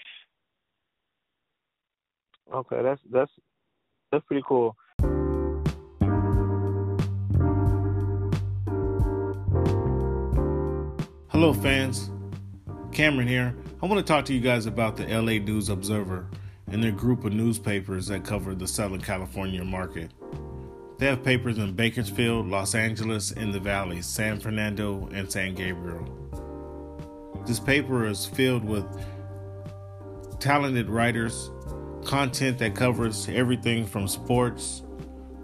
Okay, 2.53 2.83
that's 2.83 3.01
that's 3.11 3.31
that's 4.11 4.25
pretty 4.25 4.43
cool. 4.47 4.75
Hello, 11.29 11.51
fans. 11.51 12.11
Cameron 12.91 13.27
here. 13.27 13.55
I 13.81 13.87
want 13.87 14.05
to 14.05 14.13
talk 14.13 14.25
to 14.25 14.33
you 14.33 14.39
guys 14.39 14.67
about 14.67 14.95
the 14.95 15.05
LA 15.05 15.39
News 15.39 15.69
Observer 15.69 16.27
and 16.71 16.83
their 16.83 16.91
group 16.91 17.23
of 17.25 17.33
newspapers 17.33 18.07
that 18.07 18.23
cover 18.23 18.55
the 18.55 18.67
Southern 18.67 19.01
California 19.01 19.63
market. 19.63 20.11
They 20.97 21.07
have 21.07 21.23
papers 21.23 21.57
in 21.57 21.73
Bakersfield, 21.73 22.47
Los 22.47 22.73
Angeles, 22.73 23.31
in 23.31 23.51
the 23.51 23.59
Valley, 23.59 24.01
San 24.01 24.39
Fernando, 24.39 25.09
and 25.13 25.29
San 25.31 25.53
Gabriel. 25.53 26.07
This 27.45 27.59
paper 27.59 28.07
is 28.07 28.25
filled 28.25 28.63
with 28.63 28.85
talented 30.39 30.89
writers, 30.89 31.51
content 32.05 32.57
that 32.59 32.75
covers 32.75 33.27
everything 33.29 33.85
from 33.85 34.07
sports 34.07 34.83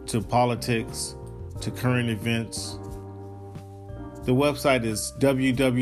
to 0.07 0.21
politics 0.21 1.15
to 1.59 1.69
current 1.71 2.09
events. 2.09 2.79
The 4.23 4.33
website 4.33 4.85
is 4.85 5.13
www.ognsc.com. 5.19 5.81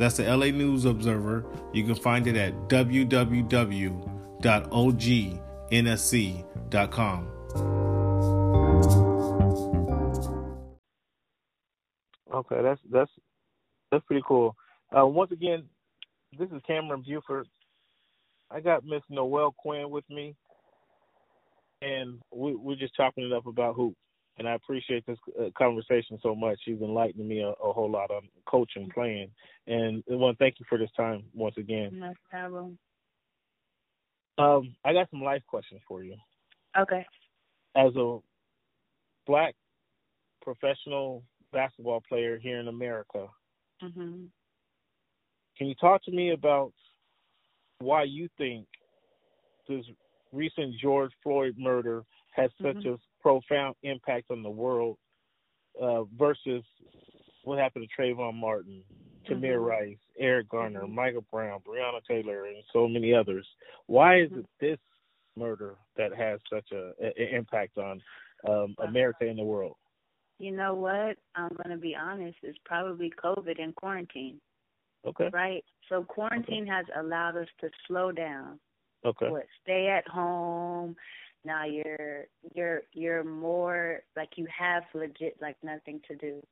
That's 0.00 0.16
the 0.16 0.24
LA 0.34 0.46
News 0.46 0.86
Observer. 0.86 1.44
You 1.74 1.84
can 1.84 1.94
find 1.94 2.26
it 2.26 2.34
at 2.34 2.54
www.ognsc.com. 2.68 3.70
Okay, 12.32 12.62
that's 12.62 12.80
that's 12.90 13.10
that's 13.90 14.02
pretty 14.06 14.22
cool. 14.26 14.56
Uh, 14.96 15.06
once 15.06 15.32
again, 15.32 15.64
this 16.38 16.48
is 16.48 16.62
Cameron 16.66 17.04
Buford. 17.06 17.46
I 18.50 18.60
got 18.60 18.86
Miss 18.86 19.02
Noelle 19.10 19.54
Quinn 19.58 19.90
with 19.90 20.08
me, 20.08 20.34
and 21.82 22.18
we, 22.34 22.54
we're 22.54 22.76
just 22.76 22.94
chopping 22.94 23.24
it 23.24 23.34
up 23.34 23.46
about 23.46 23.74
hoop. 23.74 23.94
And 24.40 24.48
I 24.48 24.54
appreciate 24.54 25.04
this 25.06 25.18
uh, 25.38 25.50
conversation 25.56 26.18
so 26.22 26.34
much. 26.34 26.58
She's 26.64 26.80
enlightened 26.80 27.28
me 27.28 27.40
a, 27.40 27.50
a 27.50 27.72
whole 27.74 27.90
lot 27.90 28.10
on 28.10 28.22
coaching, 28.46 28.90
playing, 28.92 29.30
and 29.66 30.02
I 30.10 30.14
want 30.14 30.38
to 30.38 30.42
thank 30.42 30.58
you 30.58 30.64
for 30.66 30.78
this 30.78 30.88
time 30.96 31.24
once 31.34 31.56
again. 31.58 31.90
No 31.92 32.14
problem. 32.30 32.78
Um, 34.38 34.74
I 34.82 34.94
got 34.94 35.10
some 35.10 35.22
life 35.22 35.42
questions 35.46 35.82
for 35.86 36.02
you. 36.02 36.16
Okay. 36.78 37.04
As 37.76 37.94
a 37.96 38.18
black 39.26 39.54
professional 40.40 41.22
basketball 41.52 42.02
player 42.08 42.38
here 42.38 42.60
in 42.60 42.68
America, 42.68 43.28
Mhm. 43.82 44.30
can 45.58 45.66
you 45.66 45.74
talk 45.74 46.02
to 46.04 46.10
me 46.12 46.30
about 46.30 46.72
why 47.80 48.04
you 48.04 48.26
think 48.38 48.66
this 49.68 49.84
recent 50.32 50.76
George 50.76 51.12
Floyd 51.22 51.56
murder 51.58 52.06
has 52.32 52.50
such 52.62 52.76
Mhm. 52.76 52.94
a 52.94 52.98
profound 53.20 53.74
impact 53.82 54.30
on 54.30 54.42
the 54.42 54.50
world 54.50 54.96
uh, 55.80 56.04
versus 56.18 56.64
what 57.44 57.58
happened 57.58 57.88
to 57.88 58.02
Trayvon 58.02 58.34
Martin, 58.34 58.82
Tamir 59.28 59.58
Mhm. 59.58 59.66
Rice, 59.66 59.98
Eric 60.18 60.48
Garner, 60.48 60.82
Mhm. 60.82 60.94
Michael 60.94 61.24
Brown, 61.30 61.60
Breonna 61.60 62.04
Taylor, 62.04 62.46
and 62.46 62.62
so 62.72 62.88
many 62.88 63.14
others? 63.14 63.48
Why 63.86 64.16
is 64.20 64.30
Mhm. 64.30 64.40
it 64.40 64.46
this 64.58 64.80
murder 65.36 65.78
that 65.96 66.12
has 66.12 66.40
such 66.50 66.72
a, 66.72 66.92
a 67.00 67.34
impact 67.34 67.78
on 67.78 68.02
um, 68.48 68.74
America 68.78 69.26
and 69.28 69.38
the 69.38 69.44
world? 69.44 69.76
You 70.38 70.52
know 70.52 70.74
what? 70.74 71.18
I'm 71.34 71.50
going 71.50 71.68
to 71.70 71.76
be 71.76 71.94
honest. 71.94 72.38
It's 72.42 72.58
probably 72.64 73.10
COVID 73.10 73.62
and 73.62 73.76
quarantine, 73.76 74.40
Okay. 75.04 75.28
right? 75.28 75.62
So 75.90 76.02
quarantine 76.02 76.66
has 76.66 76.86
allowed 76.96 77.36
us 77.36 77.48
to 77.60 77.70
slow 77.86 78.10
down. 78.10 78.58
Okay. 79.04 79.28
What? 79.28 79.46
Stay 79.62 79.88
at 79.88 80.08
home. 80.08 80.96
Now 81.44 81.64
you're 81.64 82.24
you're 82.54 82.82
you're 82.92 83.24
more 83.24 84.00
like 84.16 84.30
you 84.36 84.46
have 84.56 84.82
legit 84.94 85.36
like 85.40 85.56
nothing 85.62 86.00
to 86.08 86.16
do. 86.16 86.42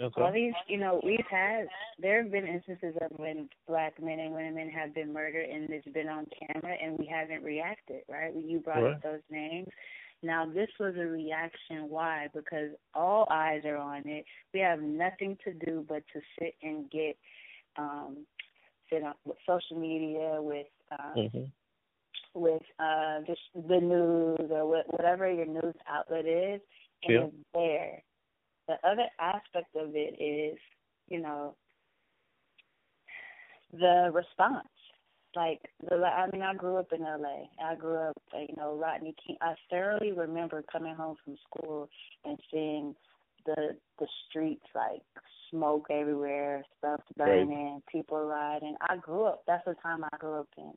Okay. 0.00 0.20
All 0.22 0.32
these, 0.32 0.54
you 0.68 0.78
know, 0.78 1.00
we've 1.04 1.26
had 1.30 1.66
there 2.00 2.22
have 2.22 2.32
been 2.32 2.46
instances 2.46 2.94
of 3.00 3.10
when 3.18 3.48
black 3.66 4.00
men 4.02 4.18
and 4.20 4.34
women 4.34 4.70
have 4.70 4.94
been 4.94 5.12
murdered 5.12 5.48
and 5.48 5.68
it's 5.70 5.88
been 5.88 6.08
on 6.08 6.26
camera 6.38 6.76
and 6.82 6.98
we 6.98 7.06
haven't 7.06 7.42
reacted, 7.44 8.02
right? 8.08 8.34
You 8.34 8.60
brought 8.60 8.82
Right. 8.82 8.96
up 8.96 9.02
those 9.02 9.22
names. 9.30 9.68
Now 10.22 10.46
this 10.46 10.68
was 10.80 10.94
a 10.96 11.06
reaction. 11.06 11.88
Why? 11.88 12.28
Because 12.34 12.70
all 12.94 13.26
eyes 13.30 13.62
are 13.64 13.76
on 13.76 14.02
it. 14.06 14.24
We 14.52 14.60
have 14.60 14.80
nothing 14.80 15.36
to 15.44 15.52
do 15.52 15.84
but 15.88 16.02
to 16.12 16.20
sit 16.38 16.54
and 16.62 16.90
get 16.90 17.16
um 17.76 18.26
sit 18.90 19.02
on 19.02 19.14
with 19.24 19.38
social 19.46 19.78
media 19.78 20.38
with 20.40 20.66
um 20.92 21.28
hmm 21.32 21.44
with 22.34 22.62
uh 22.78 23.20
just 23.26 23.40
the 23.54 23.80
news 23.80 24.50
or 24.50 24.68
what, 24.68 24.92
whatever 24.92 25.30
your 25.30 25.46
news 25.46 25.74
outlet 25.88 26.26
is 26.26 26.60
and 27.04 27.12
Yeah. 27.12 27.24
it's 27.24 27.36
there. 27.54 28.02
The 28.68 28.74
other 28.86 29.08
aspect 29.18 29.74
of 29.76 29.94
it 29.94 30.20
is, 30.20 30.58
you 31.08 31.20
know, 31.20 31.56
the 33.72 34.10
response. 34.12 34.68
Like 35.36 35.60
the 35.88 35.96
I 35.96 36.28
mean 36.32 36.42
I 36.42 36.54
grew 36.54 36.76
up 36.76 36.92
in 36.92 37.02
LA. 37.02 37.44
I 37.62 37.74
grew 37.74 37.96
up 37.96 38.16
you 38.32 38.54
know, 38.56 38.76
Rodney 38.76 39.14
King 39.24 39.36
I 39.40 39.54
thoroughly 39.70 40.12
remember 40.12 40.62
coming 40.70 40.94
home 40.94 41.16
from 41.24 41.36
school 41.46 41.88
and 42.24 42.38
seeing 42.50 42.94
the 43.46 43.76
the 43.98 44.06
streets 44.28 44.64
like 44.74 45.02
smoke 45.50 45.86
everywhere, 45.90 46.64
stuff 46.78 47.00
burning, 47.16 47.82
people 47.90 48.24
riding. 48.24 48.74
I 48.88 48.96
grew 48.96 49.24
up 49.24 49.42
that's 49.46 49.64
the 49.66 49.74
time 49.82 50.04
I 50.04 50.16
grew 50.18 50.40
up 50.40 50.48
in. 50.56 50.72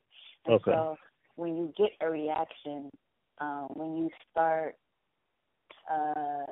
And 0.46 0.56
Okay. 0.56 0.72
so 0.72 0.98
when 1.36 1.58
you 1.58 1.74
get 1.78 1.92
a 2.02 2.10
reaction, 2.10 2.92
um, 3.40 3.68
when 3.74 3.98
you 3.98 4.10
start 4.32 4.76
uh 5.90 6.46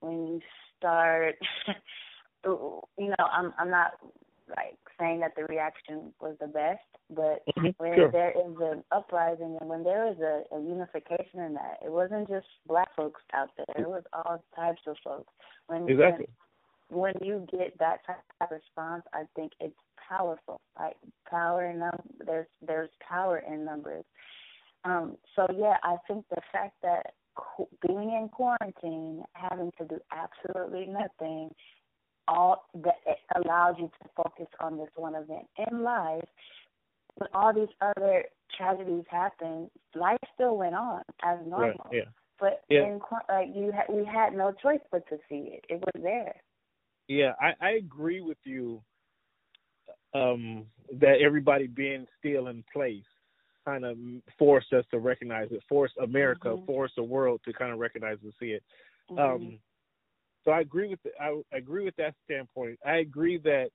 when 0.00 0.26
you 0.26 0.40
start 0.76 1.36
you 2.44 2.82
know, 2.98 3.24
I'm 3.32 3.52
I'm 3.58 3.70
not 3.70 3.92
like 4.48 4.78
saying 4.98 5.20
that 5.20 5.34
the 5.36 5.44
reaction 5.44 6.12
was 6.20 6.36
the 6.40 6.46
best, 6.46 6.80
but 7.08 7.42
Mhm. 7.58 7.74
when 7.78 7.94
Sure. 7.94 8.10
there 8.10 8.32
is 8.32 8.56
an 8.60 8.84
uprising 8.90 9.56
and 9.60 9.70
when 9.70 9.82
there 9.84 10.08
is 10.08 10.18
a, 10.18 10.42
a 10.52 10.60
unification 10.60 11.40
in 11.40 11.54
that, 11.54 11.78
it 11.84 11.90
wasn't 11.90 12.28
just 12.28 12.46
black 12.66 12.94
folks 12.94 13.22
out 13.32 13.50
there; 13.56 13.84
it 13.84 13.88
was 13.88 14.02
all 14.12 14.44
types 14.54 14.82
of 14.86 14.96
folks. 15.04 15.32
When 15.68 15.86
Exactly. 15.86 16.28
when, 16.90 17.14
when 17.14 17.26
you 17.26 17.46
get 17.50 17.78
that 17.78 18.04
type 18.06 18.18
of 18.40 18.50
response, 18.50 19.04
I 19.12 19.24
think 19.34 19.52
it's 19.60 19.78
powerful. 20.08 20.60
Like 20.78 20.96
power 21.28 21.66
in 21.70 21.80
num 21.80 21.98
there's 22.24 22.46
there's 22.66 22.90
power 23.06 23.38
in 23.38 23.64
numbers. 23.64 24.04
Um, 24.84 25.16
so 25.36 25.46
yeah, 25.56 25.76
I 25.82 25.96
think 26.08 26.24
the 26.30 26.40
fact 26.52 26.74
that 26.82 27.14
qu- 27.34 27.68
being 27.86 28.10
in 28.10 28.28
quarantine, 28.30 29.22
having 29.34 29.70
to 29.78 29.84
do 29.84 29.98
absolutely 30.10 30.86
nothing, 30.86 31.50
all 32.28 32.66
that 32.74 32.96
it 33.06 33.18
allows 33.36 33.76
you 33.78 33.90
to 34.02 34.08
focus 34.16 34.48
on 34.60 34.76
this 34.76 34.88
one 34.96 35.14
event 35.14 35.46
in 35.70 35.82
life. 35.82 36.24
When 37.16 37.28
all 37.34 37.52
these 37.52 37.68
other 37.80 38.24
tragedies 38.56 39.04
happened, 39.10 39.70
life 39.94 40.18
still 40.34 40.56
went 40.56 40.74
on 40.74 41.02
as 41.22 41.38
normal. 41.46 41.86
Right. 41.90 41.94
Yeah. 41.94 42.10
But 42.40 42.62
Yeah. 42.68 42.86
in 42.86 43.00
like 43.28 43.48
you, 43.54 43.72
ha- 43.72 43.92
we 43.92 44.04
had 44.04 44.32
no 44.34 44.52
choice 44.52 44.80
but 44.90 45.06
to 45.08 45.18
see 45.28 45.58
it. 45.58 45.64
It 45.68 45.80
was 45.80 46.02
there. 46.02 46.34
Yeah, 47.08 47.34
I, 47.40 47.54
I 47.60 47.70
agree 47.72 48.20
with 48.20 48.38
you 48.44 48.82
um, 50.14 50.66
that 51.00 51.20
everybody 51.20 51.66
being 51.66 52.06
still 52.18 52.48
in 52.48 52.64
place 52.72 53.04
kind 53.64 53.84
of 53.84 53.96
forced 54.38 54.72
us 54.72 54.84
to 54.90 54.98
recognize 54.98 55.48
it, 55.50 55.62
forced 55.68 55.96
America, 55.98 56.56
Mhm. 56.56 56.66
forced 56.66 56.96
the 56.96 57.02
world 57.02 57.40
to 57.44 57.52
kind 57.52 57.72
of 57.72 57.78
recognize 57.78 58.18
and 58.22 58.34
see 58.38 58.52
it. 58.52 58.64
Mhm. 59.10 59.18
Um, 59.18 59.62
so 60.44 60.50
I 60.50 60.60
agree 60.60 60.88
with 60.88 61.02
the, 61.02 61.10
I 61.20 61.40
agree 61.52 61.84
with 61.84 61.96
that 61.96 62.14
standpoint. 62.24 62.78
I 62.84 62.96
agree 62.96 63.38
that 63.38 63.70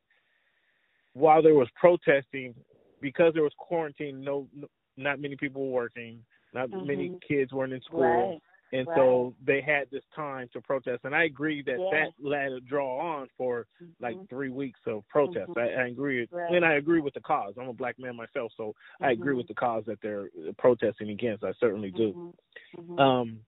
while 1.13 1.41
there 1.41 1.56
was 1.56 1.69
protesting, 1.76 2.54
because 3.00 3.34
there 3.34 3.43
was 3.43 3.54
quarantine, 3.58 4.21
no, 4.21 4.47
no 4.54 4.67
not 4.97 5.19
many 5.19 5.36
people 5.36 5.65
were 5.65 5.84
working, 5.84 6.26
not 6.54 6.71
many 6.71 7.10
Mhm. 7.10 7.21
kids 7.21 7.54
weren't 7.54 7.73
in 7.73 7.82
school. 7.82 8.02
right. 8.02 8.41
And 8.74 8.86
Right. 8.88 8.98
so 8.98 9.34
they 9.46 9.62
had 9.62 9.90
this 9.92 10.04
time 10.14 10.50
to 10.52 10.62
protest, 10.62 11.06
and 11.06 11.16
I 11.16 11.24
agree 11.24 11.62
that 11.64 11.80
Yeah. 11.80 11.90
that 11.92 12.14
let 12.20 12.52
it 12.52 12.66
draw 12.66 13.00
on 13.00 13.30
for 13.38 13.66
like 14.00 14.18
Mhm. 14.18 14.30
three 14.30 14.50
weeks 14.50 14.80
of 14.86 15.08
protest. 15.08 15.50
Mhm. 15.52 15.58
I, 15.58 15.84
I 15.84 15.88
agree, 15.88 16.28
Right. 16.32 16.54
and 16.54 16.66
I 16.66 16.74
agree 16.74 17.00
with 17.00 17.14
the 17.14 17.22
cause. 17.22 17.58
I'm 17.58 17.70
a 17.70 17.74
black 17.74 17.98
man 17.98 18.16
myself, 18.16 18.52
so 18.58 18.76
I 19.02 19.12
agree 19.12 19.34
Mhm. 19.34 19.38
with 19.38 19.48
the 19.48 19.54
cause 19.54 19.86
that 19.86 20.02
they're 20.02 20.30
protesting 20.58 21.10
against. 21.10 21.44
I 21.44 21.54
certainly 21.54 21.92
do. 21.92 22.14
Mhm. 22.14 22.36
Mhm. 22.76 23.00
Um, 23.00 23.46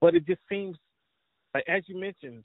but 0.00 0.16
it 0.16 0.26
just 0.26 0.42
seems 0.48 0.76
like, 1.54 1.64
as 1.68 1.88
you 1.88 1.96
mentioned, 1.96 2.44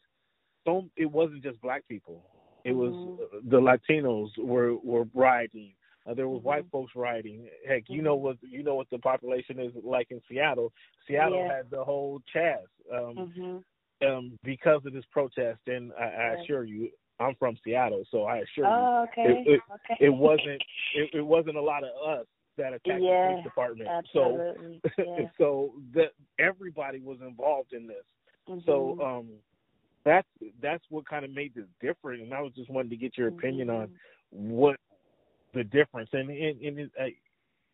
so 0.65 0.89
it 0.95 1.06
wasn't 1.06 1.41
just 1.41 1.60
black 1.62 1.88
people. 1.88 2.24
It 2.63 2.74
was 2.74 2.93
uh, 3.19 3.39
the 3.45 3.60
Latinos 3.60 4.38
were 4.38 4.76
were 4.76 5.06
rioting. 5.13 5.74
Uh, 6.10 6.13
there 6.13 6.28
were 6.28 6.39
Mhm. 6.39 6.43
white 6.43 6.65
folks 6.72 6.95
rioting. 6.95 7.50
Heck, 7.67 7.84
you 7.88 8.02
know 8.02 8.17
Mhm. 8.17 8.22
what 8.22 8.38
you 8.41 8.63
know 8.63 8.76
what 8.76 8.89
the 8.89 8.98
population 8.98 9.60
is 9.60 9.74
like 9.84 10.12
in 10.12 10.22
Seattle. 10.28 10.74
Seattle 11.06 11.39
Yeah. 11.39 11.56
had 11.56 11.69
the 11.69 11.84
whole 11.84 12.22
Chaz 12.34 12.65
um, 12.91 13.17
Mhm. 13.17 13.63
um, 14.02 14.39
because 14.43 14.86
of 14.86 14.93
this 14.93 15.06
protest. 15.12 15.67
And 15.67 15.93
I, 15.93 16.04
I 16.04 16.28
Right. 16.30 16.39
assure 16.39 16.63
you, 16.63 16.91
I'm 17.19 17.36
from 17.36 17.58
Seattle, 17.63 18.06
so 18.10 18.24
I 18.24 18.38
assure 18.38 18.65
you, 18.65 18.72
Oh, 18.72 19.04
okay. 19.04 19.43
it, 19.45 19.48
it, 19.48 19.62
okay. 19.72 20.06
it 20.06 20.10
wasn't 20.10 20.62
it, 20.95 21.13
it 21.13 21.22
wasn't 21.26 21.58
a 21.58 21.62
lot 21.62 21.84
of 21.84 21.91
us 22.08 22.26
that 22.58 22.74
attacked 22.74 23.02
the 23.02 23.02
Yeah, 23.02 23.28
police 23.28 23.43
department. 23.43 23.89
Absolutely. 23.89 24.82
So 24.82 24.93
yeah. 25.06 25.30
so 25.38 25.74
that 25.93 26.13
everybody 26.39 27.02
was 27.02 27.22
involved 27.22 27.74
in 27.74 27.86
this. 27.86 28.06
So 28.65 28.95
Mhm. 28.98 29.02
um, 29.02 29.30
that's 30.06 30.28
that's 30.60 30.84
what 30.89 31.06
kind 31.06 31.26
of 31.26 31.32
made 31.32 31.54
this 31.54 31.67
different. 31.82 32.24
And 32.24 32.34
I 32.34 32.41
was 32.41 32.54
just 32.56 32.69
wanting 32.69 32.89
to 32.89 32.98
get 32.98 33.17
your 33.17 33.28
opinion 33.28 33.69
on 33.69 33.91
what 34.32 34.78
the 35.53 35.63
difference. 35.63 36.09
And 36.13 36.29
and, 36.29 36.62
and 36.62 36.79
it, 36.79 36.91
I 36.99 37.13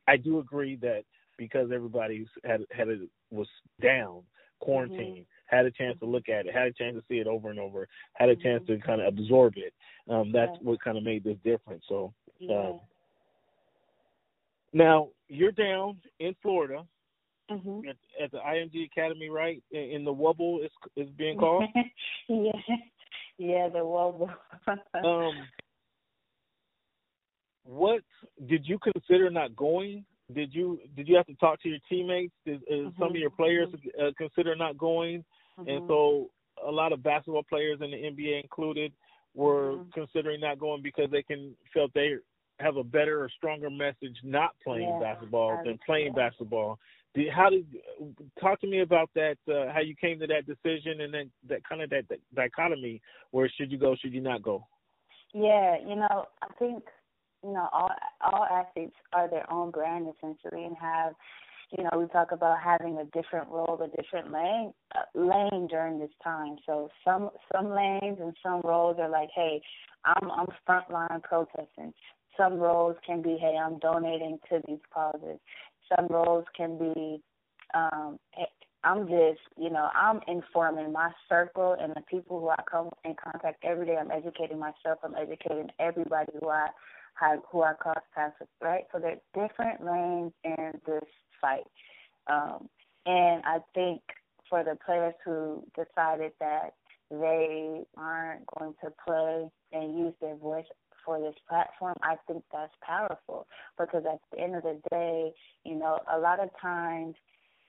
I 0.07 0.17
do 0.17 0.39
agree 0.39 0.75
that 0.77 1.03
because 1.37 1.71
everybody 1.73 2.25
had 2.43 2.65
had 2.71 2.87
it 2.87 3.09
was 3.31 3.47
down 3.81 4.23
quarantine, 4.59 5.25
had 5.47 5.65
a 5.65 5.71
chance 5.71 5.99
to 5.99 6.05
look 6.05 6.29
at 6.29 6.45
it, 6.45 6.53
had 6.53 6.67
a 6.67 6.73
chance 6.73 6.95
to 6.95 7.03
see 7.07 7.19
it 7.19 7.27
over 7.27 7.49
and 7.49 7.59
over, 7.59 7.87
had 8.13 8.29
a 8.29 8.35
chance 8.35 8.63
to 8.67 8.77
kind 8.79 9.01
of 9.01 9.07
absorb 9.07 9.53
it. 9.57 9.73
Um, 10.09 10.31
that's 10.31 10.51
Right. 10.51 10.63
what 10.63 10.81
kind 10.81 10.97
of 10.97 11.03
made 11.03 11.23
this 11.23 11.37
difference. 11.43 11.83
So 11.87 12.13
yeah. 12.39 12.69
um, 12.69 12.81
now 14.73 15.09
you're 15.27 15.51
down 15.51 16.01
in 16.19 16.33
Florida 16.41 16.87
Mhm. 17.49 17.87
at, 17.87 17.97
at 18.19 18.31
the 18.31 18.39
IMG 18.39 18.85
Academy, 18.85 19.29
right? 19.29 19.63
In, 19.71 19.83
in 19.91 20.03
the 20.03 20.13
Wubble 20.13 20.63
is 20.65 20.71
is 20.95 21.09
being 21.11 21.37
called. 21.37 21.65
yeah. 22.27 22.51
Yeah, 23.37 23.69
the 23.69 23.79
Wubble. 23.79 24.33
um, 25.03 25.47
what 27.65 28.01
did 28.47 28.65
you 28.65 28.79
consider 28.79 29.29
not 29.29 29.55
going? 29.55 30.05
Did 30.33 30.53
you 30.53 30.79
did 30.95 31.07
you 31.07 31.15
have 31.15 31.27
to 31.27 31.35
talk 31.35 31.61
to 31.63 31.69
your 31.69 31.79
teammates? 31.89 32.33
Did 32.45 32.61
uh, 32.71 32.91
some 32.97 33.09
of 33.09 33.15
your 33.15 33.29
players 33.29 33.69
uh, 34.01 34.11
consider 34.17 34.55
not 34.55 34.77
going? 34.77 35.23
And 35.57 35.67
Mhm. 35.67 35.87
so, 35.87 36.29
a 36.63 36.71
lot 36.71 36.93
of 36.93 37.03
basketball 37.03 37.43
players 37.43 37.79
in 37.81 37.91
the 37.91 37.97
NBA 37.97 38.41
included 38.41 38.93
were 39.33 39.73
mm-hmm. 39.73 39.89
considering 39.91 40.39
not 40.39 40.57
going 40.59 40.81
because 40.81 41.09
they 41.11 41.21
can 41.21 41.55
felt 41.73 41.93
they 41.93 42.15
have 42.59 42.77
a 42.77 42.83
better 42.83 43.21
or 43.21 43.29
stronger 43.29 43.69
message 43.69 44.17
not 44.23 44.55
playing 44.63 44.87
yeah, 44.87 44.99
basketball 44.99 45.61
than 45.63 45.77
playing 45.85 46.13
yeah. 46.15 46.29
basketball. 46.29 46.79
Did, 47.13 47.31
how 47.31 47.49
did 47.49 47.65
talk 48.39 48.59
to 48.61 48.67
me 48.67 48.81
about 48.81 49.09
that? 49.15 49.37
Uh, 49.47 49.71
how 49.71 49.81
you 49.81 49.95
came 49.95 50.19
to 50.19 50.27
that 50.27 50.45
decision, 50.45 51.01
and 51.01 51.13
then 51.13 51.31
that 51.47 51.63
kind 51.67 51.81
of 51.81 51.89
that, 51.89 52.07
that 52.09 52.19
dichotomy 52.33 53.01
where 53.31 53.49
should 53.49 53.71
you 53.71 53.77
go, 53.77 53.95
should 53.95 54.13
you 54.13 54.21
not 54.21 54.41
go? 54.41 54.65
Yeah, 55.33 55.77
you 55.79 55.95
know, 55.95 56.25
I 56.41 56.47
think 56.57 56.83
you 57.45 57.53
know 57.53 57.67
all 57.71 57.89
all 58.21 58.45
athletes 58.45 58.95
are 59.13 59.29
their 59.29 59.51
own 59.51 59.71
brand 59.71 60.07
essentially, 60.17 60.65
and 60.65 60.75
have 60.77 61.13
you 61.71 61.83
know, 61.83 61.89
we 61.97 62.07
talk 62.07 62.31
about 62.31 62.59
having 62.63 62.97
a 62.97 63.05
different 63.05 63.49
role, 63.49 63.79
a 63.83 64.01
different 64.01 64.31
lane, 64.31 64.73
uh, 64.95 65.01
lane 65.13 65.67
during 65.67 65.99
this 65.99 66.11
time. 66.23 66.57
So 66.65 66.89
some 67.03 67.29
some 67.53 67.69
lanes 67.71 68.17
and 68.21 68.35
some 68.43 68.61
roles 68.63 68.97
are 68.99 69.09
like, 69.09 69.29
hey, 69.35 69.61
I'm 70.05 70.29
I'm 70.31 70.47
frontline 70.67 71.23
protesting. 71.23 71.93
Some 72.37 72.55
roles 72.55 72.97
can 73.05 73.21
be, 73.21 73.37
hey, 73.39 73.57
I'm 73.61 73.79
donating 73.79 74.39
to 74.49 74.61
these 74.67 74.79
causes. 74.93 75.39
Some 75.95 76.07
roles 76.07 76.43
can 76.55 76.77
be, 76.77 77.21
um, 77.73 78.19
hey, 78.33 78.47
I'm 78.83 79.07
just, 79.07 79.39
you 79.57 79.69
know, 79.69 79.89
I'm 79.95 80.19
informing 80.27 80.91
my 80.91 81.11
circle 81.29 81.75
and 81.79 81.93
the 81.95 82.01
people 82.01 82.39
who 82.41 82.49
I 82.49 82.61
come 82.69 82.89
in 83.05 83.15
contact 83.15 83.63
every 83.63 83.85
day. 83.85 83.95
I'm 83.95 84.11
educating 84.11 84.59
myself. 84.59 84.99
I'm 85.03 85.15
educating 85.15 85.69
everybody 85.79 86.33
who 86.39 86.49
I 86.49 86.67
who 87.51 87.63
I 87.63 87.73
cross 87.73 88.03
paths 88.13 88.35
with, 88.39 88.49
right? 88.61 88.83
So 88.91 88.99
there's 88.99 89.19
different 89.33 89.85
lanes 89.85 90.33
in 90.43 90.79
this 90.85 91.09
fight. 91.41 91.65
Um, 92.27 92.69
and 93.05 93.43
I 93.45 93.59
think 93.73 94.01
for 94.49 94.63
the 94.63 94.77
players 94.85 95.13
who 95.23 95.63
decided 95.75 96.31
that 96.39 96.73
they 97.11 97.81
aren't 97.97 98.45
going 98.57 98.73
to 98.83 98.91
play 99.05 99.49
and 99.71 99.97
use 99.97 100.13
their 100.21 100.35
voice 100.35 100.65
for 101.05 101.19
this 101.19 101.35
platform, 101.47 101.95
I 102.01 102.15
think 102.27 102.43
that's 102.51 102.73
powerful 102.81 103.47
because 103.79 104.03
at 104.11 104.19
the 104.31 104.39
end 104.43 104.55
of 104.55 104.63
the 104.63 104.79
day, 104.89 105.31
you 105.63 105.75
know, 105.75 105.99
a 106.11 106.17
lot 106.17 106.39
of 106.39 106.49
times, 106.61 107.15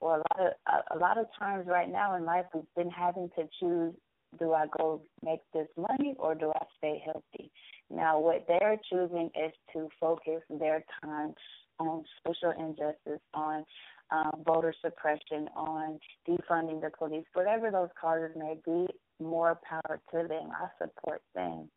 or 0.00 0.16
a 0.16 0.18
lot 0.18 0.40
of 0.40 0.96
a 0.96 0.98
lot 0.98 1.18
of 1.18 1.26
times 1.38 1.66
right 1.66 1.90
now 1.90 2.16
in 2.16 2.24
life, 2.24 2.44
we've 2.54 2.64
been 2.76 2.90
having 2.90 3.30
to 3.36 3.48
choose: 3.60 3.94
do 4.38 4.52
I 4.52 4.66
go 4.78 5.02
make 5.22 5.40
this 5.52 5.68
money 5.76 6.14
or 6.18 6.34
do 6.34 6.52
I 6.54 6.64
stay 6.78 7.02
healthy? 7.04 7.50
Now, 7.90 8.18
what 8.18 8.46
they're 8.48 8.78
choosing 8.90 9.30
is 9.34 9.52
to 9.72 9.88
focus 10.00 10.42
their 10.50 10.84
time 11.02 11.34
on 11.78 12.04
social 12.26 12.52
injustice, 12.58 13.20
on 13.34 13.64
um, 14.10 14.42
voter 14.44 14.74
suppression, 14.82 15.48
on 15.56 15.98
defunding 16.28 16.80
the 16.80 16.90
police, 16.96 17.24
whatever 17.32 17.70
those 17.70 17.88
causes 18.00 18.30
may 18.36 18.54
be, 18.64 18.86
more 19.20 19.58
power 19.68 20.00
to 20.12 20.28
them. 20.28 20.50
I 20.52 20.68
support 20.78 21.22
them. 21.34 21.68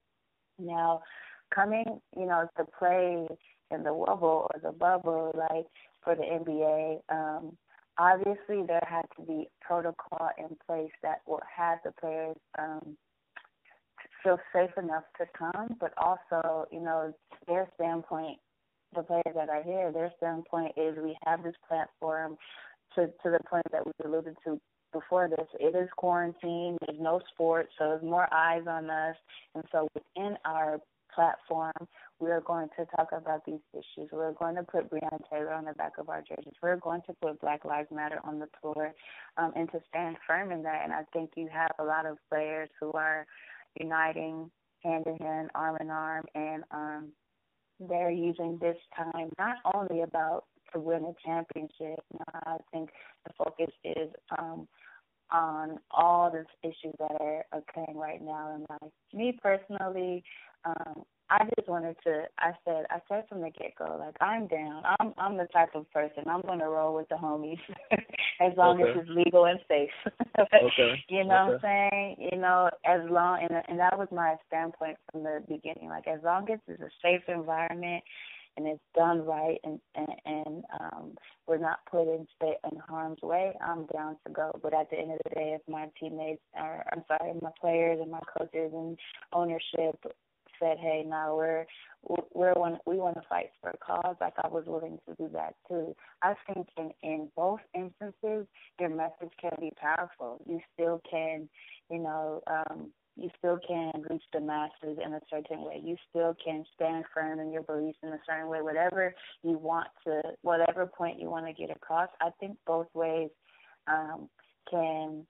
Now, 0.57 1.01
coming, 1.53 2.01
you 2.15 2.25
know, 2.25 2.47
to 2.57 2.65
play 2.77 3.27
in 3.71 3.83
the 3.83 3.91
bubble 3.91 4.49
or 4.53 4.59
the 4.61 4.71
bubble, 4.71 5.31
like 5.35 5.65
for 6.03 6.15
the 6.15 6.23
NBA, 6.23 7.01
um, 7.09 7.57
obviously 7.97 8.65
there 8.65 8.85
had 8.87 9.05
to 9.17 9.25
be 9.25 9.49
protocol 9.61 10.29
in 10.37 10.57
place 10.65 10.91
that 11.03 11.21
will 11.27 11.41
have 11.55 11.79
the 11.83 11.91
players 11.99 12.37
um, 12.57 12.97
feel 14.23 14.39
safe 14.53 14.71
enough 14.77 15.03
to 15.17 15.25
come, 15.38 15.75
but 15.79 15.93
also, 15.97 16.67
you 16.71 16.79
know, 16.79 17.13
their 17.47 17.67
standpoint 17.75 18.38
the 18.95 19.03
players 19.03 19.36
that 19.36 19.49
are 19.49 19.63
here, 19.63 19.91
their 19.91 20.12
standpoint 20.17 20.73
is 20.77 20.97
we 21.01 21.15
have 21.25 21.43
this 21.43 21.55
platform 21.67 22.38
to 22.95 23.08
to 23.08 23.29
the 23.29 23.39
point 23.49 23.65
that 23.71 23.86
we 23.86 23.91
alluded 24.03 24.36
to 24.45 24.60
before 24.91 25.29
this. 25.29 25.47
It 25.60 25.75
is 25.75 25.89
quarantine. 25.97 26.77
There's 26.86 26.99
no 26.99 27.21
sports, 27.32 27.69
so 27.77 27.89
there's 27.89 28.03
more 28.03 28.32
eyes 28.34 28.63
on 28.67 28.89
us. 28.89 29.15
And 29.53 29.63
so 29.71 29.88
within 29.93 30.36
our 30.45 30.79
platform, 31.13 31.88
we 32.19 32.32
are 32.32 32.41
going 32.41 32.69
to 32.77 32.86
talk 32.95 33.10
about 33.12 33.45
these 33.45 33.60
issues. 33.73 34.10
We're 34.12 34.34
going 34.34 34.55
to 34.55 34.63
put 34.63 34.89
Breonna 34.89 35.19
Taylor 35.29 35.53
on 35.53 35.65
the 35.65 35.73
back 35.73 35.93
of 35.99 36.10
our 36.10 36.21
jerseys. 36.21 36.53
We're 36.62 36.77
going 36.77 37.01
to 37.08 37.13
put 37.21 37.39
Black 37.41 37.65
Lives 37.65 37.89
Matter 37.91 38.19
on 38.23 38.39
the 38.39 38.47
floor 38.62 38.93
um, 39.38 39.51
and 39.55 39.69
to 39.71 39.79
stand 39.89 40.17
firm 40.25 40.51
in 40.51 40.63
that. 40.63 40.82
And 40.84 40.93
I 40.93 41.03
think 41.13 41.32
you 41.36 41.49
have 41.51 41.71
a 41.79 41.84
lot 41.84 42.05
of 42.05 42.17
players 42.29 42.69
who 42.79 42.91
are 42.93 43.25
uniting 43.79 44.49
hand 44.84 45.05
in 45.08 45.17
hand, 45.17 45.49
arm 45.55 45.77
in 45.82 45.89
arm, 45.89 46.25
and 46.36 46.63
um, 46.71 47.12
they're 47.79 48.12
using 48.12 48.58
this 48.62 48.77
time 48.95 49.29
not 49.38 49.58
only 49.73 50.01
about 50.01 50.45
to 50.73 50.79
win 50.79 51.05
a 51.05 51.13
championship. 51.25 52.03
I 52.45 52.58
think 52.71 52.89
the 53.25 53.34
focus 53.38 53.73
is 53.84 54.10
um, 54.38 54.67
on 55.32 55.79
all 55.91 56.32
the 56.32 56.45
issues 56.67 56.95
that 56.99 57.17
are 57.19 57.45
occurring 57.51 57.97
right 57.97 58.21
now 58.21 58.55
in 58.55 58.65
life. 58.69 58.91
Me 59.13 59.38
personally, 59.41 60.23
um, 60.65 61.03
I 61.29 61.45
just 61.55 61.69
wanted 61.69 61.95
to. 62.05 62.23
I 62.39 62.51
said, 62.65 62.85
I 62.89 62.99
said 63.07 63.25
from 63.29 63.41
the 63.41 63.51
get 63.51 63.75
go, 63.77 63.97
like 63.99 64.15
I'm 64.19 64.47
down. 64.47 64.81
I'm 64.99 65.13
I'm 65.17 65.37
the 65.37 65.47
type 65.53 65.75
of 65.75 65.89
person. 65.91 66.23
I'm 66.27 66.41
going 66.41 66.59
to 66.59 66.65
roll 66.65 66.95
with 66.95 67.07
the 67.09 67.15
homies 67.15 67.59
as 68.41 68.53
long 68.57 68.81
okay. 68.81 68.91
as 68.91 68.97
it's 69.01 69.09
legal 69.09 69.45
and 69.45 69.59
safe. 69.67 69.89
okay. 70.39 71.03
You 71.07 71.23
know 71.25 71.53
okay. 71.53 71.53
what 71.53 71.53
I'm 71.53 71.59
saying? 71.61 72.29
You 72.31 72.39
know, 72.39 72.69
as 72.85 73.01
long 73.09 73.45
and 73.47 73.63
and 73.67 73.79
that 73.79 73.97
was 73.97 74.07
my 74.11 74.35
standpoint 74.47 74.97
from 75.11 75.23
the 75.23 75.43
beginning. 75.47 75.89
Like 75.89 76.07
as 76.07 76.19
long 76.23 76.49
as 76.51 76.59
it's 76.67 76.81
a 76.81 76.89
safe 77.01 77.21
environment 77.27 78.03
and 78.57 78.65
it's 78.67 78.81
done 78.95 79.23
right 79.23 79.59
and 79.63 79.79
and, 79.95 80.07
and 80.25 80.63
um 80.79 81.11
we're 81.47 81.57
not 81.57 81.79
put 81.89 82.03
in 82.03 82.27
state 82.35 82.57
in 82.71 82.79
harm's 82.79 83.21
way, 83.21 83.53
I'm 83.61 83.85
down 83.93 84.17
to 84.25 84.33
go. 84.33 84.51
But 84.63 84.73
at 84.73 84.89
the 84.89 84.97
end 84.97 85.11
of 85.11 85.19
the 85.23 85.35
day, 85.35 85.57
if 85.59 85.61
my 85.71 85.89
teammates 85.99 86.41
are, 86.57 86.85
I'm 86.91 87.03
sorry, 87.07 87.33
my 87.41 87.51
players 87.59 87.99
and 88.01 88.11
my 88.11 88.21
coaches 88.35 88.71
and 88.73 88.97
ownership 89.33 89.95
said, 90.59 90.77
"Hey, 90.79 91.03
now 91.07 91.35
we're 91.35 91.65
we're 92.33 92.53
one, 92.53 92.77
we 92.85 92.97
want 92.97 93.15
to 93.15 93.23
fight 93.29 93.51
for 93.61 93.71
a 93.71 93.77
cause." 93.77 94.15
Like 94.21 94.33
I 94.43 94.47
was 94.47 94.65
willing 94.67 94.99
to 95.07 95.15
do 95.15 95.29
that 95.33 95.55
too. 95.67 95.95
I 96.21 96.35
think 96.47 96.67
in 96.77 96.91
in 97.01 97.29
both 97.35 97.59
instances, 97.73 98.47
your 98.79 98.89
message 98.89 99.33
can 99.39 99.51
be 99.59 99.71
powerful. 99.79 100.41
You 100.45 100.59
still 100.73 101.01
can, 101.09 101.49
you 101.89 101.99
know, 101.99 102.41
um, 102.47 102.91
you 103.15 103.29
still 103.37 103.59
can 103.67 103.91
reach 104.09 104.23
the 104.33 104.39
masses 104.39 104.97
in 105.03 105.13
a 105.13 105.19
certain 105.29 105.63
way. 105.63 105.81
You 105.83 105.97
still 106.09 106.35
can 106.43 106.63
stand 106.75 107.05
firm 107.13 107.39
in 107.39 107.51
your 107.51 107.63
beliefs 107.63 107.97
in 108.01 108.09
a 108.09 108.19
certain 108.25 108.47
way. 108.47 108.61
Whatever 108.61 109.13
you 109.43 109.57
want 109.57 109.87
to, 110.05 110.21
whatever 110.41 110.85
point 110.85 111.19
you 111.19 111.29
want 111.29 111.45
to 111.45 111.53
get 111.53 111.75
across, 111.75 112.09
I 112.21 112.29
think 112.39 112.57
both 112.65 112.87
ways 112.93 113.29
um, 113.87 114.29
can 114.69 115.25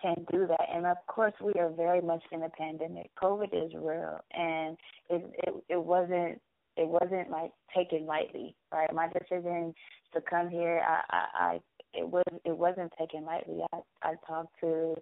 can 0.00 0.26
do 0.30 0.46
that. 0.46 0.66
And 0.72 0.86
of 0.86 0.96
course, 1.06 1.34
we 1.42 1.52
are 1.60 1.70
very 1.70 2.00
much 2.00 2.22
in 2.32 2.42
a 2.42 2.48
pandemic. 2.48 3.10
COVID 3.22 3.52
is 3.52 3.72
real, 3.74 4.20
and 4.32 4.76
it 5.08 5.24
it, 5.46 5.54
it 5.68 5.82
wasn't 5.82 6.40
it 6.76 6.88
wasn't 6.88 7.30
like 7.30 7.52
taken 7.74 8.06
lightly, 8.06 8.54
right? 8.72 8.92
My 8.92 9.08
decision 9.08 9.74
to 10.14 10.20
come 10.20 10.48
here, 10.48 10.82
I, 10.86 11.02
I, 11.10 11.24
I 11.34 11.60
it 11.92 12.08
was 12.08 12.24
it 12.44 12.56
wasn't 12.56 12.92
taken 12.98 13.24
lightly. 13.24 13.60
I 13.72 13.78
I 14.02 14.14
talked 14.26 14.54
to, 14.60 14.96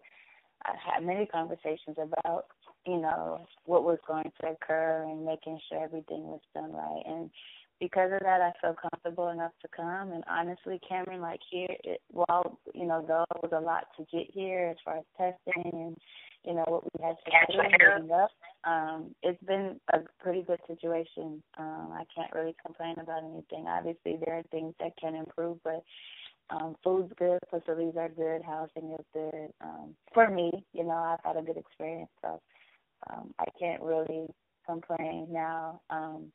I 0.64 0.72
had 0.94 1.04
many 1.04 1.26
conversations 1.26 1.96
about 2.00 2.46
you 2.86 3.00
know 3.00 3.46
what 3.64 3.84
was 3.84 3.98
going 4.06 4.30
to 4.40 4.50
occur 4.50 5.06
and 5.08 5.24
making 5.24 5.60
sure 5.68 5.82
everything 5.82 6.24
was 6.24 6.40
done 6.54 6.72
right. 6.72 7.02
And 7.06 7.30
because 7.80 8.10
of 8.12 8.20
that, 8.20 8.40
I 8.40 8.52
feel 8.60 8.74
comfortable 8.74 9.28
enough 9.28 9.52
to 9.62 9.68
come. 9.74 10.12
And 10.12 10.24
honestly, 10.28 10.80
Cameron, 10.86 11.20
like 11.20 11.40
here, 11.50 11.68
it, 11.84 12.00
while 12.10 12.58
you 12.74 12.86
know, 12.86 13.04
though 13.06 13.24
it 13.34 13.42
was 13.42 13.52
a 13.54 13.64
lot 13.64 13.84
to 13.96 14.04
get 14.12 14.30
here 14.32 14.68
as 14.70 14.76
far 14.84 14.98
as 14.98 15.04
testing 15.16 15.70
and 15.72 15.96
you 16.44 16.54
know 16.54 16.64
what 16.66 16.84
we 16.84 17.04
had 17.04 17.16
to 17.24 17.52
do 17.52 17.62
getting 17.78 18.10
up, 18.10 18.30
um, 18.64 19.14
it's 19.22 19.42
been 19.44 19.80
a 19.92 19.98
pretty 20.20 20.42
good 20.42 20.60
situation. 20.66 21.42
Um, 21.58 21.90
I 21.92 22.04
can't 22.14 22.32
really 22.34 22.54
complain 22.64 22.96
about 23.00 23.24
anything. 23.24 23.66
Obviously, 23.66 24.18
there 24.24 24.38
are 24.38 24.42
things 24.50 24.74
that 24.80 24.96
can 25.00 25.14
improve, 25.14 25.58
but 25.64 25.82
um, 26.50 26.76
food's 26.82 27.12
good, 27.18 27.38
facilities 27.50 27.94
are 27.98 28.08
good, 28.08 28.42
housing 28.42 28.96
is 28.98 29.04
good. 29.12 29.52
Um, 29.60 29.94
for 30.14 30.30
me, 30.30 30.50
you 30.72 30.84
know, 30.84 30.90
I've 30.92 31.24
had 31.24 31.36
a 31.36 31.44
good 31.44 31.58
experience, 31.58 32.10
so 32.22 32.40
um, 33.10 33.34
I 33.38 33.44
can't 33.58 33.82
really 33.82 34.26
complain 34.66 35.28
now. 35.30 35.80
Um, 35.90 36.32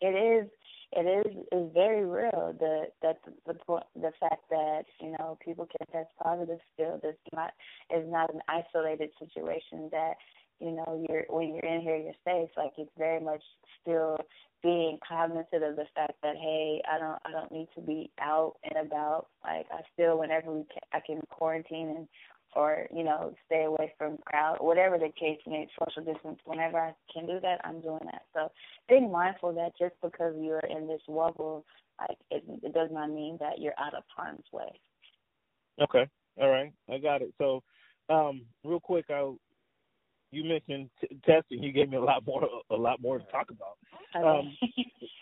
it 0.00 0.44
is 0.44 0.50
it 0.92 1.26
is 1.26 1.36
is 1.52 1.70
very 1.72 2.04
real 2.04 2.54
the 2.58 2.86
that 3.02 3.18
the 3.24 3.32
the, 3.46 3.80
the 3.94 4.12
fact 4.18 4.42
that 4.50 4.82
you 5.00 5.12
know 5.12 5.38
people 5.44 5.66
can 5.66 5.86
test 5.92 6.10
positive 6.22 6.58
still 6.74 6.98
does 7.02 7.14
not 7.32 7.52
is 7.94 8.04
not 8.08 8.32
an 8.34 8.40
isolated 8.48 9.10
situation 9.18 9.88
that 9.92 10.14
you 10.58 10.72
know 10.72 11.04
you're 11.08 11.24
when 11.28 11.54
you're 11.54 11.64
in 11.64 11.80
here 11.80 11.96
you're 11.96 12.12
safe. 12.24 12.50
Like 12.56 12.72
it's 12.76 12.90
very 12.98 13.20
much 13.20 13.42
still 13.80 14.18
being 14.62 14.98
cognizant 15.06 15.64
of 15.64 15.76
the 15.76 15.86
fact 15.94 16.14
that 16.22 16.36
hey 16.36 16.82
I 16.90 16.98
don't 16.98 17.18
I 17.24 17.30
don't 17.30 17.52
need 17.52 17.68
to 17.76 17.80
be 17.80 18.10
out 18.20 18.56
and 18.64 18.86
about. 18.86 19.28
Like 19.44 19.66
I 19.72 19.82
still 19.94 20.18
whenever 20.18 20.52
we 20.52 20.64
can 20.64 20.82
I 20.92 21.00
can 21.00 21.20
quarantine 21.30 21.94
and 21.96 22.08
or 22.56 22.86
you 22.94 23.04
know 23.04 23.34
stay 23.46 23.64
away 23.64 23.92
from 23.96 24.18
crowd 24.24 24.56
whatever 24.60 24.98
the 24.98 25.10
case 25.18 25.38
may 25.46 25.66
social 25.78 26.04
distance 26.12 26.38
whenever 26.44 26.78
i 26.78 26.92
can 27.12 27.26
do 27.26 27.38
that 27.40 27.60
i'm 27.64 27.80
doing 27.80 28.00
that 28.04 28.22
so 28.34 28.50
being 28.88 29.10
mindful 29.10 29.52
that 29.52 29.72
just 29.78 29.94
because 30.02 30.34
you're 30.40 30.60
in 30.60 30.86
this 30.86 31.02
bubble 31.06 31.64
like 32.00 32.18
it, 32.30 32.42
it 32.62 32.74
does 32.74 32.88
not 32.92 33.10
mean 33.10 33.36
that 33.40 33.58
you're 33.58 33.78
out 33.78 33.94
of 33.94 34.02
harm's 34.14 34.44
way 34.52 34.70
okay 35.80 36.08
all 36.40 36.48
right 36.50 36.72
i 36.92 36.98
got 36.98 37.22
it 37.22 37.32
so 37.38 37.62
Um, 38.10 38.42
real 38.64 38.80
quick, 38.80 39.06
I 39.08 39.32
you 40.32 40.44
mentioned 40.44 40.90
t- 41.00 41.20
testing. 41.24 41.62
You 41.62 41.72
gave 41.72 41.90
me 41.90 41.96
a 41.96 42.00
lot 42.00 42.26
more 42.26 42.48
a 42.70 42.74
lot 42.76 43.00
more 43.00 43.18
to 43.18 43.24
talk 43.26 43.48
about. 43.50 43.76
Um, 44.24 44.56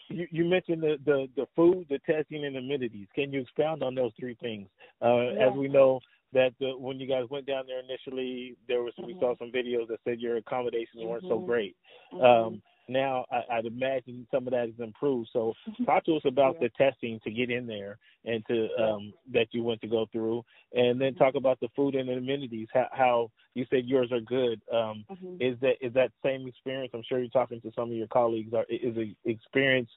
you, 0.08 0.26
you 0.30 0.44
mentioned 0.44 0.82
the, 0.82 0.96
the 1.04 1.28
the 1.36 1.46
food, 1.54 1.86
the 1.90 1.98
testing, 2.10 2.44
and 2.46 2.56
amenities. 2.56 3.06
Can 3.14 3.32
you 3.32 3.40
expound 3.42 3.82
on 3.82 3.94
those 3.94 4.12
three 4.18 4.36
things? 4.40 4.68
Uh, 5.02 5.32
yeah. 5.32 5.48
As 5.48 5.56
we 5.56 5.68
know 5.68 6.00
that 6.32 6.52
the, 6.60 6.72
when 6.76 7.00
you 7.00 7.06
guys 7.06 7.24
went 7.30 7.46
down 7.46 7.64
there 7.66 7.80
initially, 7.80 8.56
there 8.66 8.82
was 8.82 8.92
mm-hmm. 8.98 9.06
we 9.06 9.16
saw 9.20 9.34
some 9.38 9.50
videos 9.50 9.88
that 9.88 10.00
said 10.04 10.20
your 10.20 10.36
accommodations 10.36 10.98
mm-hmm. 10.98 11.08
weren't 11.08 11.24
so 11.24 11.36
mm-hmm. 11.36 11.46
great. 11.46 11.76
Mm-hmm. 12.12 12.24
Um, 12.24 12.62
now 12.88 13.26
I, 13.30 13.56
would 13.56 13.66
imagine 13.66 14.26
some 14.30 14.46
of 14.46 14.52
that 14.52 14.66
has 14.66 14.78
improved. 14.78 15.28
So 15.32 15.52
mm-hmm. 15.68 15.84
talk 15.84 16.04
to 16.06 16.16
us 16.16 16.22
about 16.24 16.56
yeah. 16.60 16.68
the 16.68 16.84
testing 16.84 17.20
to 17.24 17.30
get 17.30 17.50
in 17.50 17.66
there 17.66 17.98
and 18.24 18.44
to 18.46 18.68
um, 18.78 19.12
that 19.32 19.48
you 19.52 19.62
went 19.62 19.80
to 19.82 19.86
go 19.86 20.06
through, 20.10 20.42
and 20.72 21.00
then 21.00 21.14
talk 21.14 21.34
about 21.34 21.60
the 21.60 21.68
food 21.76 21.94
and 21.94 22.08
the 22.08 22.14
amenities. 22.14 22.68
How, 22.72 22.86
how 22.92 23.30
you 23.54 23.66
said 23.70 23.84
yours 23.84 24.10
are 24.10 24.20
good. 24.20 24.60
Um, 24.72 25.04
mm-hmm. 25.10 25.36
Is 25.40 25.58
that 25.60 25.74
is 25.80 25.92
that 25.94 26.12
same 26.24 26.46
experience? 26.46 26.92
I'm 26.94 27.02
sure 27.06 27.18
you're 27.18 27.28
talking 27.28 27.60
to 27.60 27.72
some 27.74 27.90
of 27.90 27.96
your 27.96 28.06
colleagues. 28.06 28.54
Are, 28.54 28.66
is 28.70 28.94
the 28.94 29.14
experience 29.24 29.90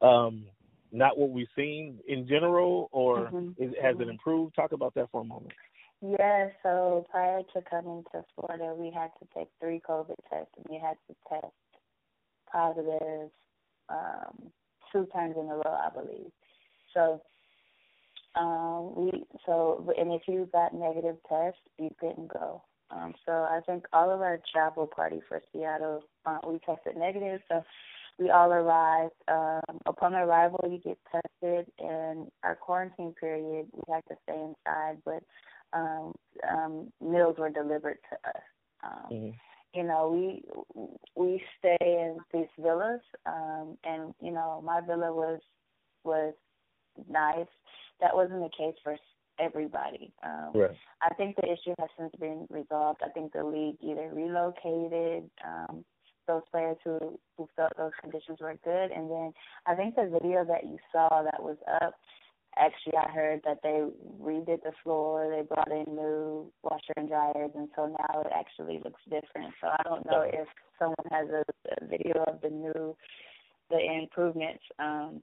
um, 0.00 0.44
not 0.94 1.18
what 1.18 1.30
we've 1.30 1.48
seen 1.56 1.98
in 2.06 2.26
general, 2.26 2.88
or 2.92 3.26
mm-hmm. 3.26 3.62
is, 3.62 3.72
has 3.82 3.96
it 4.00 4.08
improved? 4.08 4.54
Talk 4.54 4.72
about 4.72 4.94
that 4.94 5.10
for 5.10 5.20
a 5.20 5.24
moment. 5.24 5.52
Yeah, 6.00 6.48
so 6.62 7.06
prior 7.10 7.40
to 7.54 7.62
coming 7.68 8.04
to 8.12 8.24
Florida, 8.34 8.74
we 8.76 8.90
had 8.90 9.08
to 9.20 9.28
take 9.36 9.48
three 9.60 9.80
COVID 9.88 10.16
tests, 10.30 10.52
and 10.56 10.66
we 10.68 10.78
had 10.78 10.96
to 11.08 11.16
test 11.28 11.52
positive 12.50 13.30
um, 13.88 14.50
two 14.92 15.06
times 15.12 15.34
in 15.38 15.46
a 15.46 15.54
row, 15.54 15.62
I 15.66 15.88
believe. 15.94 16.30
So 16.92 17.22
um, 18.36 18.94
we 18.96 19.24
so 19.46 19.92
and 19.98 20.12
if 20.12 20.22
you 20.26 20.48
got 20.52 20.74
negative 20.74 21.16
tests, 21.28 21.60
you 21.78 21.90
couldn't 21.98 22.28
go. 22.28 22.62
Um, 22.90 23.14
so 23.24 23.32
I 23.32 23.60
think 23.66 23.84
all 23.92 24.10
of 24.10 24.20
our 24.20 24.38
travel 24.52 24.86
party 24.86 25.20
for 25.28 25.40
Seattle, 25.52 26.04
uh, 26.26 26.38
we 26.46 26.58
tested 26.58 26.96
negative. 26.96 27.40
So 27.48 27.64
we 28.18 28.30
all 28.30 28.52
arrived. 28.52 29.14
Um, 29.28 29.78
upon 29.86 30.14
arrival, 30.14 30.60
you 30.64 30.78
get 30.78 30.98
tested, 31.10 31.66
and 31.78 32.28
our 32.42 32.56
quarantine 32.56 33.14
period, 33.18 33.66
we 33.72 33.82
had 33.92 34.02
to 34.08 34.16
stay 34.22 34.40
inside, 34.40 34.98
but 35.04 35.22
um, 35.72 36.12
um, 36.50 36.92
meals 37.00 37.36
were 37.38 37.50
delivered 37.50 37.98
to 38.10 38.28
us. 38.28 38.42
Um, 38.82 39.12
mm-hmm 39.12 39.30
you 39.74 39.82
know, 39.82 40.10
we 40.10 40.42
we 41.16 41.42
stay 41.58 41.76
in 41.80 42.18
these 42.32 42.48
villas, 42.58 43.00
um, 43.26 43.76
and 43.84 44.14
you 44.20 44.30
know, 44.30 44.62
my 44.64 44.80
villa 44.80 45.12
was 45.12 45.40
was 46.04 46.32
nice. 47.10 47.46
That 48.00 48.14
wasn't 48.14 48.40
the 48.40 48.50
case 48.56 48.76
for 48.82 48.96
everybody. 49.40 50.12
Um, 50.22 50.52
right. 50.54 50.76
I 51.02 51.12
think 51.14 51.36
the 51.36 51.46
issue 51.46 51.74
has 51.78 51.88
since 51.98 52.12
been 52.20 52.46
resolved. 52.50 53.00
I 53.04 53.08
think 53.10 53.32
the 53.32 53.44
league 53.44 53.76
either 53.80 54.10
relocated 54.12 55.28
um, 55.44 55.84
those 56.26 56.42
players 56.50 56.76
who 56.84 57.18
who 57.36 57.48
felt 57.56 57.72
those 57.76 57.92
conditions 58.00 58.38
were 58.40 58.56
good, 58.64 58.90
and 58.90 59.10
then 59.10 59.32
I 59.66 59.74
think 59.74 59.96
the 59.96 60.10
video 60.10 60.44
that 60.44 60.64
you 60.64 60.78
saw 60.92 61.22
that 61.22 61.42
was 61.42 61.56
up 61.82 61.94
actually 62.56 62.96
I 62.96 63.10
heard 63.10 63.40
that 63.44 63.60
they 63.62 63.82
redid 64.20 64.62
the 64.62 64.72
floor, 64.82 65.30
they 65.30 65.42
brought 65.42 65.70
in 65.70 65.94
new 65.94 66.50
washer 66.62 66.92
and 66.96 67.08
dryers 67.08 67.50
and 67.54 67.68
so 67.74 67.86
now 67.86 68.20
it 68.20 68.32
actually 68.34 68.80
looks 68.84 69.00
different. 69.04 69.54
So 69.60 69.68
I 69.68 69.82
don't 69.84 70.06
know 70.06 70.22
if 70.22 70.46
someone 70.78 70.96
has 71.10 71.28
a, 71.30 71.44
a 71.82 71.86
video 71.88 72.22
of 72.26 72.40
the 72.42 72.50
new 72.50 72.96
the 73.70 73.78
improvements. 74.02 74.62
Um 74.78 75.22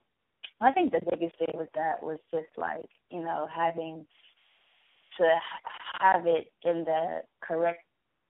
I 0.60 0.72
think 0.72 0.92
the 0.92 1.02
biggest 1.10 1.38
thing 1.40 1.56
with 1.56 1.72
that 1.74 2.04
was 2.04 2.20
just 2.32 2.50
like, 2.56 2.86
you 3.10 3.22
know, 3.22 3.48
having 3.54 4.06
to 5.18 5.30
have 6.00 6.28
it 6.28 6.52
in 6.64 6.84
the 6.84 7.22
correct 7.42 7.84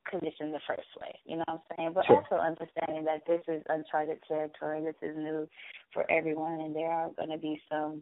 condition 0.10 0.52
the 0.52 0.60
first 0.68 0.88
way. 1.00 1.20
You 1.26 1.38
know 1.38 1.44
what 1.48 1.62
I'm 1.70 1.78
saying? 1.78 1.92
But 1.94 2.06
sure. 2.06 2.18
also 2.18 2.36
understanding 2.36 3.06
that 3.06 3.26
this 3.28 3.42
is 3.48 3.64
uncharted 3.70 4.20
territory. 4.28 4.82
This 4.84 4.96
is 5.02 5.16
new 5.16 5.48
for 5.94 6.10
everyone, 6.12 6.62
and 6.62 6.76
there 6.76 6.92
are 6.92 7.10
going 7.18 7.30
to 7.30 7.38
be 7.38 7.62
some 7.70 8.02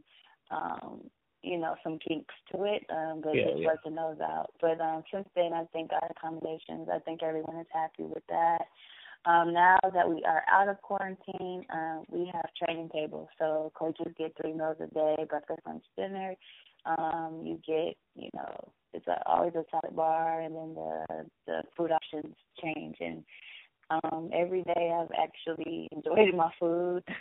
um, 0.52 1.02
you 1.42 1.58
know, 1.58 1.76
some 1.84 2.00
kinks 2.06 2.34
to 2.52 2.64
it, 2.66 2.84
um, 2.90 3.22
but 3.24 3.34
yeah, 3.34 3.46
just 3.46 3.60
yeah. 3.60 3.68
working 3.68 3.96
those 3.96 4.20
out. 4.20 4.52
But 4.60 4.82
um, 4.82 5.04
since 5.14 5.28
then, 5.36 5.54
I 5.54 5.66
think 5.72 5.92
our 5.92 6.12
accommodations, 6.12 6.90
I 6.92 7.00
think 7.00 7.24
everyone 7.24 7.58
is 7.58 7.68
happy 7.72 8.04
with 8.04 8.24
that. 8.28 8.66
Um, 9.26 9.54
now 9.54 9.80
that 9.94 10.10
we 10.10 10.24
are 10.28 10.44
out 10.52 10.70
of 10.70 10.82
quarantine, 10.82 11.66
um, 11.74 12.04
we 12.10 12.30
have 12.34 12.46
training 12.62 12.90
tables. 12.94 13.28
So 13.38 13.72
coaches 13.76 14.14
get 14.18 14.34
three 14.42 14.54
meals 14.54 14.78
a 14.80 14.88
day, 14.88 15.26
breakfast, 15.30 15.60
lunch, 15.66 15.84
dinner. 15.98 16.36
Um, 16.86 17.44
you 17.46 17.60
get, 17.66 17.96
you 18.16 18.30
know, 18.34 18.72
it's 18.94 19.08
a, 19.08 19.22
always 19.28 19.54
a 19.56 19.64
salad 19.70 19.96
bar, 19.96 20.42
and 20.42 20.56
then 20.56 20.76
the 20.76 21.26
the 21.46 21.62
food 21.78 21.92
options 21.92 22.36
change. 22.62 22.98
And 23.00 23.24
um, 23.90 24.30
every 24.34 24.64
day 24.64 24.92
I've 24.94 25.12
actually 25.18 25.90
enjoyed 25.92 26.36
my 26.36 26.52
food. 26.60 27.04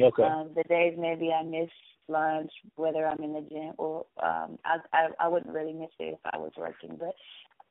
Okay. 0.00 0.22
um, 0.22 0.52
the 0.56 0.62
days 0.70 0.94
maybe 0.98 1.30
I 1.32 1.42
miss 1.42 1.68
lunch, 2.08 2.50
whether 2.76 3.06
I'm 3.06 3.22
in 3.22 3.34
the 3.34 3.42
gym 3.42 3.72
or 3.78 4.06
um 4.22 4.58
I 4.64 4.78
I, 4.92 5.08
I 5.20 5.28
wouldn't 5.28 5.52
really 5.54 5.72
miss 5.72 5.90
it 5.98 6.14
if 6.14 6.20
I 6.32 6.38
was 6.38 6.52
working. 6.56 6.96
But 6.98 7.14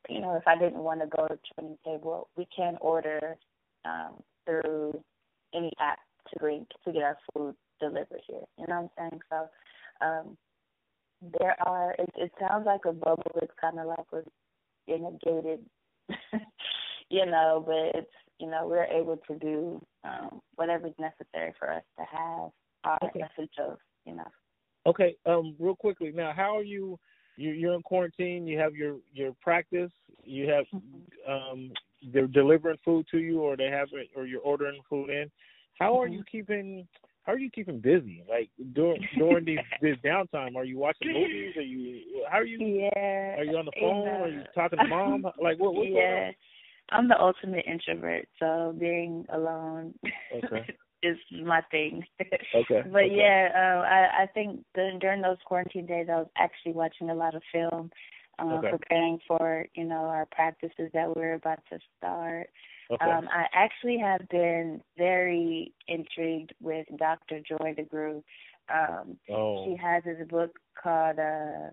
you 0.09 0.21
know, 0.21 0.35
if 0.35 0.43
I 0.47 0.55
didn't 0.57 0.83
want 0.83 1.01
to 1.01 1.07
go 1.07 1.27
to 1.27 1.39
training 1.55 1.77
table, 1.85 2.29
we 2.37 2.47
can 2.55 2.77
order 2.81 3.37
um 3.85 4.21
through 4.45 5.03
any 5.53 5.71
app 5.79 5.99
to 6.31 6.39
bring 6.39 6.65
to 6.85 6.91
get 6.91 7.03
our 7.03 7.17
food 7.33 7.55
delivered 7.79 8.21
here. 8.27 8.41
You 8.57 8.67
know 8.67 8.81
what 8.81 8.91
I'm 9.03 9.09
saying? 9.09 9.21
So 9.29 10.05
um 10.05 10.37
there 11.39 11.55
are 11.65 11.95
it, 11.99 12.09
it 12.15 12.31
sounds 12.39 12.65
like 12.65 12.81
a 12.85 12.93
bubble 12.93 13.31
it's 13.41 13.53
kinda 13.59 13.85
like 13.85 14.07
a 14.13 14.91
in 14.91 15.05
a 15.05 15.11
gated 15.23 15.65
you 17.09 17.25
know, 17.25 17.63
but 17.65 17.99
it's 17.99 18.11
you 18.39 18.49
know, 18.49 18.65
we're 18.67 18.85
able 18.85 19.17
to 19.27 19.37
do 19.39 19.81
um 20.03 20.41
whatever's 20.55 20.95
necessary 20.99 21.53
for 21.59 21.71
us 21.71 21.83
to 21.97 22.05
have 22.05 22.49
our 22.83 22.99
okay. 23.03 23.21
essentials 23.21 23.79
you 24.05 24.15
know. 24.15 24.27
Okay, 24.85 25.15
um, 25.27 25.55
real 25.59 25.75
quickly 25.75 26.11
now, 26.11 26.33
how 26.35 26.57
are 26.57 26.63
you? 26.63 26.97
you 27.37 27.51
you're 27.51 27.73
in 27.73 27.81
quarantine. 27.81 28.47
You 28.47 28.57
have 28.59 28.75
your 28.75 28.97
your 29.13 29.33
practice. 29.41 29.91
You 30.23 30.49
have 30.49 30.65
mm-hmm. 30.73 31.31
um, 31.31 31.71
they're 32.11 32.27
delivering 32.27 32.77
food 32.83 33.05
to 33.11 33.19
you, 33.19 33.41
or 33.41 33.55
they 33.55 33.67
have 33.67 33.89
it, 33.93 34.09
or 34.15 34.25
you're 34.25 34.41
ordering 34.41 34.81
food 34.89 35.09
in. 35.09 35.29
How 35.79 35.99
are 35.99 36.05
mm-hmm. 36.05 36.15
you 36.15 36.23
keeping? 36.31 36.87
How 37.23 37.33
are 37.33 37.39
you 37.39 37.51
keeping 37.51 37.79
busy? 37.79 38.23
Like 38.29 38.49
during 38.73 39.07
during 39.17 39.45
these 39.45 39.59
this 39.81 39.97
downtime, 40.03 40.55
are 40.55 40.65
you 40.65 40.77
watching 40.77 41.13
movies? 41.13 41.55
Are 41.55 41.61
you 41.61 42.23
how 42.29 42.39
are 42.39 42.45
you? 42.45 42.57
Yeah. 42.57 43.39
Are 43.39 43.43
you 43.43 43.57
on 43.57 43.65
the 43.65 43.71
phone? 43.79 44.07
Are 44.07 44.27
you 44.27 44.43
talking 44.55 44.79
to 44.79 44.87
mom? 44.87 45.25
Like 45.41 45.59
what? 45.59 45.75
What's 45.75 45.89
yeah. 45.91 46.31
I'm 46.89 47.07
the 47.07 47.19
ultimate 47.19 47.65
introvert, 47.65 48.27
so 48.37 48.75
being 48.77 49.25
alone 49.31 49.93
okay. 50.43 50.67
is 51.03 51.17
my 51.43 51.61
thing. 51.71 52.03
Okay. 52.19 52.33
but 52.91 53.03
okay. 53.03 53.15
yeah, 53.15 53.49
uh, 53.55 53.81
I 53.81 54.23
I 54.23 54.25
think 54.33 54.65
the, 54.75 54.91
during 54.99 55.21
those 55.21 55.37
quarantine 55.45 55.85
days, 55.85 56.07
I 56.11 56.17
was 56.17 56.27
actually 56.37 56.73
watching 56.73 57.09
a 57.09 57.15
lot 57.15 57.35
of 57.35 57.43
film, 57.51 57.91
uh, 58.39 58.55
okay. 58.55 58.71
preparing 58.71 59.19
for 59.27 59.65
you 59.73 59.85
know 59.85 60.05
our 60.05 60.27
practices 60.31 60.89
that 60.93 61.15
we 61.15 61.21
are 61.23 61.35
about 61.35 61.59
to 61.71 61.79
start. 61.97 62.49
Okay. 62.91 63.05
Um, 63.05 63.27
I 63.31 63.45
actually 63.53 63.97
have 63.99 64.27
been 64.29 64.81
very 64.97 65.73
intrigued 65.87 66.53
with 66.61 66.85
Dr. 66.97 67.39
Joy 67.39 67.75
DeGruy. 67.77 68.21
Um, 68.73 69.17
oh. 69.29 69.65
She 69.65 69.77
has 69.77 70.03
this 70.03 70.27
book 70.27 70.57
called 70.81 71.19
uh, 71.19 71.71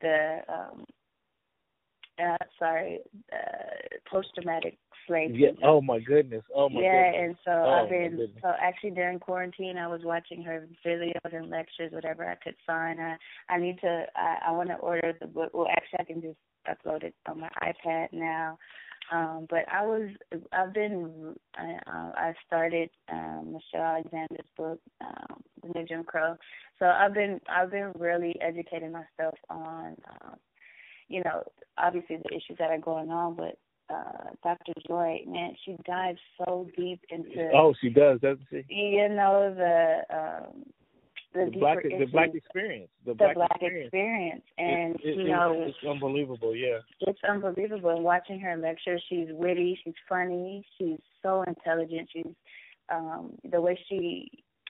the 0.00 0.38
um, 0.48 0.84
uh, 2.22 2.36
sorry, 2.58 3.00
uh, 3.32 3.98
post 4.10 4.28
traumatic 4.34 4.78
slave 5.06 5.34
yeah. 5.34 5.50
Oh 5.64 5.80
my 5.80 5.98
goodness. 5.98 6.42
Oh 6.54 6.68
my 6.68 6.80
goodness. 6.80 6.92
yeah, 6.94 7.10
goodness. 7.10 7.24
and 7.24 7.36
so 7.44 7.50
oh, 7.50 7.70
I've 7.70 7.88
been 7.88 8.28
so 8.40 8.52
actually 8.60 8.90
during 8.90 9.18
quarantine 9.18 9.76
I 9.76 9.88
was 9.88 10.02
watching 10.04 10.42
her 10.42 10.66
videos 10.86 11.32
and 11.32 11.50
lectures, 11.50 11.92
whatever 11.92 12.28
I 12.28 12.36
could 12.36 12.54
find. 12.66 13.00
I 13.00 13.16
I 13.48 13.58
need 13.58 13.80
to 13.80 14.04
I, 14.16 14.48
I 14.48 14.52
want 14.52 14.68
to 14.68 14.76
order 14.76 15.12
the 15.20 15.26
book. 15.26 15.50
Well, 15.52 15.68
actually 15.70 15.98
I 16.00 16.04
can 16.04 16.22
just 16.22 16.38
upload 16.68 17.02
it 17.02 17.14
on 17.26 17.40
my 17.40 17.50
iPad 17.62 18.08
now. 18.12 18.58
Um, 19.10 19.46
but 19.50 19.64
I 19.70 19.84
was 19.84 20.10
I've 20.52 20.72
been 20.72 21.34
I, 21.56 21.78
uh, 21.86 22.12
I 22.16 22.34
started 22.46 22.90
um, 23.10 23.54
Michelle 23.54 23.86
Alexander's 23.86 24.46
book, 24.56 24.80
um, 25.00 25.42
The 25.62 25.68
New 25.74 25.86
Jim 25.86 26.04
Crow. 26.04 26.36
So 26.78 26.86
I've 26.86 27.14
been 27.14 27.40
I've 27.48 27.70
been 27.70 27.92
really 27.98 28.36
educating 28.40 28.92
myself 28.92 29.34
on. 29.50 29.96
Um, 30.10 30.36
you 31.08 31.22
know, 31.24 31.42
obviously 31.76 32.16
the 32.16 32.30
issues 32.34 32.56
that 32.58 32.70
are 32.70 32.78
going 32.78 33.10
on, 33.10 33.34
but 33.34 33.58
uh 33.92 34.30
Dr. 34.42 34.72
Joy, 34.86 35.20
man, 35.26 35.54
she 35.64 35.76
dives 35.84 36.20
so 36.38 36.68
deep 36.76 37.00
into 37.10 37.50
Oh, 37.54 37.74
she 37.80 37.90
does, 37.90 38.20
doesn't 38.20 38.46
she? 38.50 38.64
You 38.68 39.08
know, 39.08 39.54
the 39.54 40.16
um 40.16 40.64
the, 41.34 41.50
the 41.52 41.58
black 41.58 41.78
issues, 41.84 42.00
the 42.00 42.06
black 42.06 42.34
experience. 42.34 42.90
The, 43.04 43.12
the 43.12 43.16
black, 43.16 43.34
black 43.34 43.50
experience. 43.52 43.86
experience. 43.86 44.42
And 44.58 44.94
it, 44.96 45.00
it, 45.04 45.16
you 45.18 45.28
know 45.28 45.64
it's 45.66 45.76
unbelievable, 45.88 46.54
yeah. 46.54 46.78
It's 47.00 47.20
unbelievable. 47.28 47.90
And 47.90 48.04
watching 48.04 48.40
her 48.40 48.56
lecture, 48.56 48.98
she's 49.08 49.28
witty, 49.30 49.78
she's 49.84 49.94
funny, 50.08 50.64
she's 50.78 50.98
so 51.22 51.42
intelligent, 51.42 52.08
she's 52.12 52.34
um 52.92 53.32
the 53.50 53.60
way 53.60 53.78
she 53.88 54.28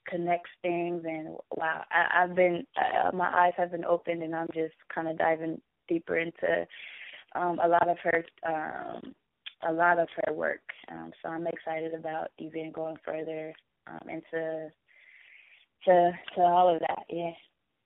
connects 0.08 0.50
things 0.62 1.02
and 1.06 1.28
wow 1.56 1.82
I, 1.90 2.22
I've 2.22 2.34
been 2.34 2.66
uh, 2.76 3.14
my 3.16 3.28
eyes 3.28 3.52
have 3.56 3.70
been 3.70 3.84
opened 3.84 4.22
and 4.22 4.34
I'm 4.34 4.48
just 4.52 4.74
kind 4.92 5.08
of 5.08 5.16
diving 5.16 5.60
deeper 5.88 6.18
into 6.18 6.66
um, 7.34 7.58
a 7.62 7.68
lot 7.68 7.88
of 7.88 7.96
her 8.02 8.24
um, 8.46 9.14
a 9.68 9.72
lot 9.72 9.98
of 9.98 10.08
her 10.24 10.32
work. 10.32 10.62
Um, 10.90 11.12
so 11.22 11.28
I'm 11.28 11.46
excited 11.46 11.94
about 11.94 12.30
even 12.38 12.72
going 12.72 12.96
further 13.04 13.52
um, 13.86 14.08
into 14.08 14.70
to 15.84 16.12
to 16.34 16.40
all 16.40 16.74
of 16.74 16.80
that. 16.80 17.04
Yeah. 17.08 17.32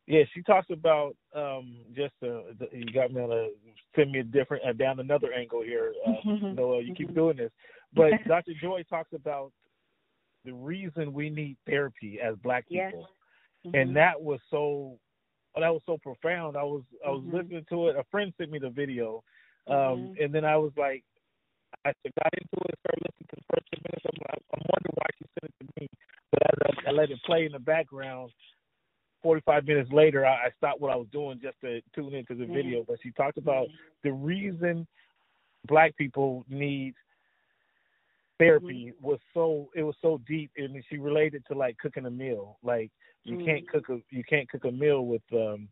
Yeah, 0.07 0.23
she 0.35 0.43
talks 0.43 0.69
about 0.71 1.17
um 1.35 1.79
just 1.95 2.15
uh, 2.23 2.43
you 2.73 2.87
got 2.95 3.13
me 3.13 3.21
on 3.21 3.33
a 3.33 3.49
send 3.97 4.13
me 4.13 4.21
a 4.21 4.25
different 4.25 4.65
uh, 4.65 4.73
down 4.73 5.01
another 5.01 5.33
angle 5.33 5.63
here. 5.63 5.93
Uh, 6.07 6.13
Noelle, 6.55 6.83
you 6.83 6.95
keep 6.95 7.15
doing 7.15 7.37
this, 7.37 7.51
but 7.93 8.13
Dr. 8.29 8.53
Joy 8.61 8.85
talks 8.89 9.13
about 9.13 9.53
the 10.45 10.53
reason 10.53 11.13
we 11.13 11.29
need 11.29 11.57
therapy 11.67 12.21
as 12.25 12.37
Black 12.37 12.69
people, 12.69 12.85
yes. 12.85 12.95
mm-hmm. 13.67 13.77
and 13.77 13.97
that 13.97 14.21
was 14.21 14.39
so 14.49 14.97
that 15.57 15.73
was 15.73 15.83
so 15.87 15.99
profound. 15.99 16.57
I 16.57 16.63
was 16.63 16.83
I 17.05 17.11
was 17.11 17.23
mm-hmm. 17.23 17.37
listening 17.37 17.67
to 17.71 17.89
it. 17.89 17.97
A 17.97 18.05
friend 18.11 18.33
sent 18.39 18.53
me 18.53 18.61
the 18.61 18.71
video, 18.71 19.25
um, 19.67 19.75
mm-hmm. 19.75 20.23
and 20.23 20.33
then 20.33 20.45
I 20.45 20.57
was 20.57 20.71
like, 20.77 21.03
I 21.85 21.91
got 21.91 22.33
into 22.33 22.59
it, 22.69 22.79
started 22.79 23.03
listening 23.03 23.29
to 23.31 23.37
the 23.37 23.47
first 23.51 23.67
ten 23.75 23.81
minutes. 23.83 24.07
I'm, 24.07 24.39
I'm 24.55 24.63
wondering 24.71 24.95
why 24.95 25.09
she 25.19 25.25
sent 25.35 25.51
it 25.51 25.55
to 25.59 25.81
me, 25.81 25.89
as 26.43 26.75
I, 26.87 26.91
I 26.91 26.93
let 26.93 27.11
it 27.11 27.23
play 27.25 27.47
in 27.47 27.53
the 27.53 27.59
background. 27.59 28.31
45 29.23 29.67
minutes 29.67 29.91
later, 29.93 30.25
I, 30.25 30.47
I 30.47 30.51
stopped 30.57 30.81
what 30.81 30.93
I 30.93 30.97
was 30.97 31.09
doing 31.11 31.41
just 31.43 31.61
to 31.63 31.81
tune 31.95 32.15
into 32.15 32.35
the 32.35 32.47
video. 32.47 32.85
But 32.87 32.99
she 33.03 33.11
talked 33.11 33.39
about 33.39 33.67
the 34.05 34.13
reason 34.13 34.87
black 35.67 35.97
people 35.97 36.45
need 36.49 36.95
therapy 38.39 38.93
mm-hmm. 38.93 39.07
was 39.07 39.19
so 39.33 39.69
it 39.75 39.83
was 39.83 39.95
so 40.03 40.21
deep 40.27 40.51
and 40.57 40.83
she 40.91 40.99
related 40.99 41.43
to 41.49 41.57
like 41.57 41.77
cooking 41.79 42.07
a 42.07 42.11
meal 42.11 42.59
like 42.63 42.91
you 43.25 43.37
mm-hmm. 43.37 43.47
can't 43.47 43.69
cook 43.69 43.89
a 43.89 43.99
you 44.11 44.23
can't 44.29 44.49
cook 44.49 44.65
a 44.65 44.71
meal 44.71 45.07
with 45.07 45.23
um 45.33 45.69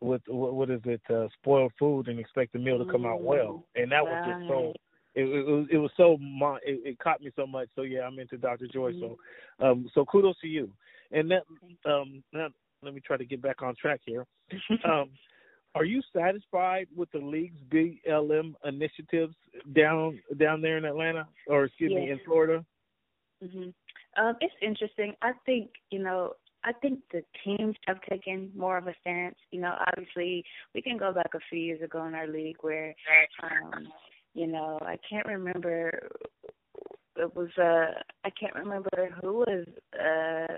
with 0.00 0.22
what, 0.28 0.54
what 0.54 0.70
is 0.70 0.80
it 0.84 1.00
uh 1.10 1.26
spoiled 1.40 1.72
food 1.78 2.08
and 2.08 2.18
expect 2.18 2.52
the 2.52 2.58
meal 2.58 2.78
to 2.78 2.90
come 2.90 3.04
out 3.04 3.22
well 3.22 3.64
mm-hmm. 3.76 3.82
and 3.82 3.92
that 3.92 4.02
was 4.02 4.24
just 4.26 4.48
so 4.48 4.72
it, 5.18 5.24
it 5.24 5.46
was 5.46 5.66
it 5.72 5.78
was 5.78 5.90
so 5.96 6.16
it, 6.64 6.80
it 6.84 6.98
caught 6.98 7.20
me 7.20 7.30
so 7.36 7.46
much 7.46 7.68
so 7.74 7.82
yeah 7.82 8.00
i'm 8.00 8.18
into 8.18 8.36
dr 8.36 8.66
joy 8.72 8.92
so 9.00 9.16
mm-hmm. 9.60 9.64
um 9.64 9.90
so 9.94 10.04
kudos 10.04 10.38
to 10.40 10.48
you 10.48 10.70
and 11.12 11.30
that 11.30 11.42
um 11.90 12.22
now 12.32 12.48
let 12.82 12.94
me 12.94 13.00
try 13.04 13.16
to 13.16 13.24
get 13.24 13.42
back 13.42 13.62
on 13.62 13.74
track 13.76 14.00
here 14.04 14.26
um 14.84 15.10
are 15.74 15.84
you 15.84 16.02
satisfied 16.16 16.86
with 16.96 17.10
the 17.12 17.18
league's 17.18 17.60
BLM 17.70 18.54
initiatives 18.64 19.34
down 19.74 20.18
down 20.38 20.60
there 20.60 20.78
in 20.78 20.84
Atlanta, 20.84 21.28
or 21.46 21.64
excuse 21.64 21.92
yes. 21.94 22.00
me, 22.00 22.10
in 22.10 22.20
Florida? 22.24 22.64
Mhm. 23.44 23.72
Um, 24.16 24.36
it's 24.40 24.54
interesting. 24.62 25.14
I 25.22 25.32
think 25.46 25.70
you 25.90 26.00
know. 26.00 26.34
I 26.64 26.72
think 26.72 26.98
the 27.12 27.22
teams 27.44 27.76
have 27.86 28.00
taken 28.10 28.50
more 28.56 28.76
of 28.76 28.88
a 28.88 28.94
stance. 29.00 29.36
You 29.52 29.60
know, 29.60 29.76
obviously 29.86 30.44
we 30.74 30.82
can 30.82 30.98
go 30.98 31.12
back 31.12 31.30
a 31.34 31.38
few 31.48 31.60
years 31.60 31.80
ago 31.80 32.04
in 32.06 32.16
our 32.16 32.26
league 32.26 32.56
where, 32.62 32.96
um, 33.44 33.86
you 34.34 34.46
know, 34.46 34.78
I 34.82 34.98
can't 35.08 35.26
remember. 35.26 36.08
It 37.16 37.34
was 37.34 37.48
uh, 37.58 38.00
I 38.24 38.30
can't 38.38 38.54
remember 38.54 39.10
who 39.20 39.38
was 39.38 39.66
uh 39.98 40.54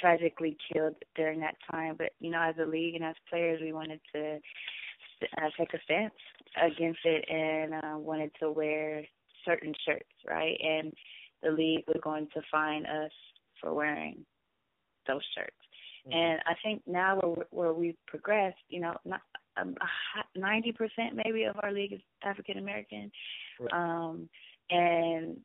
tragically 0.00 0.56
killed 0.72 0.94
during 1.14 1.40
that 1.40 1.56
time. 1.70 1.94
But 1.96 2.10
you 2.20 2.30
know, 2.30 2.42
as 2.42 2.56
a 2.60 2.68
league 2.68 2.94
and 2.94 3.04
as 3.04 3.14
players, 3.28 3.60
we 3.62 3.72
wanted 3.72 4.00
to 4.14 4.38
uh, 5.38 5.50
take 5.58 5.72
a 5.74 5.78
stance 5.84 6.14
against 6.62 7.00
it 7.04 7.24
and 7.28 7.74
uh, 7.74 7.98
wanted 7.98 8.30
to 8.40 8.50
wear 8.50 9.04
certain 9.44 9.74
shirts, 9.86 10.10
right? 10.28 10.56
And 10.62 10.92
the 11.42 11.50
league 11.50 11.84
was 11.86 11.98
going 12.02 12.28
to 12.34 12.42
fine 12.50 12.86
us 12.86 13.12
for 13.60 13.74
wearing 13.74 14.24
those 15.06 15.22
shirts. 15.36 15.56
Mm-hmm. 16.06 16.18
And 16.18 16.40
I 16.46 16.54
think 16.62 16.82
now 16.86 17.18
where, 17.20 17.46
where 17.50 17.72
we've 17.72 17.96
progressed, 18.06 18.58
you 18.68 18.80
know, 18.80 18.94
not 19.04 19.20
ninety 20.36 20.70
um, 20.70 20.74
percent 20.76 21.20
maybe 21.24 21.44
of 21.44 21.56
our 21.62 21.72
league 21.72 21.92
is 21.92 22.00
African 22.22 22.58
American, 22.58 23.10
right. 23.60 23.72
um, 23.72 24.28
and 24.70 25.36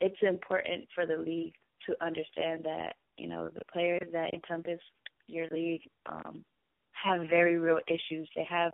it's 0.00 0.16
important 0.22 0.88
for 0.94 1.06
the 1.06 1.16
league 1.16 1.54
to 1.86 1.94
understand 2.04 2.64
that 2.64 2.94
you 3.16 3.28
know, 3.28 3.48
the 3.48 3.64
players 3.72 4.08
that 4.12 4.34
encompass 4.34 4.80
your 5.26 5.46
league 5.50 5.82
um, 6.06 6.44
have 6.92 7.28
very 7.28 7.58
real 7.58 7.80
issues. 7.88 8.28
They 8.34 8.46
have 8.48 8.72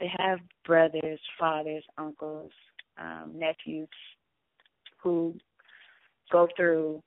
they 0.00 0.10
have 0.18 0.40
brothers, 0.66 1.20
fathers, 1.38 1.84
uncles, 1.96 2.50
um, 2.98 3.32
nephews 3.34 3.88
who 5.02 5.34
go 6.30 6.48
through 6.56 7.02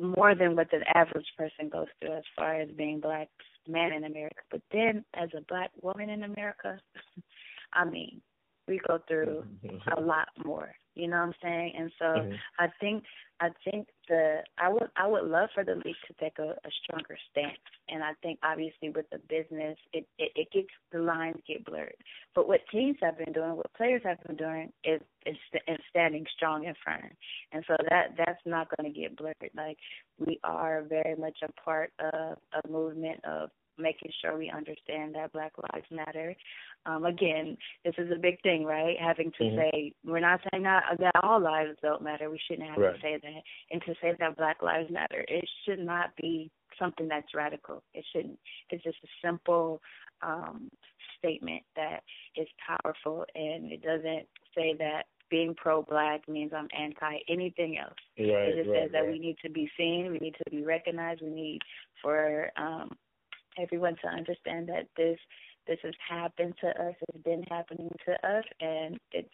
more 0.00 0.34
than 0.34 0.56
what 0.56 0.68
the 0.70 0.80
average 0.96 1.26
person 1.36 1.68
goes 1.68 1.86
through 2.00 2.16
as 2.16 2.24
far 2.36 2.60
as 2.60 2.68
being 2.76 2.98
black 2.98 3.28
man 3.68 3.92
in 3.92 4.04
America. 4.04 4.42
But 4.50 4.62
then 4.72 5.04
as 5.14 5.28
a 5.36 5.42
black 5.48 5.70
woman 5.80 6.10
in 6.10 6.24
America, 6.24 6.78
I 7.72 7.84
mean, 7.84 8.20
we 8.68 8.80
go 8.86 8.98
through 9.08 9.44
a 9.96 10.00
lot 10.00 10.28
more. 10.44 10.74
You 10.94 11.08
know 11.08 11.16
what 11.16 11.28
I'm 11.28 11.34
saying? 11.42 11.72
And 11.78 11.92
so 11.98 12.04
mm-hmm. 12.04 12.34
I 12.58 12.68
think 12.80 13.04
I 13.40 13.48
think 13.64 13.88
the 14.08 14.42
I 14.58 14.68
would 14.68 14.88
I 14.96 15.06
would 15.06 15.24
love 15.24 15.48
for 15.54 15.64
the 15.64 15.74
league 15.74 15.96
to 16.06 16.14
take 16.20 16.38
a, 16.38 16.50
a 16.50 16.70
stronger 16.84 17.16
stance. 17.30 17.58
And 17.88 18.02
I 18.04 18.12
think 18.22 18.38
obviously 18.44 18.90
with 18.90 19.06
the 19.10 19.18
business 19.28 19.76
it, 19.92 20.06
it 20.18 20.32
it 20.36 20.52
gets 20.52 20.68
the 20.92 21.00
lines 21.00 21.40
get 21.46 21.64
blurred. 21.64 21.96
But 22.34 22.46
what 22.46 22.60
teams 22.70 22.98
have 23.02 23.18
been 23.18 23.32
doing, 23.32 23.56
what 23.56 23.72
players 23.74 24.02
have 24.04 24.22
been 24.24 24.36
doing 24.36 24.72
is 24.84 25.00
is, 25.26 25.36
is 25.66 25.78
standing 25.90 26.24
strong 26.36 26.66
and 26.66 26.76
firm. 26.84 27.10
And 27.52 27.64
so 27.66 27.74
that 27.90 28.14
that's 28.16 28.42
not 28.44 28.68
going 28.76 28.92
to 28.92 29.00
get 29.00 29.16
blurred. 29.16 29.34
Like 29.56 29.78
we 30.18 30.38
are 30.44 30.82
very 30.82 31.16
much 31.16 31.38
a 31.42 31.52
part 31.60 31.92
of 31.98 32.38
a 32.52 32.68
movement 32.68 33.24
of 33.24 33.50
making 33.78 34.10
sure 34.20 34.36
we 34.36 34.50
understand 34.50 35.14
that 35.14 35.32
Black 35.32 35.52
Lives 35.72 35.86
Matter. 35.90 36.34
Um, 36.86 37.04
again, 37.04 37.56
this 37.84 37.94
is 37.98 38.10
a 38.10 38.18
big 38.18 38.40
thing, 38.42 38.64
right? 38.64 38.96
Having 39.00 39.32
to 39.38 39.44
mm-hmm. 39.44 39.56
say 39.56 39.92
we're 40.04 40.20
not 40.20 40.40
saying 40.50 40.64
that, 40.64 40.82
that 40.98 41.12
all 41.22 41.40
lives 41.40 41.78
don't 41.82 42.02
matter. 42.02 42.30
We 42.30 42.40
shouldn't 42.48 42.68
have 42.68 42.78
right. 42.78 42.94
to 42.94 43.00
say 43.00 43.18
that, 43.22 43.42
and 43.70 43.82
to 43.82 43.94
say 44.00 44.14
that 44.18 44.36
Black 44.36 44.62
Lives 44.62 44.90
Matter, 44.90 45.24
it 45.28 45.48
should 45.64 45.78
not 45.78 46.10
be 46.20 46.50
something 46.78 47.08
that's 47.08 47.34
radical. 47.34 47.82
It 47.94 48.04
shouldn't. 48.12 48.38
It's 48.70 48.84
just 48.84 48.98
a 49.04 49.26
simple 49.26 49.80
um, 50.22 50.70
statement 51.18 51.62
that 51.76 52.00
is 52.36 52.48
powerful, 52.66 53.24
and 53.34 53.72
it 53.72 53.82
doesn't 53.82 54.26
say 54.54 54.74
that 54.78 55.04
being 55.30 55.54
pro-black 55.56 56.28
means 56.28 56.52
I'm 56.54 56.68
anti 56.78 57.18
anything 57.28 57.78
else. 57.78 57.96
Right, 58.18 58.50
it 58.50 58.56
just 58.56 58.68
right, 58.68 58.82
says 58.82 58.92
that 58.92 59.00
right. 59.00 59.12
we 59.12 59.18
need 59.18 59.36
to 59.44 59.50
be 59.50 59.68
seen, 59.78 60.10
we 60.12 60.18
need 60.18 60.34
to 60.44 60.50
be 60.50 60.62
recognized, 60.62 61.22
we 61.22 61.30
need 61.30 61.60
for 62.02 62.50
um, 62.56 62.90
everyone 63.58 63.96
to 64.02 64.08
understand 64.08 64.68
that 64.68 64.88
this 64.96 65.18
this 65.66 65.78
has 65.82 65.94
happened 66.08 66.54
to 66.60 66.68
us, 66.68 66.94
it's 67.08 67.24
been 67.24 67.44
happening 67.48 67.90
to 68.06 68.12
us, 68.26 68.44
and 68.60 68.98
it's 69.12 69.28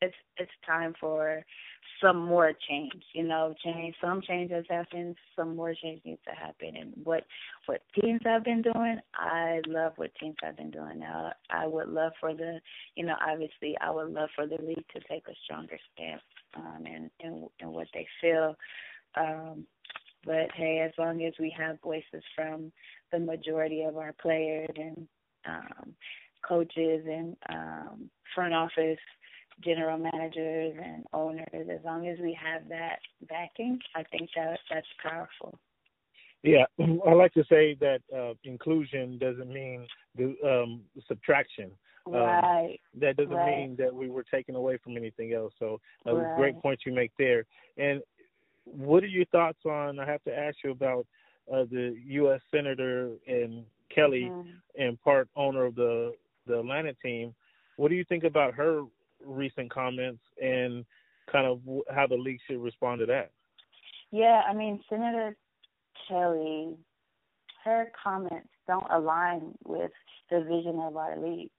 it's 0.00 0.14
it's 0.36 0.50
time 0.66 0.94
for 1.00 1.44
some 2.00 2.24
more 2.24 2.52
change. 2.68 3.02
You 3.12 3.24
know, 3.24 3.54
change. 3.64 3.94
Some 4.00 4.20
change 4.22 4.50
has 4.50 4.64
happened. 4.68 5.16
Some 5.36 5.56
more 5.56 5.74
change 5.74 6.00
needs 6.04 6.20
to 6.26 6.34
happen. 6.34 6.76
And 6.76 6.92
what 7.02 7.24
what 7.66 7.82
teams 8.00 8.20
have 8.24 8.44
been 8.44 8.62
doing, 8.62 8.98
I 9.14 9.60
love 9.66 9.92
what 9.96 10.14
teams 10.20 10.36
have 10.42 10.56
been 10.56 10.70
doing. 10.70 11.00
Now, 11.00 11.32
I 11.50 11.66
would 11.66 11.88
love 11.88 12.12
for 12.20 12.34
the, 12.34 12.60
you 12.94 13.04
know, 13.04 13.16
obviously, 13.26 13.76
I 13.80 13.90
would 13.90 14.10
love 14.10 14.28
for 14.34 14.46
the 14.46 14.58
league 14.62 14.84
to 14.94 15.00
take 15.08 15.26
a 15.28 15.34
stronger 15.44 15.78
stance 15.92 16.22
um, 16.56 16.84
and 16.86 17.10
and 17.20 17.48
and 17.60 17.72
what 17.72 17.88
they 17.94 18.06
feel. 18.20 18.56
Um, 19.16 19.66
but 20.24 20.50
hey, 20.54 20.80
as 20.80 20.92
long 20.98 21.22
as 21.22 21.34
we 21.38 21.54
have 21.56 21.80
voices 21.82 22.22
from 22.34 22.72
the 23.14 23.24
majority 23.24 23.82
of 23.82 23.96
our 23.96 24.12
players 24.20 24.68
and 24.76 25.06
um, 25.46 25.94
coaches 26.46 27.04
and 27.06 27.36
um, 27.48 28.10
front 28.34 28.54
office 28.54 28.98
general 29.62 29.98
managers 29.98 30.74
and 30.82 31.04
owners, 31.12 31.46
as 31.54 31.78
long 31.84 32.08
as 32.08 32.18
we 32.18 32.36
have 32.42 32.68
that 32.68 32.98
backing, 33.28 33.78
I 33.94 34.02
think 34.02 34.30
that 34.34 34.58
that's 34.68 34.86
powerful. 35.00 35.58
Yeah, 36.42 36.64
I 37.06 37.12
like 37.12 37.32
to 37.34 37.44
say 37.48 37.76
that 37.80 38.00
uh, 38.14 38.34
inclusion 38.42 39.18
doesn't 39.18 39.52
mean 39.52 39.86
the 40.16 40.34
um, 40.44 40.80
subtraction. 41.06 41.70
Um, 42.06 42.14
right. 42.14 42.78
That 43.00 43.16
doesn't 43.16 43.32
right. 43.32 43.58
mean 43.60 43.76
that 43.78 43.94
we 43.94 44.10
were 44.10 44.24
taken 44.24 44.56
away 44.56 44.78
from 44.82 44.96
anything 44.96 45.32
else. 45.32 45.52
So, 45.58 45.80
uh, 46.06 46.14
right. 46.14 46.36
great 46.36 46.60
point 46.60 46.80
you 46.84 46.92
make 46.92 47.12
there. 47.18 47.44
And 47.78 48.02
what 48.64 49.02
are 49.04 49.08
your 49.08 49.24
thoughts 49.26 49.64
on? 49.64 49.98
I 49.98 50.06
have 50.06 50.22
to 50.24 50.36
ask 50.36 50.56
you 50.64 50.72
about 50.72 51.06
uh, 51.52 51.64
the 51.70 51.96
U.S. 52.06 52.40
Senator 52.50 53.12
and 53.26 53.64
Kelly, 53.94 54.28
mm-hmm. 54.30 54.48
and 54.82 55.00
part 55.00 55.28
owner 55.36 55.66
of 55.66 55.74
the 55.74 56.14
the 56.46 56.58
Atlanta 56.58 56.94
team. 56.94 57.34
What 57.76 57.88
do 57.88 57.94
you 57.94 58.04
think 58.04 58.24
about 58.24 58.54
her 58.54 58.82
recent 59.24 59.70
comments 59.70 60.22
and 60.42 60.84
kind 61.30 61.46
of 61.46 61.60
how 61.94 62.06
the 62.06 62.16
league 62.16 62.40
should 62.46 62.60
respond 62.60 63.00
to 63.00 63.06
that? 63.06 63.30
Yeah, 64.10 64.42
I 64.48 64.54
mean, 64.54 64.80
Senator 64.88 65.36
Kelly, 66.08 66.76
her 67.64 67.90
comments 68.02 68.48
don't 68.66 68.86
align 68.90 69.54
with 69.64 69.90
the 70.30 70.40
vision 70.40 70.78
of 70.80 70.96
our 70.96 71.18
league. 71.18 71.50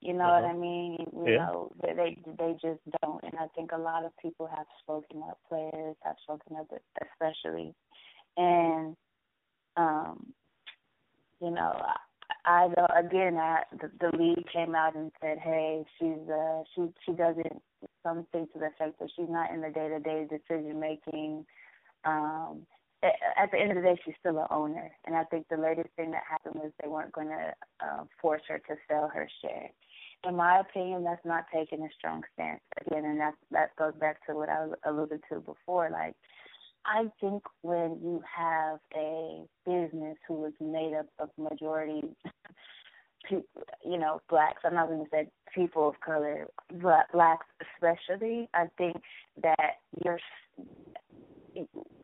You 0.00 0.12
know 0.12 0.24
uh-huh. 0.24 0.42
what 0.42 0.50
I 0.50 0.56
mean? 0.56 1.06
You 1.12 1.32
yeah. 1.32 1.36
know, 1.38 1.72
they, 1.82 1.92
they 1.94 2.18
they 2.38 2.52
just 2.52 2.80
don't, 3.02 3.22
and 3.24 3.34
I 3.40 3.46
think 3.56 3.72
a 3.72 3.78
lot 3.78 4.04
of 4.04 4.12
people 4.22 4.46
have 4.46 4.66
spoken 4.80 5.22
up. 5.28 5.38
Players 5.48 5.96
have 6.04 6.16
spoken 6.22 6.56
up, 6.56 6.68
especially, 7.02 7.74
and 8.36 8.96
you 11.40 11.50
know, 11.50 11.72
I, 12.44 12.50
I 12.50 12.68
know 12.68 12.86
again 12.96 13.34
that 13.34 13.64
the, 13.80 13.90
the 14.00 14.16
league 14.16 14.44
came 14.52 14.74
out 14.74 14.96
and 14.96 15.10
said, 15.20 15.38
"Hey, 15.38 15.84
she's 15.98 16.28
uh 16.28 16.62
she 16.74 16.88
she 17.04 17.12
doesn't 17.12 17.62
something 18.02 18.46
to 18.52 18.58
the 18.58 18.66
effect 18.66 18.98
that 19.00 19.10
she's 19.16 19.28
not 19.28 19.50
in 19.52 19.60
the 19.60 19.70
day 19.70 19.88
to 19.88 20.00
day 20.00 20.26
decision 20.28 20.80
making. 20.80 21.44
Um, 22.04 22.66
at 23.02 23.50
the 23.52 23.58
end 23.58 23.70
of 23.70 23.76
the 23.76 23.82
day, 23.82 24.00
she's 24.04 24.14
still 24.18 24.38
an 24.38 24.46
owner, 24.50 24.90
and 25.06 25.14
I 25.14 25.22
think 25.24 25.46
the 25.48 25.56
latest 25.56 25.90
thing 25.96 26.10
that 26.10 26.22
happened 26.28 26.56
was 26.56 26.72
they 26.82 26.88
weren't 26.88 27.12
going 27.12 27.28
to 27.28 27.54
uh, 27.80 28.04
force 28.20 28.42
her 28.48 28.58
to 28.58 28.74
sell 28.88 29.08
her 29.14 29.28
share. 29.40 29.70
In 30.26 30.34
my 30.34 30.58
opinion, 30.58 31.04
that's 31.04 31.24
not 31.24 31.44
taking 31.54 31.82
a 31.82 31.88
strong 31.96 32.22
stance 32.34 32.60
again, 32.84 33.04
and 33.04 33.20
that 33.20 33.34
that 33.52 33.76
goes 33.76 33.94
back 34.00 34.26
to 34.26 34.34
what 34.34 34.48
I 34.48 34.66
alluded 34.84 35.22
to 35.30 35.38
before. 35.38 35.90
Like, 35.90 36.16
I 36.88 37.04
think 37.20 37.42
when 37.62 37.98
you 38.02 38.22
have 38.36 38.78
a 38.96 39.44
business 39.66 40.16
who 40.26 40.46
is 40.46 40.54
made 40.60 40.94
up 40.98 41.06
of 41.18 41.28
majority 41.36 42.02
people, 43.28 43.44
you 43.84 43.98
know, 43.98 44.22
blacks. 44.30 44.62
I'm 44.64 44.74
not 44.74 44.88
going 44.88 45.04
to 45.04 45.10
say 45.10 45.28
people 45.54 45.88
of 45.88 46.00
color, 46.00 46.46
but 46.80 47.12
blacks 47.12 47.46
especially. 47.74 48.48
I 48.54 48.66
think 48.78 48.96
that 49.42 49.76
your 50.04 50.18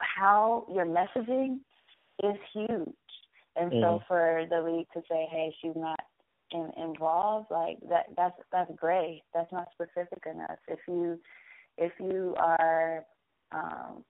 how 0.01 0.67
your 0.73 0.85
messaging 0.85 1.61
is 2.23 2.37
huge, 2.53 2.89
and 3.57 3.73
mm-hmm. 3.73 3.81
so 3.81 4.03
for 4.07 4.45
the 4.51 4.61
league 4.61 4.89
to 4.95 5.01
say, 5.09 5.27
"Hey, 5.31 5.55
she's 5.63 5.77
not 5.77 6.01
in, 6.51 6.71
involved," 6.77 7.47
like 7.51 7.79
that, 7.89 8.07
that's 8.17 8.37
that's 8.53 8.71
gray. 8.77 9.23
That's 9.33 9.51
not 9.53 9.69
specific 9.73 10.25
enough. 10.27 10.59
If 10.69 10.81
you 10.89 11.19
if 11.79 11.93
you 12.01 12.35
are 12.39 13.05
um, 13.53 14.05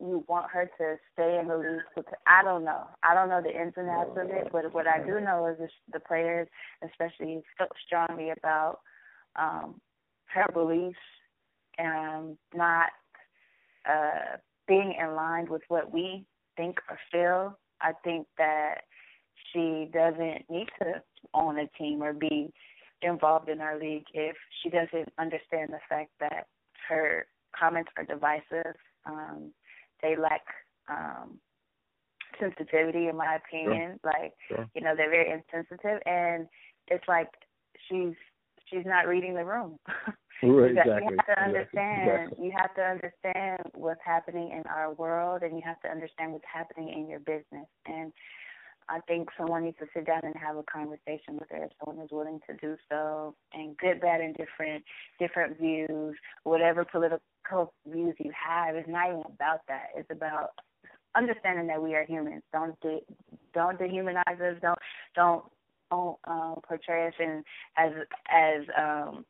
you 0.00 0.24
want 0.28 0.50
her 0.50 0.70
to 0.78 0.96
stay 1.12 1.38
in 1.40 1.48
the 1.48 1.56
league. 1.56 1.82
Because 1.94 2.12
I 2.26 2.42
don't 2.42 2.64
know. 2.64 2.84
I 3.02 3.14
don't 3.14 3.28
know 3.28 3.40
the 3.42 3.50
ins 3.50 3.74
and 3.76 3.88
outs 3.88 4.16
of 4.16 4.30
it, 4.30 4.48
but 4.52 4.74
what 4.74 4.86
I 4.86 4.98
do 5.04 5.20
know 5.20 5.46
is 5.46 5.70
the 5.92 6.00
players, 6.00 6.48
especially, 6.82 7.42
felt 7.56 7.70
strongly 7.86 8.30
about 8.30 8.80
um, 9.36 9.80
her 10.26 10.46
beliefs 10.52 10.98
and 11.78 12.36
not 12.54 12.90
uh, 13.88 14.36
being 14.66 14.94
in 15.00 15.14
line 15.14 15.46
with 15.48 15.62
what 15.68 15.92
we 15.92 16.24
think 16.56 16.78
or 16.88 16.98
feel. 17.10 17.58
I 17.80 17.92
think 18.02 18.26
that 18.38 18.82
she 19.52 19.90
doesn't 19.92 20.48
need 20.48 20.68
to 20.80 21.02
own 21.34 21.58
a 21.58 21.66
team 21.78 22.02
or 22.02 22.12
be 22.12 22.52
involved 23.02 23.48
in 23.48 23.60
our 23.60 23.78
league 23.78 24.06
if 24.14 24.36
she 24.62 24.70
doesn't 24.70 25.12
understand 25.18 25.70
the 25.70 25.80
fact 25.88 26.10
that 26.20 26.46
her 26.88 27.26
comments 27.58 27.90
are 27.96 28.04
divisive. 28.04 28.74
Um, 29.06 29.52
they 30.04 30.16
lack 30.16 30.42
um 30.88 31.38
sensitivity 32.38 33.08
in 33.08 33.16
my 33.16 33.36
opinion. 33.36 33.98
Sure. 34.02 34.12
Like 34.12 34.34
sure. 34.48 34.68
you 34.74 34.82
know, 34.82 34.94
they're 34.96 35.10
very 35.10 35.30
insensitive 35.30 36.00
and 36.06 36.46
it's 36.88 37.04
like 37.08 37.28
she's 37.88 38.14
she's 38.70 38.84
not 38.84 39.08
reading 39.08 39.34
the 39.34 39.44
room. 39.44 39.78
Right, 40.42 40.72
exactly. 40.72 40.94
you 40.94 41.16
have 41.16 41.26
to 41.26 41.42
understand 41.42 42.10
exactly. 42.10 42.44
you 42.44 42.52
have 42.58 42.74
to 42.74 42.82
understand 42.82 43.62
what's 43.72 44.00
happening 44.04 44.50
in 44.50 44.62
our 44.68 44.92
world 44.92 45.42
and 45.42 45.56
you 45.56 45.62
have 45.64 45.80
to 45.82 45.88
understand 45.88 46.32
what's 46.32 46.44
happening 46.52 46.92
in 46.92 47.08
your 47.08 47.20
business. 47.20 47.68
And 47.86 48.12
I 48.88 49.00
think 49.00 49.28
someone 49.38 49.64
needs 49.64 49.78
to 49.78 49.86
sit 49.94 50.06
down 50.06 50.20
and 50.22 50.34
have 50.36 50.56
a 50.56 50.62
conversation 50.64 51.38
with 51.38 51.48
her 51.50 51.64
if 51.64 51.72
someone 51.84 52.04
is 52.04 52.10
willing 52.12 52.40
to 52.48 52.56
do 52.56 52.76
so 52.90 53.34
and 53.52 53.76
good, 53.78 54.00
bad 54.00 54.20
and 54.20 54.36
different 54.36 54.84
different 55.18 55.58
views, 55.58 56.14
whatever 56.44 56.84
political 56.84 57.72
views 57.86 58.14
you 58.18 58.30
have 58.32 58.76
is 58.76 58.84
not 58.88 59.08
even 59.08 59.22
about 59.26 59.60
that. 59.68 59.88
It's 59.96 60.10
about 60.10 60.50
understanding 61.14 61.66
that 61.68 61.82
we 61.82 61.94
are 61.94 62.04
humans. 62.04 62.42
Don't 62.52 62.78
de- 62.80 63.04
don't 63.52 63.78
dehumanize 63.78 64.40
us. 64.40 64.58
Don't 64.60 64.78
don't 65.14 65.44
don't 65.90 66.18
um, 66.24 66.56
portray 66.66 67.06
us 67.06 67.14
in 67.18 67.42
as 67.78 67.92
as 68.28 68.62
um, 68.78 69.24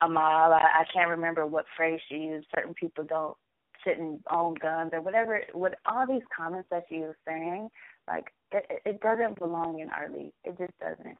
Amal. 0.00 0.52
I, 0.52 0.80
I 0.80 0.84
can't 0.92 1.10
remember 1.10 1.46
what 1.46 1.64
phrase 1.76 2.00
she 2.08 2.16
used. 2.16 2.46
Certain 2.54 2.74
people 2.74 3.04
don't 3.04 3.36
sit 3.84 3.98
and 3.98 4.20
own 4.30 4.54
guns 4.54 4.90
or 4.92 5.00
whatever. 5.00 5.40
What 5.52 5.76
all 5.86 6.06
these 6.06 6.22
comments 6.36 6.68
that 6.70 6.84
she 6.88 6.98
was 6.98 7.14
saying, 7.26 7.68
like 8.08 8.26
it, 8.56 8.82
it 8.84 9.00
doesn't 9.00 9.38
belong 9.38 9.80
in 9.80 9.90
our 9.90 10.08
league. 10.10 10.32
It 10.44 10.56
just 10.58 10.78
doesn't. 10.78 11.16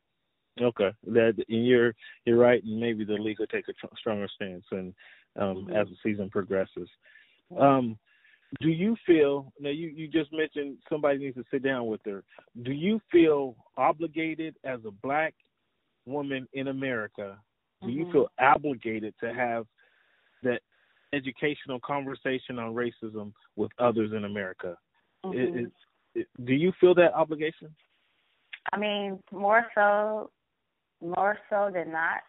Okay, 0.60 0.90
that 1.08 1.34
and 1.48 1.66
you're 1.66 1.94
you're 2.24 2.38
right, 2.38 2.62
and 2.64 2.80
maybe 2.80 3.04
the 3.04 3.14
league 3.14 3.38
will 3.38 3.46
take 3.46 3.68
a 3.68 3.72
tr- 3.74 3.94
stronger 3.98 4.28
stance, 4.34 4.64
and 4.70 4.94
um, 5.38 5.56
mm-hmm. 5.56 5.76
as 5.76 5.86
the 5.88 5.96
season 6.02 6.30
progresses. 6.30 6.88
Um, 7.58 7.98
do 8.60 8.68
you 8.68 8.96
feel 9.06 9.52
now? 9.60 9.70
You 9.70 9.88
you 9.88 10.08
just 10.08 10.32
mentioned 10.32 10.78
somebody 10.88 11.18
needs 11.18 11.36
to 11.36 11.44
sit 11.50 11.62
down 11.62 11.86
with 11.86 12.00
her. 12.06 12.24
Do 12.62 12.72
you 12.72 13.00
feel 13.12 13.56
obligated 13.76 14.56
as 14.64 14.80
a 14.86 14.90
black 14.90 15.34
woman 16.06 16.48
in 16.54 16.68
America? 16.68 17.38
Do 17.82 17.90
you 17.90 18.04
mm-hmm. 18.04 18.12
feel 18.12 18.28
obligated 18.40 19.14
to 19.22 19.34
have 19.34 19.66
that 20.42 20.60
educational 21.12 21.80
conversation 21.80 22.58
on 22.58 22.74
racism 22.74 23.32
with 23.56 23.70
others 23.78 24.12
in 24.16 24.24
America? 24.24 24.76
Mm-hmm. 25.24 25.66
Do 26.44 26.54
you 26.54 26.72
feel 26.80 26.94
that 26.94 27.14
obligation? 27.14 27.74
I 28.72 28.78
mean, 28.78 29.18
more 29.32 29.66
so, 29.74 30.30
more 31.02 31.38
so 31.50 31.70
than 31.72 31.92
not. 31.92 32.20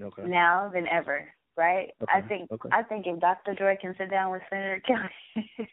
Okay. 0.00 0.22
Now 0.26 0.70
than 0.72 0.86
ever 0.88 1.26
right? 1.56 1.90
Okay. 2.02 2.12
I 2.12 2.20
think 2.22 2.50
okay. 2.52 2.68
I 2.72 2.82
think 2.82 3.06
if 3.06 3.20
Dr. 3.20 3.54
Joy 3.54 3.76
can 3.80 3.94
sit 3.98 4.10
down 4.10 4.32
with 4.32 4.42
Senator 4.50 4.82
Kelly, 4.86 5.50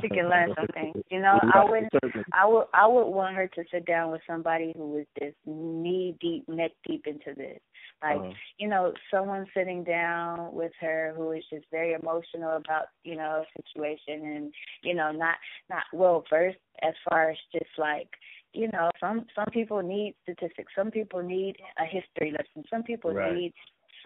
she 0.00 0.08
can 0.08 0.28
learn 0.28 0.54
something. 0.56 0.92
You 1.10 1.20
know, 1.20 1.38
I 1.54 1.64
would 1.64 1.88
I 2.32 2.46
would 2.46 2.66
I 2.74 2.86
would 2.86 3.06
want 3.08 3.36
her 3.36 3.48
to 3.48 3.64
sit 3.70 3.86
down 3.86 4.10
with 4.10 4.20
somebody 4.26 4.72
who 4.76 4.98
is 4.98 5.06
just 5.18 5.36
knee 5.46 6.16
deep, 6.20 6.48
neck 6.48 6.72
deep 6.86 7.06
into 7.06 7.34
this. 7.36 7.58
Like, 8.02 8.18
uh-huh. 8.18 8.32
you 8.58 8.68
know, 8.68 8.92
someone 9.10 9.46
sitting 9.56 9.82
down 9.82 10.52
with 10.52 10.72
her 10.80 11.14
who 11.16 11.32
is 11.32 11.44
just 11.50 11.64
very 11.70 11.94
emotional 11.94 12.56
about, 12.56 12.86
you 13.04 13.16
know, 13.16 13.42
a 13.42 13.62
situation 13.62 14.34
and, 14.36 14.54
you 14.82 14.94
know, 14.94 15.12
not 15.12 15.36
not 15.70 15.84
well 15.92 16.24
versed 16.28 16.58
as 16.82 16.92
far 17.08 17.30
as 17.30 17.36
just 17.52 17.70
like 17.78 18.08
you 18.52 18.68
know, 18.72 18.90
some 18.98 19.26
some 19.34 19.46
people 19.52 19.82
need 19.82 20.14
statistics. 20.22 20.72
Some 20.74 20.90
people 20.90 21.22
need 21.22 21.56
a 21.78 21.84
history 21.84 22.32
lesson. 22.32 22.66
Some 22.70 22.82
people 22.82 23.12
right. 23.12 23.34
need 23.34 23.52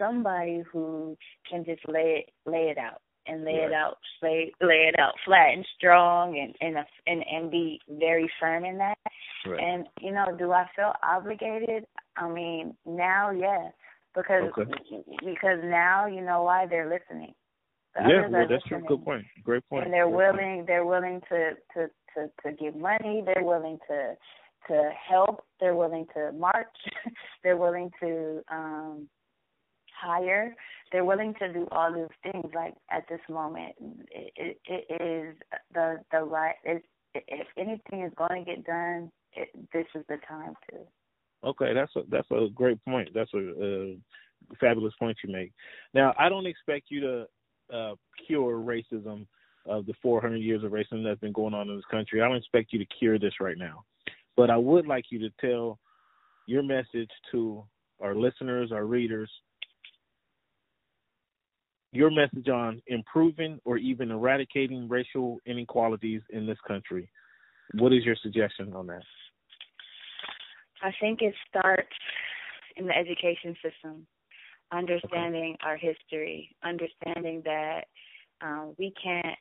somebody 0.01 0.63
who 0.71 1.17
can 1.49 1.63
just 1.63 1.81
lay 1.87 2.23
it 2.25 2.49
lay 2.49 2.69
it 2.69 2.77
out 2.77 3.01
and 3.27 3.45
lay 3.45 3.59
right. 3.59 3.69
it 3.69 3.73
out 3.73 3.97
lay 4.21 4.51
lay 4.61 4.89
it 4.91 4.99
out 4.99 5.13
flat 5.25 5.53
and 5.53 5.65
strong 5.77 6.37
and 6.37 6.55
and 6.61 6.77
a, 6.77 6.85
and 7.07 7.23
and 7.31 7.51
be 7.51 7.79
very 7.87 8.29
firm 8.39 8.65
in 8.65 8.77
that. 8.77 8.97
Right. 9.45 9.59
And 9.59 9.85
you 9.99 10.11
know, 10.11 10.25
do 10.37 10.51
I 10.51 10.65
feel 10.75 10.93
obligated? 11.03 11.85
I 12.17 12.27
mean, 12.29 12.75
now 12.85 13.31
yes, 13.31 13.73
because 14.15 14.51
okay. 14.57 14.71
because 15.23 15.59
now 15.63 16.07
you 16.07 16.21
know 16.21 16.43
why 16.43 16.65
they're 16.67 16.89
listening. 16.89 17.33
The 17.95 18.03
yeah, 18.07 18.27
well, 18.29 18.47
that's 18.49 18.63
a 18.71 18.87
good 18.87 19.03
point. 19.03 19.25
Great 19.43 19.67
point. 19.69 19.83
And 19.83 19.93
they're 19.93 20.09
Great 20.09 20.15
willing. 20.15 20.55
Point. 20.57 20.67
They're 20.67 20.85
willing 20.85 21.21
to 21.29 21.51
to 21.73 21.87
to 22.15 22.31
to 22.43 22.55
give 22.57 22.75
money. 22.75 23.23
They're 23.25 23.43
willing 23.43 23.77
to 23.89 24.15
to 24.67 24.89
help. 25.09 25.43
They're 25.59 25.75
willing 25.75 26.05
to 26.15 26.31
march. 26.31 26.67
they're 27.43 27.57
willing 27.57 27.91
to 27.99 28.41
um 28.49 29.09
hire. 30.01 30.55
They're 30.91 31.05
willing 31.05 31.33
to 31.39 31.53
do 31.53 31.67
all 31.71 31.93
those 31.93 32.09
things. 32.23 32.51
Like 32.53 32.73
at 32.89 33.07
this 33.09 33.21
moment, 33.29 33.75
it, 34.11 34.59
it, 34.65 34.85
it 34.89 35.01
is 35.01 35.35
the 35.73 35.97
the 36.11 36.23
right. 36.23 36.55
It's, 36.63 36.85
if 37.13 37.47
anything 37.57 38.03
is 38.03 38.13
going 38.17 38.45
to 38.45 38.51
get 38.51 38.65
done, 38.65 39.11
it, 39.33 39.49
this 39.73 39.85
is 39.95 40.03
the 40.07 40.17
time 40.27 40.53
to. 40.69 40.77
Okay, 41.47 41.73
that's 41.73 41.91
a 41.95 42.01
that's 42.09 42.29
a 42.31 42.47
great 42.53 42.83
point. 42.85 43.09
That's 43.13 43.33
a, 43.33 43.37
a 43.37 43.97
fabulous 44.59 44.93
point 44.99 45.17
you 45.23 45.31
make. 45.31 45.51
Now, 45.93 46.13
I 46.17 46.29
don't 46.29 46.45
expect 46.45 46.85
you 46.89 47.01
to 47.01 47.27
uh, 47.73 47.95
cure 48.27 48.57
racism 48.57 49.25
of 49.65 49.85
the 49.85 49.93
400 50.01 50.37
years 50.37 50.63
of 50.63 50.71
racism 50.71 51.03
that's 51.03 51.19
been 51.19 51.31
going 51.31 51.53
on 51.53 51.69
in 51.69 51.75
this 51.75 51.85
country. 51.91 52.21
I 52.21 52.27
don't 52.27 52.37
expect 52.37 52.73
you 52.73 52.79
to 52.79 52.85
cure 52.85 53.19
this 53.19 53.33
right 53.39 53.57
now, 53.57 53.83
but 54.35 54.49
I 54.49 54.57
would 54.57 54.87
like 54.87 55.05
you 55.09 55.19
to 55.19 55.29
tell 55.39 55.79
your 56.47 56.63
message 56.63 57.09
to 57.31 57.63
our 58.01 58.15
listeners, 58.15 58.71
our 58.71 58.85
readers, 58.85 59.29
your 61.91 62.09
message 62.09 62.47
on 62.47 62.81
improving 62.87 63.59
or 63.65 63.77
even 63.77 64.11
eradicating 64.11 64.87
racial 64.87 65.39
inequalities 65.45 66.21
in 66.29 66.45
this 66.45 66.57
country. 66.67 67.09
What 67.73 67.93
is 67.93 68.03
your 68.03 68.15
suggestion 68.21 68.73
on 68.73 68.87
that? 68.87 69.01
I 70.81 70.91
think 70.99 71.21
it 71.21 71.33
starts 71.47 71.93
in 72.75 72.87
the 72.87 72.97
education 72.97 73.55
system, 73.61 74.07
understanding 74.71 75.55
okay. 75.61 75.69
our 75.69 75.77
history, 75.77 76.55
understanding 76.63 77.41
that 77.45 77.85
um, 78.41 78.73
we 78.79 78.93
can't 79.01 79.37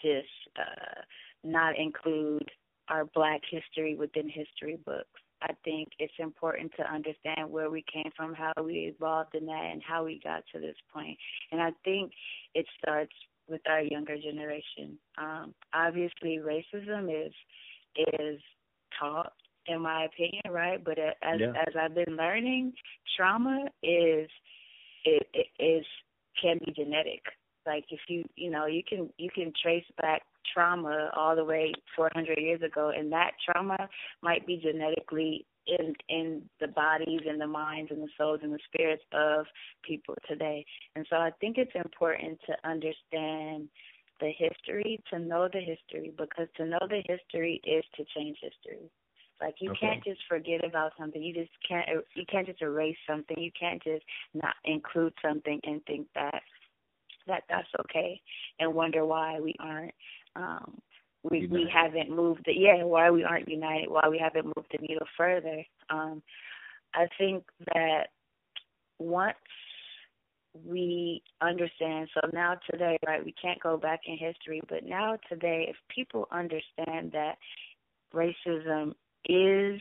just 0.00 0.26
uh, 0.58 1.02
not 1.42 1.78
include 1.78 2.48
our 2.88 3.04
Black 3.14 3.40
history 3.50 3.94
within 3.96 4.28
history 4.28 4.78
books. 4.84 5.20
I 5.44 5.52
think 5.62 5.90
it's 5.98 6.14
important 6.18 6.72
to 6.78 6.90
understand 6.90 7.50
where 7.50 7.70
we 7.70 7.84
came 7.92 8.10
from, 8.16 8.34
how 8.34 8.52
we 8.62 8.94
evolved 8.94 9.34
in 9.34 9.46
that, 9.46 9.68
and 9.70 9.82
how 9.86 10.04
we 10.04 10.20
got 10.24 10.42
to 10.52 10.60
this 10.60 10.76
point. 10.92 11.18
And 11.52 11.60
I 11.60 11.70
think 11.84 12.12
it 12.54 12.66
starts 12.78 13.12
with 13.48 13.60
our 13.68 13.82
younger 13.82 14.16
generation. 14.16 14.98
Um, 15.18 15.54
obviously, 15.74 16.40
racism 16.40 17.26
is 17.26 17.32
is 18.18 18.40
taught 18.98 19.32
in 19.66 19.80
my 19.80 20.04
opinion, 20.04 20.42
right? 20.50 20.82
But 20.82 20.98
as 20.98 21.40
yeah. 21.40 21.52
as 21.66 21.74
I've 21.78 21.94
been 21.94 22.16
learning, 22.16 22.72
trauma 23.16 23.66
is 23.82 24.28
it, 25.04 25.26
it 25.32 25.62
is 25.62 25.84
can 26.40 26.58
be 26.64 26.72
genetic. 26.72 27.22
Like 27.66 27.84
if 27.90 28.00
you 28.08 28.24
you 28.36 28.50
know 28.50 28.66
you 28.66 28.82
can 28.86 29.10
you 29.18 29.30
can 29.34 29.52
trace 29.60 29.84
back 30.00 30.22
trauma 30.52 31.10
all 31.16 31.34
the 31.34 31.44
way 31.44 31.72
400 31.96 32.38
years 32.38 32.62
ago, 32.62 32.92
and 32.96 33.10
that 33.12 33.32
trauma 33.44 33.88
might 34.22 34.46
be 34.46 34.60
genetically 34.62 35.46
in 35.66 35.94
in 36.08 36.42
the 36.60 36.68
bodies 36.68 37.20
and 37.28 37.40
the 37.40 37.46
minds 37.46 37.90
and 37.90 38.02
the 38.02 38.08
souls 38.18 38.40
and 38.42 38.52
the 38.52 38.58
spirits 38.72 39.02
of 39.12 39.46
people 39.82 40.14
today. 40.28 40.64
And 40.94 41.06
so 41.08 41.16
I 41.16 41.30
think 41.40 41.58
it's 41.58 41.74
important 41.74 42.38
to 42.46 42.68
understand 42.68 43.68
the 44.20 44.30
history, 44.36 45.00
to 45.10 45.18
know 45.18 45.48
the 45.52 45.60
history, 45.60 46.12
because 46.16 46.48
to 46.56 46.66
know 46.66 46.78
the 46.88 47.02
history 47.06 47.60
is 47.64 47.84
to 47.96 48.04
change 48.16 48.38
history. 48.40 48.90
Like 49.40 49.56
you 49.60 49.70
okay. 49.72 49.80
can't 49.80 50.04
just 50.04 50.20
forget 50.28 50.64
about 50.64 50.92
something. 50.98 51.22
You 51.22 51.34
just 51.34 51.50
can't. 51.68 51.88
You 52.14 52.24
can't 52.30 52.46
just 52.46 52.62
erase 52.62 52.96
something. 53.08 53.36
You 53.38 53.50
can't 53.58 53.82
just 53.82 54.04
not 54.32 54.54
include 54.64 55.12
something 55.20 55.60
and 55.64 55.84
think 55.86 56.06
that 56.14 56.42
that 57.26 57.42
that's 57.48 57.68
okay 57.80 58.20
and 58.58 58.74
wonder 58.74 59.04
why 59.04 59.40
we 59.40 59.54
aren't 59.60 59.94
um 60.36 60.80
we 61.22 61.40
united. 61.40 61.52
we 61.52 61.70
haven't 61.72 62.10
moved 62.10 62.42
the 62.46 62.52
yeah 62.54 62.82
why 62.82 63.10
we 63.10 63.24
aren't 63.24 63.48
united 63.48 63.88
why 63.88 64.08
we 64.08 64.18
haven't 64.18 64.46
moved 64.46 64.68
the 64.72 64.78
needle 64.86 65.06
further 65.16 65.64
um 65.90 66.22
i 66.94 67.06
think 67.18 67.44
that 67.74 68.08
once 68.98 69.36
we 70.64 71.22
understand 71.40 72.08
so 72.14 72.20
now 72.32 72.54
today 72.70 72.96
right 73.06 73.24
we 73.24 73.34
can't 73.40 73.60
go 73.60 73.76
back 73.76 74.00
in 74.06 74.16
history 74.16 74.60
but 74.68 74.84
now 74.84 75.16
today 75.28 75.66
if 75.68 75.76
people 75.94 76.28
understand 76.30 77.10
that 77.12 77.36
racism 78.14 78.92
is 79.26 79.80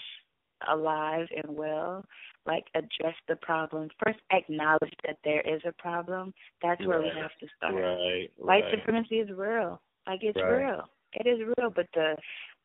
alive 0.72 1.28
and 1.36 1.56
well 1.56 2.04
like 2.46 2.66
address 2.76 3.16
the 3.28 3.36
problem 3.38 3.90
first 4.04 4.20
acknowledge 4.32 4.94
that 5.06 5.18
there 5.24 5.42
is 5.42 5.62
a 5.66 5.72
problem 5.74 6.34
that's 6.62 6.80
right. 6.82 6.88
where 6.88 7.02
we 7.02 7.12
have 7.20 7.32
to 7.40 7.48
start 7.58 7.74
right, 7.76 8.30
white 8.38 8.64
right. 8.64 8.76
supremacy 8.78 9.16
is 9.16 9.30
real 9.36 9.82
like 10.08 10.20
it's 10.22 10.38
right. 10.38 10.50
real 10.50 10.84
it 11.14 11.28
is 11.28 11.40
real 11.58 11.70
but 11.70 11.88
the 11.94 12.16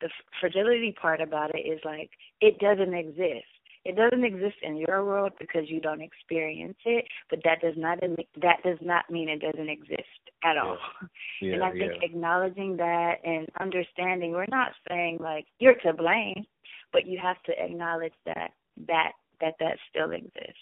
the 0.01 0.09
fragility 0.39 0.95
part 0.99 1.21
about 1.21 1.53
it 1.53 1.59
is 1.59 1.79
like 1.83 2.09
it 2.41 2.59
doesn't 2.59 2.93
exist 2.93 3.45
it 3.85 3.95
doesn't 3.95 4.25
exist 4.25 4.57
in 4.61 4.75
your 4.75 5.05
world 5.05 5.31
because 5.39 5.63
you 5.67 5.79
don't 5.79 6.01
experience 6.01 6.77
it 6.85 7.05
but 7.29 7.39
that 7.43 7.61
does 7.61 7.75
not 7.77 7.99
that 8.41 8.57
does 8.63 8.77
not 8.81 9.09
mean 9.09 9.29
it 9.29 9.39
doesn't 9.39 9.69
exist 9.69 10.03
at 10.43 10.57
all 10.57 10.77
yeah. 11.41 11.53
and 11.53 11.63
i 11.63 11.71
think 11.71 11.93
yeah. 11.95 12.05
acknowledging 12.07 12.77
that 12.77 13.15
and 13.23 13.47
understanding 13.59 14.31
we're 14.31 14.45
not 14.49 14.71
saying 14.89 15.17
like 15.21 15.45
you're 15.59 15.75
to 15.75 15.93
blame 15.93 16.45
but 16.91 17.05
you 17.07 17.19
have 17.21 17.41
to 17.43 17.53
acknowledge 17.63 18.13
that 18.25 18.51
that 18.87 19.11
that 19.41 19.55
that 19.59 19.77
still 19.89 20.11
exists. 20.11 20.59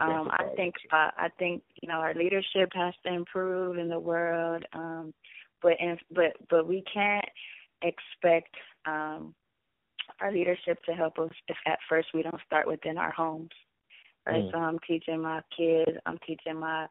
Um, 0.00 0.30
I 0.30 0.44
think 0.56 0.74
uh, 0.92 1.10
I 1.16 1.28
think 1.38 1.62
you 1.80 1.88
know 1.88 1.96
our 1.96 2.14
leadership 2.14 2.70
has 2.74 2.94
to 3.04 3.12
improve 3.12 3.78
in 3.78 3.88
the 3.88 3.98
world, 3.98 4.64
um, 4.72 5.12
but 5.60 5.72
in, 5.80 5.98
but 6.14 6.32
but 6.48 6.66
we 6.66 6.84
can't 6.92 7.24
expect 7.82 8.54
um, 8.86 9.34
our 10.20 10.32
leadership 10.32 10.82
to 10.84 10.92
help 10.92 11.18
us 11.18 11.30
if 11.48 11.56
at 11.66 11.78
first 11.88 12.08
we 12.14 12.22
don't 12.22 12.40
start 12.46 12.66
within 12.66 12.98
our 12.98 13.12
homes. 13.12 13.50
Right. 14.26 14.44
Mm. 14.44 14.52
So 14.52 14.58
I'm 14.58 14.78
teaching 14.86 15.20
my 15.20 15.40
kids. 15.56 15.98
I'm 16.06 16.18
teaching 16.26 16.58
my 16.58 16.86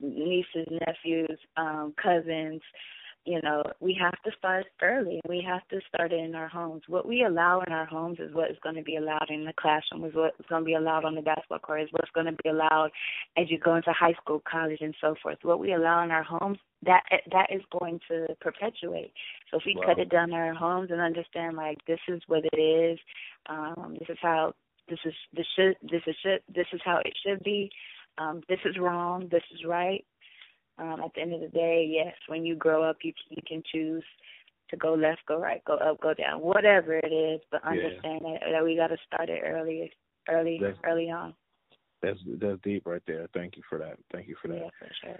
nieces, 0.00 0.66
nephews, 0.86 1.38
um, 1.56 1.94
cousins, 2.02 2.60
you 3.24 3.40
know, 3.42 3.62
we 3.80 3.96
have 4.00 4.20
to 4.24 4.36
start 4.36 4.66
early. 4.82 5.20
We 5.28 5.44
have 5.46 5.66
to 5.68 5.80
start 5.88 6.12
it 6.12 6.18
in 6.18 6.34
our 6.34 6.48
homes. 6.48 6.82
What 6.88 7.06
we 7.06 7.24
allow 7.24 7.62
in 7.64 7.72
our 7.72 7.86
homes 7.86 8.18
is 8.18 8.34
what 8.34 8.50
is 8.50 8.56
going 8.62 8.74
to 8.74 8.82
be 8.82 8.96
allowed 8.96 9.30
in 9.30 9.44
the 9.44 9.52
classroom, 9.58 10.04
is 10.04 10.14
what's 10.14 10.36
going 10.48 10.62
to 10.62 10.66
be 10.66 10.74
allowed 10.74 11.04
on 11.04 11.14
the 11.14 11.22
basketball 11.22 11.60
court, 11.60 11.82
is 11.82 11.88
what's 11.92 12.10
going 12.10 12.26
to 12.26 12.36
be 12.42 12.48
allowed 12.48 12.90
as 13.36 13.48
you 13.48 13.58
go 13.58 13.76
into 13.76 13.92
high 13.92 14.14
school, 14.20 14.42
college, 14.50 14.80
and 14.80 14.94
so 15.00 15.14
forth. 15.22 15.38
What 15.42 15.60
we 15.60 15.72
allow 15.72 16.02
in 16.02 16.10
our 16.10 16.24
homes, 16.24 16.58
that 16.84 17.02
that 17.30 17.46
is 17.54 17.62
going 17.78 18.00
to 18.08 18.26
perpetuate. 18.40 19.12
So 19.50 19.58
if 19.58 19.62
we 19.64 19.76
wow. 19.76 19.86
cut 19.86 19.98
it 20.00 20.10
down 20.10 20.30
in 20.30 20.34
our 20.34 20.54
homes 20.54 20.90
and 20.90 21.00
understand, 21.00 21.56
like 21.56 21.78
this 21.86 22.00
is 22.08 22.20
what 22.26 22.42
it 22.52 22.58
is, 22.58 22.98
um, 23.48 23.96
this 24.00 24.08
is 24.08 24.18
how 24.20 24.52
this 24.88 24.98
is 25.04 25.14
this 25.32 25.46
should 25.54 25.76
this 25.82 26.02
is 26.08 26.16
should 26.24 26.40
this 26.52 26.66
is 26.72 26.80
how 26.84 26.98
it 27.04 27.12
should 27.24 27.42
be. 27.44 27.70
Um, 28.18 28.42
this 28.48 28.58
is 28.64 28.76
wrong. 28.78 29.28
This 29.30 29.44
is 29.54 29.64
right 29.64 30.04
um, 30.82 31.00
at 31.04 31.14
the 31.14 31.20
end 31.20 31.34
of 31.34 31.40
the 31.40 31.48
day, 31.48 31.88
yes, 31.88 32.14
when 32.26 32.44
you 32.44 32.56
grow 32.56 32.82
up, 32.82 32.96
you 33.02 33.12
you 33.30 33.42
can 33.46 33.62
choose 33.72 34.04
to 34.70 34.76
go 34.76 34.94
left, 34.94 35.20
go 35.28 35.38
right, 35.38 35.64
go 35.64 35.74
up, 35.74 36.00
go 36.00 36.14
down, 36.14 36.40
whatever 36.40 36.94
it 36.94 37.12
is. 37.12 37.40
But 37.50 37.64
understand 37.64 38.20
yeah. 38.24 38.32
that, 38.32 38.40
that 38.52 38.64
we 38.64 38.76
got 38.76 38.88
to 38.88 38.96
start 39.06 39.28
it 39.28 39.42
early, 39.44 39.92
early, 40.28 40.58
that's, 40.60 40.78
early 40.84 41.10
on. 41.10 41.34
That's 42.02 42.18
that's 42.40 42.60
deep 42.62 42.86
right 42.86 43.02
there. 43.06 43.28
Thank 43.32 43.56
you 43.56 43.62
for 43.68 43.78
that. 43.78 43.96
Thank 44.12 44.28
you 44.28 44.36
for 44.42 44.48
that. 44.48 44.56
Yeah, 44.56 44.70
for 44.78 45.16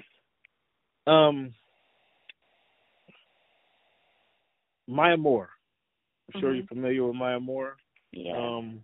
sure. 1.07 1.15
Um, 1.15 1.55
Maya 4.89 5.17
Moore. 5.17 5.51
I'm 6.35 6.41
sure 6.41 6.51
mm-hmm. 6.51 6.59
you're 6.59 6.67
familiar 6.67 7.07
with 7.07 7.17
Maya 7.17 7.41
Moore. 7.41 7.77
Yeah. 8.11 8.37
Um, 8.37 8.81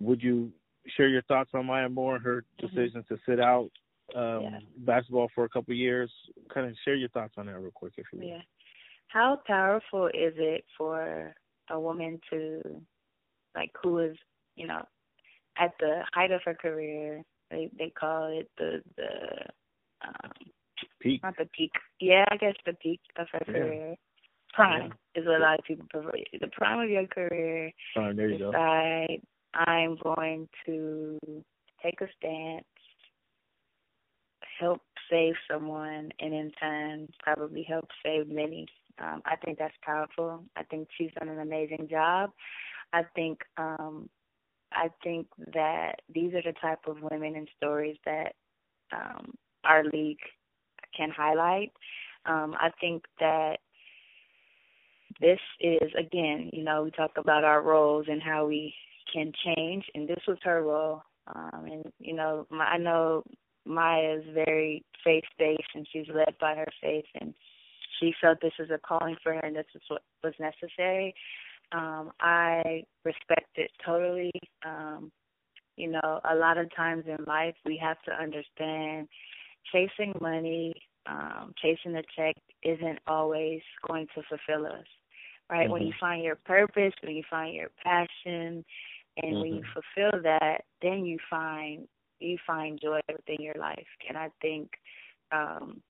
would 0.00 0.22
you 0.22 0.52
share 0.96 1.08
your 1.08 1.22
thoughts 1.22 1.50
on 1.54 1.66
Maya 1.66 1.88
Moore 1.88 2.16
and 2.16 2.24
her 2.24 2.44
mm-hmm. 2.62 2.66
decision 2.66 3.02
mm-hmm. 3.02 3.14
to 3.14 3.20
sit 3.26 3.40
out 3.40 3.70
um, 4.14 4.42
yeah. 4.42 4.58
basketball 4.78 5.28
for 5.34 5.44
a 5.44 5.48
couple 5.48 5.72
of 5.72 5.78
years. 5.78 6.10
Kind 6.52 6.66
of 6.68 6.74
share 6.84 6.94
your 6.94 7.08
thoughts 7.10 7.34
on 7.36 7.46
that 7.46 7.58
real 7.58 7.70
quick, 7.72 7.94
if 7.96 8.06
you 8.12 8.20
will. 8.20 8.28
Yeah. 8.28 8.42
How 9.08 9.40
powerful 9.46 10.06
is 10.08 10.34
it 10.36 10.64
for 10.76 11.34
a 11.70 11.80
woman 11.80 12.20
to, 12.30 12.60
like, 13.54 13.70
who 13.82 13.98
is, 13.98 14.16
you 14.56 14.66
know, 14.66 14.82
at 15.58 15.72
the 15.80 16.02
height 16.14 16.30
of 16.30 16.42
her 16.44 16.54
career? 16.54 17.22
They 17.50 17.70
they 17.78 17.90
call 17.90 18.26
it 18.38 18.50
the 18.58 18.82
the 18.96 19.08
um, 20.06 20.32
peak. 21.00 21.22
Not 21.22 21.36
the 21.38 21.48
peak. 21.56 21.72
Yeah, 22.00 22.24
I 22.30 22.36
guess 22.36 22.54
the 22.66 22.74
peak 22.74 23.00
of 23.16 23.26
her 23.32 23.42
yeah. 23.46 23.52
career. 23.52 23.94
Prime 24.52 24.92
yeah. 25.14 25.20
is 25.20 25.26
what 25.26 25.40
a 25.40 25.42
lot 25.42 25.58
of 25.58 25.64
people 25.64 25.86
prefer. 25.88 26.12
The 26.38 26.48
prime 26.48 26.80
of 26.80 26.90
your 26.90 27.06
career. 27.06 27.72
Prime. 27.94 28.16
There 28.16 28.28
you 28.28 28.38
decide, 28.38 29.20
go. 29.54 29.60
I'm 29.60 29.96
going 30.02 30.48
to 30.66 31.18
take 31.82 32.00
a 32.00 32.06
stance 32.18 32.64
help 34.58 34.80
save 35.10 35.34
someone 35.50 36.10
and 36.20 36.34
in 36.34 36.50
turn 36.60 37.08
probably 37.22 37.62
help 37.62 37.86
save 38.04 38.28
many. 38.28 38.66
Um, 39.00 39.22
I 39.24 39.36
think 39.36 39.58
that's 39.58 39.74
powerful. 39.82 40.44
I 40.56 40.64
think 40.64 40.88
she's 40.96 41.10
done 41.18 41.28
an 41.28 41.40
amazing 41.40 41.88
job. 41.90 42.30
I 42.92 43.02
think 43.14 43.40
um 43.56 44.08
I 44.72 44.88
think 45.02 45.26
that 45.54 46.00
these 46.12 46.34
are 46.34 46.42
the 46.42 46.54
type 46.60 46.80
of 46.86 47.02
women 47.02 47.36
and 47.36 47.48
stories 47.56 47.96
that 48.04 48.34
um 48.92 49.34
our 49.64 49.84
league 49.84 50.18
can 50.96 51.10
highlight. 51.10 51.72
Um, 52.26 52.54
I 52.58 52.70
think 52.80 53.04
that 53.20 53.58
this 55.20 55.40
is 55.60 55.90
again, 55.98 56.50
you 56.52 56.64
know, 56.64 56.84
we 56.84 56.90
talk 56.90 57.12
about 57.16 57.44
our 57.44 57.62
roles 57.62 58.06
and 58.08 58.22
how 58.22 58.46
we 58.46 58.74
can 59.12 59.32
change 59.44 59.84
and 59.94 60.08
this 60.08 60.22
was 60.26 60.38
her 60.42 60.62
role. 60.62 61.02
Um 61.34 61.64
and 61.66 61.92
you 61.98 62.14
know, 62.14 62.46
my, 62.50 62.64
I 62.64 62.78
know 62.78 63.24
Maya 63.68 64.18
is 64.18 64.24
very 64.34 64.82
faith 65.04 65.24
based 65.38 65.68
and 65.74 65.86
she's 65.92 66.06
led 66.12 66.34
by 66.40 66.54
her 66.54 66.68
faith 66.82 67.04
and 67.20 67.34
she 68.00 68.12
felt 68.20 68.40
this 68.40 68.52
was 68.58 68.70
a 68.70 68.78
calling 68.78 69.16
for 69.22 69.34
her 69.34 69.40
and 69.40 69.56
this 69.56 69.66
is 69.74 69.82
what 69.88 70.02
was 70.24 70.34
necessary. 70.40 71.14
Um, 71.72 72.12
I 72.20 72.84
respect 73.04 73.50
it 73.56 73.70
totally. 73.84 74.32
Um, 74.64 75.12
you 75.76 75.90
know, 75.90 76.20
a 76.28 76.34
lot 76.34 76.58
of 76.58 76.74
times 76.74 77.04
in 77.06 77.24
life 77.26 77.54
we 77.64 77.78
have 77.82 78.00
to 78.02 78.12
understand 78.12 79.08
chasing 79.72 80.14
money, 80.20 80.74
um, 81.06 81.52
chasing 81.60 81.94
a 81.96 82.02
check 82.16 82.36
isn't 82.62 82.98
always 83.06 83.60
going 83.86 84.06
to 84.14 84.22
fulfill 84.28 84.66
us. 84.66 84.86
Right? 85.50 85.64
Mm-hmm. 85.64 85.72
When 85.72 85.82
you 85.82 85.92
find 86.00 86.22
your 86.22 86.36
purpose, 86.36 86.92
when 87.02 87.16
you 87.16 87.22
find 87.30 87.54
your 87.54 87.70
passion, 87.82 88.64
and 89.22 89.32
mm-hmm. 89.32 89.40
when 89.40 89.54
you 89.54 89.62
fulfill 89.72 90.22
that, 90.22 90.62
then 90.82 91.04
you 91.04 91.18
find 91.30 91.86
you 92.20 92.36
find 92.46 92.80
joy 92.80 93.00
within 93.08 93.42
your 93.44 93.54
life. 93.58 93.86
And 94.08 94.16
I 94.16 94.30
think 94.40 94.70
um 95.32 95.80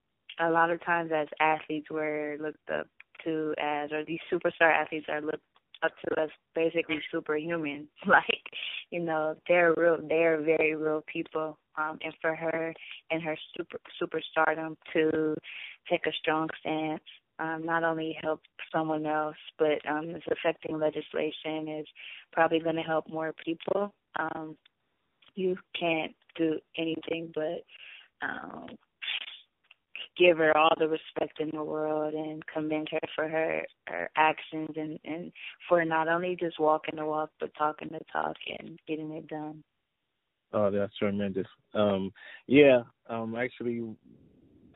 a 0.41 0.51
lot 0.51 0.71
of 0.71 0.85
times 0.85 1.11
as 1.15 1.29
athletes 1.41 1.89
we're 1.91 2.39
looked 2.41 2.71
up 2.71 2.87
to 3.25 3.55
as 3.61 3.91
or 3.93 4.05
these 4.05 4.21
superstar 4.33 4.73
athletes 4.73 5.07
are 5.09 5.21
looked 5.21 5.43
up 5.83 5.93
to 6.05 6.21
as 6.21 6.31
basically 6.55 7.01
superhuman. 7.11 7.89
Like, 8.07 8.43
you 8.91 9.01
know, 9.01 9.37
they're 9.47 9.75
real 9.77 9.99
they're 10.09 10.41
very 10.41 10.75
real 10.75 11.05
people. 11.13 11.59
Um 11.77 11.99
and 12.03 12.15
for 12.21 12.35
her 12.35 12.75
and 13.11 13.23
her 13.23 13.37
super 13.57 13.79
superstardom 14.01 14.77
to 14.93 15.35
take 15.91 16.07
a 16.07 16.13
strong 16.21 16.49
stance 16.61 17.03
um, 17.39 17.65
not 17.65 17.85
only 17.85 18.17
help 18.21 18.41
someone 18.73 19.07
else, 19.07 19.37
but 19.59 19.79
um, 19.89 20.11
it's 20.11 20.27
affecting 20.31 20.79
legislation 20.79 21.69
is 21.69 21.87
probably 22.33 22.61
going 22.61 22.77
to 22.77 22.83
help 22.83 23.09
more 23.09 23.33
people. 23.45 23.95
Um, 24.19 24.57
you 25.39 25.57
can't 25.79 26.13
do 26.37 26.59
anything 26.77 27.33
but 27.35 27.65
um 28.23 28.67
give 30.19 30.39
her 30.39 30.57
all 30.57 30.73
the 30.79 30.89
respect 30.89 31.39
in 31.41 31.51
the 31.53 31.63
world 31.63 32.13
and 32.13 32.43
commend 32.53 32.89
her 32.91 33.01
for 33.15 33.29
her 33.29 33.63
her 33.87 34.11
actions 34.17 34.71
and 34.77 34.99
and 35.05 35.33
for 35.69 35.85
not 35.85 36.09
only 36.09 36.37
just 36.39 36.59
walking 36.59 36.97
the 36.97 37.05
walk 37.05 37.31
but 37.39 37.51
talking 37.57 37.89
the 37.93 38.01
talk 38.13 38.37
and 38.59 38.79
getting 38.87 39.13
it 39.13 39.29
done. 39.29 39.63
Oh, 40.53 40.71
that's 40.71 40.97
tremendous. 40.97 41.47
Um, 41.75 42.11
yeah, 42.47 42.81
um, 43.09 43.37
actually, 43.37 43.83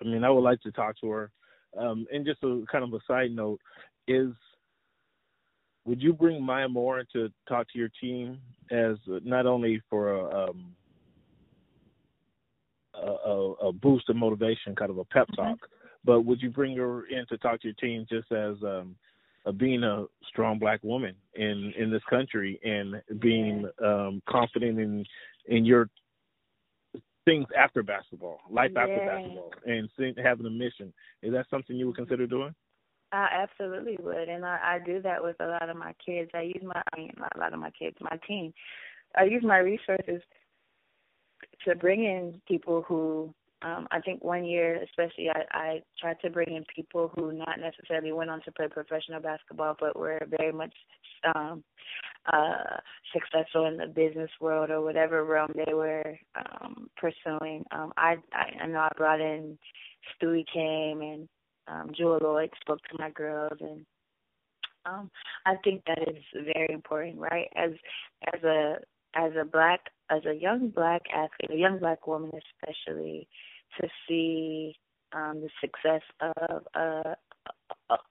I 0.00 0.04
mean, 0.04 0.22
I 0.22 0.30
would 0.30 0.42
like 0.44 0.60
to 0.62 0.72
talk 0.72 1.00
to 1.00 1.08
her. 1.08 1.30
Um, 1.78 2.06
and 2.12 2.26
just 2.26 2.42
a 2.42 2.62
kind 2.70 2.84
of 2.84 2.92
a 2.92 2.98
side 3.06 3.30
note 3.30 3.58
is, 4.06 4.32
would 5.84 6.00
you 6.00 6.12
bring 6.12 6.42
Maya 6.42 6.68
Moore 6.68 7.04
to 7.12 7.30
talk 7.48 7.66
to 7.72 7.78
your 7.78 7.90
team 8.00 8.38
as 8.70 8.96
not 9.24 9.46
only 9.46 9.80
for 9.90 10.12
a 10.12 10.48
um, 10.48 10.74
a, 12.94 13.52
a 13.62 13.72
boost 13.72 14.08
of 14.08 14.16
motivation, 14.16 14.74
kind 14.74 14.90
of 14.90 14.98
a 14.98 15.04
pep 15.04 15.26
mm-hmm. 15.28 15.42
talk. 15.42 15.56
Mm-hmm. 15.56 15.76
But 16.04 16.22
would 16.22 16.42
you 16.42 16.50
bring 16.50 16.76
her 16.76 17.06
in 17.06 17.26
to 17.28 17.38
talk 17.38 17.60
to 17.60 17.68
your 17.68 17.74
team 17.74 18.06
just 18.10 18.30
as 18.32 18.56
um, 18.62 18.96
a, 19.46 19.52
being 19.52 19.84
a 19.84 20.04
strong 20.28 20.58
black 20.58 20.80
woman 20.82 21.14
in 21.34 21.72
in 21.78 21.90
this 21.90 22.02
country 22.10 22.60
and 22.64 23.00
being 23.20 23.68
um, 23.84 24.22
confident 24.28 24.78
in 24.78 25.04
in 25.46 25.64
your 25.64 25.88
things 27.24 27.46
after 27.56 27.84
basketball, 27.84 28.38
life 28.50 28.72
yeah. 28.74 28.82
after 28.82 28.96
basketball, 28.96 29.52
and 29.64 29.88
having 30.22 30.46
a 30.46 30.50
mission? 30.50 30.92
Is 31.22 31.32
that 31.32 31.46
something 31.50 31.76
you 31.76 31.86
would 31.86 31.96
consider 31.96 32.26
doing? 32.26 32.54
I 33.12 33.28
absolutely 33.42 33.98
would, 34.02 34.28
and 34.28 34.44
I, 34.44 34.58
I 34.62 34.78
do 34.84 35.02
that 35.02 35.22
with 35.22 35.36
a 35.40 35.46
lot 35.46 35.68
of 35.68 35.76
my 35.76 35.94
kids. 36.04 36.30
I 36.34 36.42
use 36.42 36.62
my, 36.62 36.82
I 36.92 36.98
mean, 36.98 37.12
a 37.34 37.38
lot 37.38 37.52
of 37.52 37.60
my 37.60 37.70
kids, 37.70 37.96
my 38.00 38.18
team. 38.26 38.54
I 39.14 39.24
use 39.24 39.42
my 39.44 39.58
resources 39.58 40.22
to 41.66 41.74
bring 41.74 42.04
in 42.04 42.40
people 42.48 42.82
who 42.88 43.34
um, 43.64 43.86
I 43.90 44.00
think 44.00 44.24
one 44.24 44.44
year, 44.44 44.82
especially, 44.82 45.28
I, 45.30 45.44
I 45.52 45.82
tried 46.00 46.20
to 46.22 46.30
bring 46.30 46.56
in 46.56 46.64
people 46.74 47.12
who 47.14 47.32
not 47.32 47.60
necessarily 47.60 48.12
went 48.12 48.30
on 48.30 48.42
to 48.42 48.52
play 48.52 48.66
professional 48.68 49.20
basketball, 49.20 49.76
but 49.78 49.96
were 49.96 50.20
very 50.28 50.52
much 50.52 50.74
um, 51.34 51.62
uh, 52.32 52.78
successful 53.12 53.66
in 53.66 53.76
the 53.76 53.86
business 53.86 54.30
world 54.40 54.70
or 54.70 54.80
whatever 54.80 55.24
realm 55.24 55.52
they 55.54 55.74
were 55.74 56.18
um, 56.34 56.90
pursuing. 56.96 57.64
Um, 57.70 57.92
I, 57.96 58.16
I, 58.32 58.64
I 58.64 58.66
know 58.66 58.80
I 58.80 58.90
brought 58.96 59.20
in 59.20 59.56
Stewie 60.20 60.44
came 60.52 61.00
and 61.00 61.28
um, 61.68 61.92
Jewell 61.96 62.20
Loyd 62.20 62.50
spoke 62.60 62.80
to 62.90 62.98
my 62.98 63.10
girls, 63.10 63.58
and 63.60 63.84
um, 64.84 65.10
I 65.46 65.54
think 65.62 65.82
that 65.86 66.08
is 66.08 66.22
very 66.32 66.72
important, 66.72 67.18
right? 67.18 67.48
As 67.56 67.70
as 68.34 68.42
a 68.42 68.76
as 69.14 69.32
a 69.40 69.44
black 69.44 69.80
as 70.10 70.24
a 70.26 70.34
young 70.34 70.68
black 70.68 71.02
athlete, 71.14 71.50
a 71.56 71.60
young 71.60 71.78
black 71.78 72.06
woman 72.06 72.30
especially, 72.62 73.28
to 73.80 73.88
see 74.08 74.74
um, 75.12 75.42
the 75.42 75.50
success 75.60 76.02
of 76.20 76.62
uh, 76.74 77.14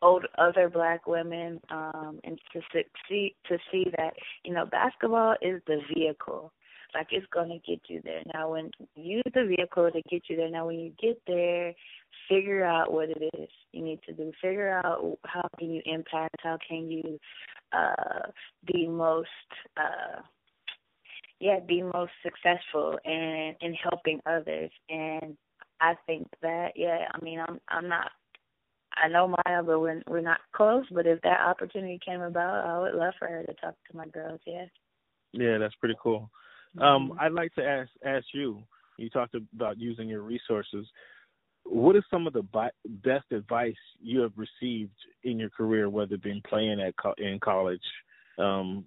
old 0.01 0.25
other 0.37 0.69
black 0.69 1.07
women, 1.07 1.59
um, 1.69 2.19
and 2.23 2.39
to 2.53 2.61
see 3.07 3.35
to 3.47 3.57
see 3.71 3.85
that 3.97 4.13
you 4.43 4.53
know 4.53 4.65
basketball 4.65 5.35
is 5.41 5.61
the 5.67 5.79
vehicle. 5.93 6.51
Like 6.93 7.07
it's 7.11 7.25
gonna 7.33 7.59
get 7.65 7.81
you 7.87 8.01
there. 8.03 8.21
Now, 8.33 8.51
when 8.51 8.71
use 8.95 9.23
the 9.33 9.45
vehicle 9.45 9.89
to 9.91 10.01
get 10.09 10.23
you 10.29 10.35
there. 10.35 10.49
Now, 10.49 10.67
when 10.67 10.79
you 10.79 10.91
get 11.01 11.21
there, 11.27 11.73
figure 12.29 12.65
out 12.65 12.91
what 12.91 13.09
it 13.09 13.31
is 13.37 13.49
you 13.71 13.83
need 13.83 14.01
to 14.07 14.13
do. 14.13 14.31
Figure 14.41 14.81
out 14.83 15.17
how 15.25 15.47
can 15.57 15.71
you 15.71 15.81
impact. 15.85 16.35
How 16.43 16.57
can 16.67 16.89
you 16.89 17.19
uh, 17.73 18.29
be 18.65 18.87
most 18.87 19.29
uh, 19.77 20.21
yeah, 21.41 21.59
be 21.59 21.81
most 21.81 22.11
successful 22.23 22.99
in 23.03 23.55
in 23.61 23.73
helping 23.73 24.21
others. 24.25 24.71
And 24.89 25.35
I 25.81 25.95
think 26.05 26.27
that 26.41 26.73
yeah, 26.75 27.07
I 27.13 27.23
mean 27.23 27.39
I'm 27.39 27.59
I'm 27.67 27.89
not 27.89 28.11
I 28.95 29.07
know 29.07 29.27
Maya, 29.27 29.63
but 29.63 29.79
we're 29.79 30.01
we're 30.07 30.21
not 30.21 30.39
close. 30.53 30.85
But 30.91 31.07
if 31.07 31.19
that 31.23 31.41
opportunity 31.41 31.99
came 32.05 32.21
about, 32.21 32.65
I 32.65 32.79
would 32.79 32.93
love 32.93 33.13
for 33.17 33.27
her 33.27 33.43
to 33.43 33.53
talk 33.55 33.75
to 33.89 33.97
my 33.97 34.07
girls. 34.07 34.39
Yeah. 34.45 34.65
Yeah, 35.33 35.57
that's 35.57 35.75
pretty 35.75 35.95
cool. 36.01 36.29
Um, 36.79 37.09
mm-hmm. 37.09 37.19
I'd 37.19 37.33
like 37.33 37.53
to 37.55 37.63
ask 37.63 37.89
ask 38.05 38.25
you. 38.33 38.63
You 38.97 39.09
talked 39.09 39.35
about 39.35 39.79
using 39.79 40.07
your 40.07 40.21
resources. 40.21 40.85
What 41.63 41.95
is 41.95 42.03
some 42.11 42.27
of 42.27 42.33
the 42.33 42.43
bi- 42.43 42.69
best 42.85 43.31
advice 43.31 43.73
you 43.99 44.19
have 44.21 44.33
received 44.35 44.95
in 45.23 45.39
your 45.39 45.49
career, 45.49 45.89
whether 45.89 46.15
it 46.15 46.21
been 46.21 46.41
playing 46.47 46.79
at 46.79 46.95
co- 46.97 47.15
in 47.17 47.39
college, 47.39 47.81
um, 48.37 48.85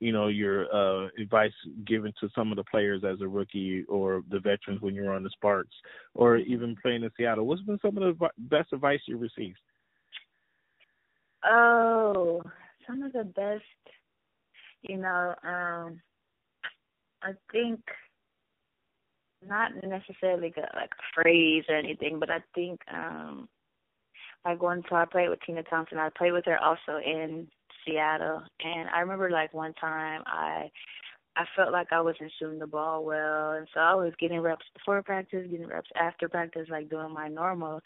you 0.00 0.12
know 0.12 0.28
your 0.28 0.66
uh, 0.74 1.08
advice 1.18 1.52
given 1.86 2.12
to 2.20 2.28
some 2.34 2.50
of 2.50 2.56
the 2.56 2.64
players 2.64 3.02
as 3.04 3.20
a 3.20 3.28
rookie 3.28 3.84
or 3.88 4.22
the 4.30 4.40
veterans 4.40 4.80
when 4.80 4.94
you 4.94 5.02
were 5.02 5.14
on 5.14 5.22
the 5.22 5.30
Sparks 5.30 5.74
or 6.14 6.36
even 6.36 6.76
playing 6.82 7.02
in 7.02 7.10
Seattle? 7.16 7.46
What's 7.46 7.62
been 7.62 7.78
some 7.80 7.96
of 7.96 8.18
the 8.18 8.28
best 8.38 8.72
advice 8.72 9.00
you 9.06 9.16
received? 9.16 9.58
Oh, 11.44 12.42
some 12.86 13.02
of 13.02 13.12
the 13.12 13.24
best, 13.24 13.62
you 14.82 14.96
know, 14.96 15.34
um, 15.42 16.00
I 17.24 17.32
think 17.50 17.80
not 19.46 19.72
necessarily 19.82 20.52
like 20.56 20.90
a 20.90 21.22
phrase 21.22 21.64
or 21.68 21.76
anything, 21.76 22.18
but 22.18 22.30
I 22.30 22.38
think 22.54 22.80
um 22.92 23.48
like 24.44 24.62
one 24.62 24.82
so 24.88 24.96
I 24.96 25.06
played 25.06 25.30
with 25.30 25.40
Tina 25.46 25.62
Thompson. 25.62 25.98
I 25.98 26.10
played 26.16 26.32
with 26.32 26.44
her 26.46 26.62
also 26.62 27.00
in 27.04 27.48
Seattle, 27.84 28.42
and 28.62 28.88
I 28.90 29.00
remember 29.00 29.30
like 29.30 29.54
one 29.54 29.74
time 29.74 30.22
I 30.26 30.70
I 31.36 31.44
felt 31.56 31.72
like 31.72 31.88
I 31.92 32.00
wasn't 32.00 32.32
shooting 32.38 32.58
the 32.58 32.66
ball 32.66 33.04
well, 33.04 33.52
and 33.52 33.66
so 33.74 33.80
I 33.80 33.94
was 33.94 34.12
getting 34.20 34.40
reps 34.40 34.66
before 34.74 35.02
practice, 35.02 35.46
getting 35.50 35.66
reps 35.66 35.90
after 36.00 36.28
practice, 36.28 36.68
like 36.70 36.90
doing 36.90 37.12
my 37.12 37.28
normal. 37.28 37.80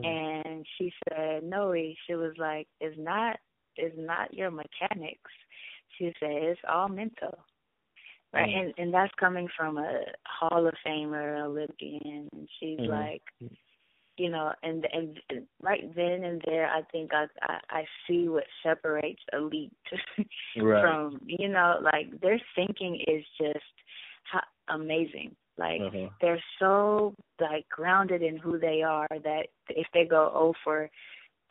Mm-hmm. 0.00 0.04
And 0.04 0.66
she 0.76 0.92
said, 1.08 1.44
"No, 1.44 1.74
she 2.06 2.14
was 2.14 2.32
like, 2.38 2.66
it's 2.80 2.96
not, 2.98 3.38
it's 3.76 3.94
not 3.98 4.34
your 4.34 4.50
mechanics." 4.50 5.30
She 5.96 6.12
said, 6.18 6.30
"It's 6.30 6.60
all 6.68 6.88
mental." 6.88 7.38
Right, 8.32 8.48
mm-hmm. 8.48 8.58
and 8.58 8.74
and 8.76 8.94
that's 8.94 9.12
coming 9.18 9.48
from 9.56 9.78
a 9.78 10.00
Hall 10.26 10.66
of 10.66 10.74
Famer, 10.86 11.44
Olympian. 11.44 12.28
And 12.32 12.48
she's 12.60 12.78
mm-hmm. 12.78 12.90
like, 12.90 13.22
you 14.18 14.28
know, 14.28 14.52
and 14.62 14.86
and 14.92 15.18
right 15.62 15.94
then 15.96 16.24
and 16.24 16.42
there, 16.44 16.68
I 16.68 16.82
think 16.92 17.12
I 17.14 17.26
I, 17.40 17.58
I 17.70 17.84
see 18.06 18.28
what 18.28 18.44
separates 18.62 19.22
elite 19.32 19.72
right. 20.60 20.82
from 20.82 21.20
you 21.24 21.48
know, 21.48 21.76
like 21.82 22.20
their 22.20 22.38
thinking 22.54 23.00
is 23.06 23.24
just 23.40 23.64
ha- 24.30 24.74
amazing. 24.74 25.34
Like 25.56 25.80
uh-huh. 25.80 26.10
they're 26.20 26.42
so 26.58 27.14
like 27.40 27.66
grounded 27.70 28.22
in 28.22 28.36
who 28.36 28.58
they 28.58 28.82
are 28.82 29.08
that 29.10 29.46
if 29.70 29.86
they 29.94 30.04
go 30.04 30.30
oh 30.34 30.52
for 30.62 30.90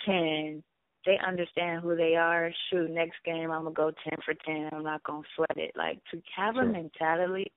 ten, 0.06 0.64
they 1.08 1.18
understand 1.26 1.82
who 1.82 1.96
they 1.96 2.16
are. 2.16 2.52
Shoot, 2.70 2.92
next 2.92 3.16
game 3.26 3.50
I'm 3.50 3.64
gonna 3.64 3.74
go 3.74 3.92
ten 4.04 4.20
for 4.24 4.36
ten. 4.46 4.70
I'm 4.72 4.84
not 4.84 5.02
gonna 5.04 5.24
sweat 5.36 5.58
it. 5.58 5.72
Like 5.76 6.00
to 6.12 6.22
have 6.36 6.56
sure. 6.56 6.64
a 6.64 6.68
mentality 6.68 7.52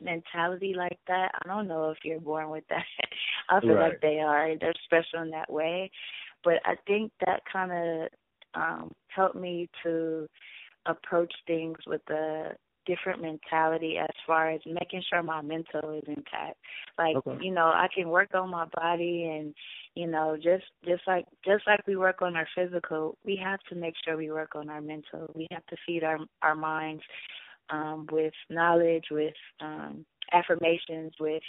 mentality 0.00 0.74
like 0.76 0.98
that, 1.08 1.32
I 1.34 1.48
don't 1.48 1.66
know 1.66 1.90
if 1.90 1.98
you're 2.04 2.20
born 2.20 2.50
with 2.50 2.62
that. 2.70 2.84
I 3.48 3.60
feel 3.60 3.74
right. 3.74 3.90
like 3.90 4.00
they 4.00 4.20
are. 4.20 4.56
They're 4.58 4.72
special 4.84 5.22
in 5.22 5.30
that 5.30 5.52
way. 5.52 5.90
But 6.44 6.60
I 6.64 6.74
think 6.86 7.12
that 7.26 7.42
kind 7.52 7.72
of 7.72 8.08
um 8.54 8.92
helped 9.08 9.36
me 9.36 9.68
to 9.82 10.28
approach 10.86 11.32
things 11.46 11.78
with 11.86 12.02
a 12.10 12.52
different 12.88 13.22
mentality 13.22 13.98
as 13.98 14.14
far 14.26 14.50
as 14.50 14.60
making 14.66 15.02
sure 15.08 15.22
my 15.22 15.42
mental 15.42 15.90
is 15.90 16.02
intact. 16.08 16.56
Like, 16.98 17.16
okay. 17.16 17.38
you 17.40 17.52
know, 17.52 17.66
I 17.66 17.86
can 17.94 18.08
work 18.08 18.34
on 18.34 18.50
my 18.50 18.66
body 18.74 19.24
and, 19.30 19.54
you 19.94 20.06
know, 20.06 20.36
just 20.36 20.64
just 20.84 21.02
like 21.06 21.26
just 21.44 21.66
like 21.66 21.86
we 21.86 21.96
work 21.96 22.22
on 22.22 22.34
our 22.34 22.48
physical, 22.56 23.16
we 23.24 23.38
have 23.42 23.60
to 23.68 23.74
make 23.76 23.94
sure 24.04 24.16
we 24.16 24.32
work 24.32 24.56
on 24.56 24.68
our 24.70 24.80
mental. 24.80 25.30
We 25.34 25.46
have 25.52 25.66
to 25.66 25.76
feed 25.86 26.02
our 26.02 26.18
our 26.42 26.54
minds 26.54 27.02
um, 27.70 28.06
with 28.10 28.34
knowledge, 28.48 29.04
with 29.10 29.34
um, 29.60 30.04
affirmations, 30.32 31.12
with 31.20 31.42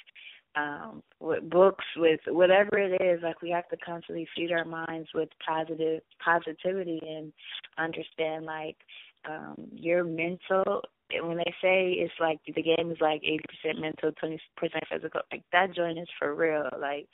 um, 0.56 1.04
with 1.20 1.50
books, 1.50 1.86
with 1.96 2.20
whatever 2.28 2.78
it 2.78 3.02
is. 3.02 3.22
Like 3.24 3.42
we 3.42 3.52
have 3.52 3.68
to 3.70 3.78
constantly 3.78 4.28
feed 4.36 4.52
our 4.52 4.66
minds 4.66 5.10
with 5.14 5.30
positive 5.46 6.02
positivity 6.24 7.02
and 7.08 7.32
understand 7.78 8.46
like 8.46 8.78
um, 9.30 9.56
your 9.74 10.04
mental. 10.04 10.82
When 11.12 11.38
they 11.38 11.54
say 11.62 11.92
it's 11.92 12.14
like 12.20 12.40
the 12.46 12.62
game 12.62 12.92
is 12.92 12.98
like 13.02 13.22
eighty 13.24 13.44
percent 13.48 13.82
mental, 13.82 14.12
twenty 14.14 14.40
percent 14.56 14.84
physical, 14.92 15.22
like 15.32 15.44
that 15.52 15.76
joint 15.76 16.00
is 16.00 16.08
for 16.18 16.36
real. 16.36 16.70
Like 16.80 17.08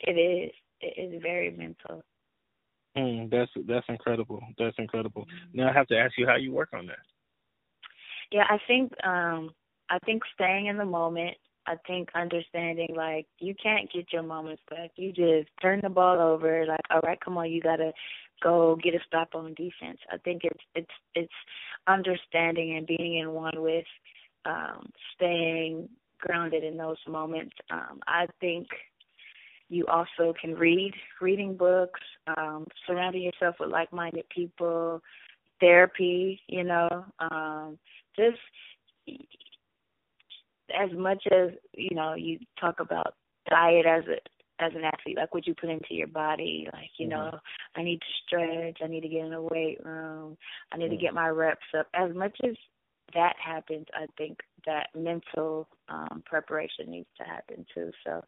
it 0.00 0.12
is. 0.12 0.52
It 0.82 1.14
is 1.14 1.22
very 1.22 1.50
mental. 1.50 2.02
Mm, 2.96 3.30
that's 3.30 3.50
that's 3.68 3.86
incredible. 3.88 4.40
That's 4.58 4.76
incredible. 4.78 5.26
Now 5.52 5.68
I 5.68 5.72
have 5.72 5.86
to 5.88 5.98
ask 5.98 6.14
you 6.18 6.26
how 6.26 6.36
you 6.36 6.52
work 6.52 6.70
on 6.72 6.86
that. 6.86 6.98
Yeah, 8.32 8.44
I 8.48 8.58
think 8.66 8.92
um 9.04 9.50
I 9.90 9.98
think 10.00 10.22
staying 10.34 10.66
in 10.66 10.76
the 10.76 10.84
moment, 10.84 11.36
I 11.66 11.76
think 11.86 12.08
understanding 12.14 12.94
like 12.96 13.26
you 13.38 13.54
can't 13.62 13.90
get 13.92 14.12
your 14.12 14.22
moments 14.22 14.62
back. 14.70 14.90
You 14.96 15.12
just 15.12 15.50
turn 15.60 15.80
the 15.82 15.88
ball 15.88 16.18
over, 16.18 16.64
like, 16.66 16.80
all 16.90 17.00
right, 17.04 17.20
come 17.20 17.36
on, 17.38 17.50
you 17.50 17.60
gotta 17.60 17.92
go 18.42 18.76
get 18.82 18.94
a 18.94 19.00
stop 19.06 19.34
on 19.34 19.54
defense. 19.54 19.98
I 20.12 20.16
think 20.18 20.42
it's 20.44 20.64
it's 20.74 20.90
it's 21.14 21.32
understanding 21.86 22.76
and 22.76 22.86
being 22.86 23.18
in 23.18 23.32
one 23.32 23.62
with 23.62 23.86
um 24.44 24.90
staying 25.14 25.88
grounded 26.18 26.64
in 26.64 26.76
those 26.76 26.98
moments. 27.08 27.54
Um 27.70 28.00
I 28.06 28.26
think 28.40 28.68
you 29.70 29.86
also 29.86 30.34
can 30.38 30.54
read, 30.54 30.92
reading 31.20 31.56
books, 31.56 32.00
um, 32.36 32.66
surrounding 32.86 33.22
yourself 33.22 33.54
with 33.60 33.70
like-minded 33.70 34.24
people, 34.28 35.00
therapy, 35.60 36.40
you 36.48 36.64
know, 36.64 37.04
um, 37.20 37.78
just 38.16 38.38
as 40.76 40.90
much 40.96 41.22
as 41.30 41.50
you 41.74 41.94
know, 41.94 42.14
you 42.14 42.38
talk 42.60 42.80
about 42.80 43.14
diet 43.48 43.86
as 43.86 44.04
a 44.08 44.16
as 44.60 44.72
an 44.74 44.84
athlete, 44.84 45.16
like 45.16 45.34
what 45.34 45.46
you 45.46 45.54
put 45.54 45.70
into 45.70 45.94
your 45.94 46.06
body. 46.06 46.68
Like, 46.72 46.90
you 46.98 47.08
mm-hmm. 47.08 47.30
know, 47.30 47.38
I 47.76 47.82
need 47.82 48.00
to 48.00 48.06
stretch, 48.26 48.78
I 48.82 48.86
need 48.86 49.02
to 49.02 49.08
get 49.08 49.24
in 49.24 49.30
the 49.30 49.42
weight 49.42 49.84
room, 49.84 50.36
I 50.72 50.76
need 50.76 50.86
mm-hmm. 50.86 50.94
to 50.94 51.00
get 51.00 51.14
my 51.14 51.28
reps 51.28 51.60
up. 51.78 51.88
As 51.94 52.14
much 52.14 52.36
as 52.44 52.54
that 53.14 53.34
happens, 53.44 53.86
I 53.94 54.06
think 54.16 54.38
that 54.66 54.88
mental 54.94 55.68
um 55.88 56.22
preparation 56.26 56.90
needs 56.90 57.08
to 57.18 57.24
happen 57.24 57.66
too. 57.74 57.90
So 58.06 58.22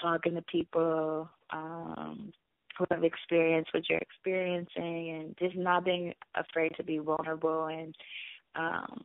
talking 0.00 0.34
to 0.34 0.42
people, 0.42 1.28
um, 1.50 2.32
who 2.78 2.84
have 2.90 3.04
experienced 3.04 3.72
what 3.72 3.88
you're 3.88 3.98
experiencing 3.98 5.10
and 5.10 5.36
just 5.38 5.56
not 5.56 5.84
being 5.84 6.12
afraid 6.34 6.72
to 6.76 6.82
be 6.82 6.98
vulnerable 6.98 7.66
and 7.66 7.94
um 8.56 9.02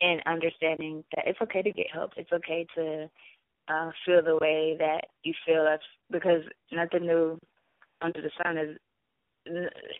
and 0.00 0.22
understanding 0.26 1.04
that 1.14 1.26
it's 1.26 1.40
okay 1.42 1.60
to 1.60 1.72
get 1.72 1.86
help. 1.92 2.12
It's 2.16 2.32
okay 2.32 2.66
to 2.74 3.10
uh, 3.70 3.90
feel 4.04 4.22
the 4.22 4.38
way 4.40 4.76
that 4.78 5.06
you 5.22 5.34
feel. 5.46 5.64
That's 5.64 5.82
because 6.10 6.42
nothing 6.72 7.06
new 7.06 7.38
under 8.00 8.20
the 8.20 8.30
sun 8.42 8.58
is. 8.58 8.76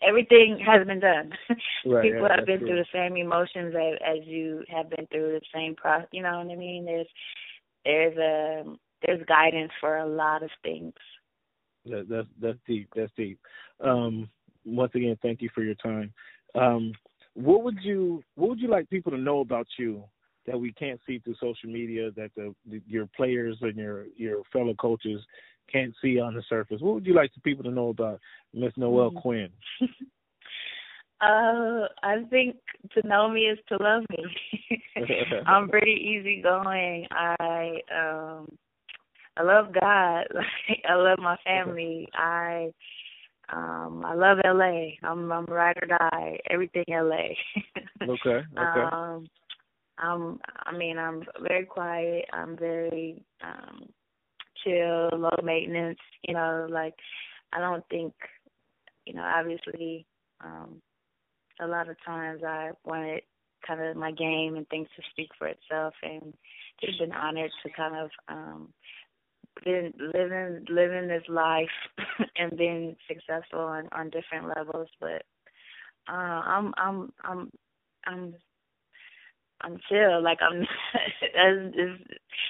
Everything 0.07 0.59
has 0.65 0.85
been 0.85 0.99
done. 0.99 1.31
Right, 1.83 2.03
People 2.03 2.27
yeah, 2.27 2.35
have 2.35 2.45
been 2.45 2.59
true. 2.59 2.67
through 2.67 2.77
the 2.77 2.85
same 2.93 3.17
emotions 3.17 3.73
as, 3.75 3.97
as 4.05 4.27
you 4.27 4.63
have 4.69 4.87
been 4.91 5.07
through 5.07 5.39
the 5.39 5.41
same 5.53 5.75
process. 5.75 6.07
You 6.11 6.21
know 6.21 6.37
what 6.37 6.51
I 6.51 6.55
mean? 6.55 6.85
There's 6.85 7.07
there's 7.83 8.17
a 8.17 8.63
there's 9.03 9.25
guidance 9.25 9.71
for 9.79 9.97
a 9.97 10.07
lot 10.07 10.43
of 10.43 10.51
things. 10.61 10.93
That, 11.85 12.07
that's 12.07 12.27
that's 12.39 12.59
deep. 12.67 12.89
That's 12.95 13.11
deep. 13.17 13.39
Um, 13.83 14.29
once 14.63 14.91
again, 14.93 15.17
thank 15.23 15.41
you 15.41 15.49
for 15.55 15.63
your 15.63 15.75
time. 15.75 16.13
Um, 16.53 16.93
what 17.33 17.63
would 17.63 17.77
you 17.81 18.23
What 18.35 18.49
would 18.49 18.59
you 18.59 18.69
like 18.69 18.89
people 18.89 19.11
to 19.11 19.17
know 19.17 19.39
about 19.39 19.67
you 19.79 20.03
that 20.47 20.59
we 20.59 20.71
can't 20.73 20.99
see 21.05 21.19
through 21.19 21.35
social 21.35 21.69
media 21.69 22.11
that 22.15 22.31
the, 22.35 22.53
the 22.69 22.81
your 22.87 23.07
players 23.15 23.57
and 23.61 23.75
your 23.75 24.05
your 24.15 24.41
fellow 24.51 24.73
coaches 24.73 25.21
can't 25.71 25.93
see 26.01 26.19
on 26.19 26.33
the 26.33 26.43
surface. 26.49 26.81
What 26.81 26.95
would 26.95 27.05
you 27.05 27.13
like 27.13 27.33
the 27.33 27.41
people 27.41 27.63
to 27.63 27.71
know 27.71 27.89
about 27.89 28.19
Miss 28.53 28.73
Noelle 28.75 29.09
mm-hmm. 29.09 29.19
Quinn? 29.19 29.49
uh, 31.21 31.87
I 32.03 32.23
think 32.29 32.57
to 32.93 33.07
know 33.07 33.29
me 33.29 33.41
is 33.41 33.59
to 33.69 33.77
love 33.81 34.03
me. 34.09 34.77
I'm 35.45 35.69
pretty 35.69 35.91
easygoing. 35.91 37.07
I 37.11 37.79
um 37.95 38.47
I 39.37 39.43
love 39.43 39.67
God. 39.79 40.25
I 40.89 40.95
love 40.95 41.19
my 41.19 41.37
family. 41.45 42.07
I 42.13 42.71
um 43.53 44.03
I 44.05 44.13
love 44.13 44.39
LA. 44.43 44.91
I'm 45.03 45.31
I'm 45.31 45.45
ride 45.45 45.77
or 45.81 45.87
die. 45.87 46.39
Everything 46.49 46.85
LA. 46.89 47.35
okay. 48.03 48.45
Okay. 48.57 48.95
Um 48.95 49.27
I'm 50.01 50.39
I 50.65 50.75
mean 50.75 50.97
I'm 50.97 51.23
very 51.47 51.65
quiet. 51.65 52.25
I'm 52.33 52.57
very 52.57 53.23
um 53.43 53.87
chill, 54.63 55.09
low 55.13 55.29
maintenance, 55.43 55.99
you 56.27 56.33
know, 56.33 56.67
like 56.69 56.95
I 57.53 57.59
don't 57.59 57.83
think 57.89 58.13
you 59.05 59.13
know, 59.13 59.23
obviously 59.23 60.05
um 60.43 60.81
a 61.59 61.67
lot 61.67 61.89
of 61.89 61.95
times 62.05 62.41
I 62.43 62.71
wanted 62.85 63.21
kind 63.65 63.81
of 63.81 63.95
my 63.95 64.11
game 64.11 64.55
and 64.55 64.67
things 64.69 64.87
to 64.95 65.03
speak 65.11 65.29
for 65.37 65.47
itself 65.47 65.93
and 66.03 66.33
just 66.83 66.99
been 66.99 67.11
honored 67.11 67.51
to 67.63 67.69
kind 67.71 67.95
of 67.95 68.09
um 68.27 68.69
been 69.63 69.93
living 70.13 70.65
living 70.69 71.07
this 71.07 71.23
life 71.27 71.67
and 72.37 72.57
being 72.57 72.95
successful 73.07 73.59
on 73.59 73.87
on 73.91 74.09
different 74.09 74.47
levels 74.55 74.87
but 74.99 75.23
uh 76.09 76.41
i'm 76.45 76.73
i'm 76.77 77.11
i'm 77.23 77.51
i'm 78.07 78.33
I'm 79.63 79.79
chill. 79.89 80.23
Like 80.23 80.39
I'm, 80.41 80.61
it's 81.21 82.01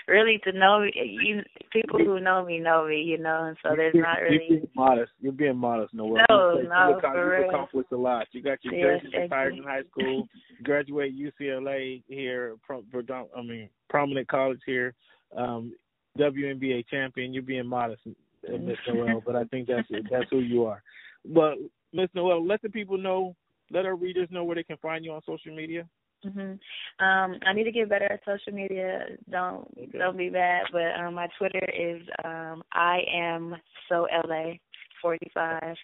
really 0.07 0.39
to 0.43 0.51
know 0.51 0.83
you. 0.83 1.41
People 1.71 1.99
who 1.99 2.19
know 2.19 2.45
me 2.45 2.59
know 2.59 2.87
me, 2.87 3.01
you 3.01 3.17
know, 3.17 3.45
and 3.45 3.57
so 3.63 3.75
there's 3.75 3.93
you're, 3.93 4.03
not 4.03 4.21
really. 4.21 4.39
You're 4.49 4.59
being 4.59 4.69
modest. 4.75 5.11
You're 5.19 5.31
being 5.31 5.57
modest, 5.57 5.93
Noelle. 5.93 6.25
No, 6.29 6.59
you, 6.59 6.69
no, 6.69 6.89
you, 6.89 6.99
for 7.01 7.37
you 7.37 7.41
real. 7.41 7.49
accomplished 7.49 7.91
a 7.91 7.97
lot. 7.97 8.27
You 8.31 8.41
got 8.41 8.57
your 8.63 8.99
thank 8.99 9.15
retired 9.15 9.55
in 9.55 9.63
high 9.63 9.83
school. 9.89 10.27
graduate 10.63 11.13
UCLA 11.17 12.03
here, 12.07 12.55
from 12.65 12.83
I 12.93 13.41
mean, 13.41 13.69
prominent 13.89 14.27
college 14.27 14.59
here. 14.65 14.93
Um, 15.35 15.73
WNBA 16.17 16.87
champion. 16.89 17.33
You're 17.33 17.43
being 17.43 17.67
modest, 17.67 18.01
uh, 18.07 18.57
Miss 18.57 18.77
Noelle, 18.87 19.23
but 19.25 19.35
I 19.35 19.45
think 19.45 19.67
that's 19.67 19.87
that's 20.09 20.29
who 20.29 20.39
you 20.39 20.65
are. 20.65 20.83
But 21.25 21.55
Miss 21.93 22.09
Noelle, 22.13 22.45
let 22.45 22.61
the 22.61 22.69
people 22.69 22.97
know, 22.97 23.35
let 23.69 23.85
our 23.85 23.95
readers 23.95 24.27
know 24.31 24.43
where 24.43 24.55
they 24.55 24.63
can 24.63 24.77
find 24.77 25.05
you 25.05 25.13
on 25.13 25.21
social 25.25 25.55
media. 25.55 25.87
Mhm. 26.25 26.59
Um, 26.99 27.39
I 27.45 27.53
need 27.53 27.63
to 27.63 27.71
get 27.71 27.89
better 27.89 28.05
at 28.05 28.23
social 28.25 28.53
media. 28.53 29.07
Don't 29.29 29.91
don't 29.91 30.17
be 30.17 30.29
bad, 30.29 30.65
but 30.71 30.99
um, 30.99 31.15
my 31.15 31.27
Twitter 31.37 31.67
is 31.73 32.01
um, 32.23 32.63
I 32.73 32.99
am 33.11 33.55
so 33.89 34.07
la 34.27 34.53
forty 35.01 35.31
five. 35.33 35.75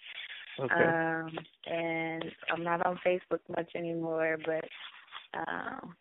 Okay. 0.60 0.74
Um, 0.74 1.30
and 1.66 2.24
I'm 2.52 2.64
not 2.64 2.84
on 2.84 2.98
Facebook 3.06 3.40
much 3.56 3.70
anymore, 3.76 4.38
but 4.44 4.64
um, 5.38 5.94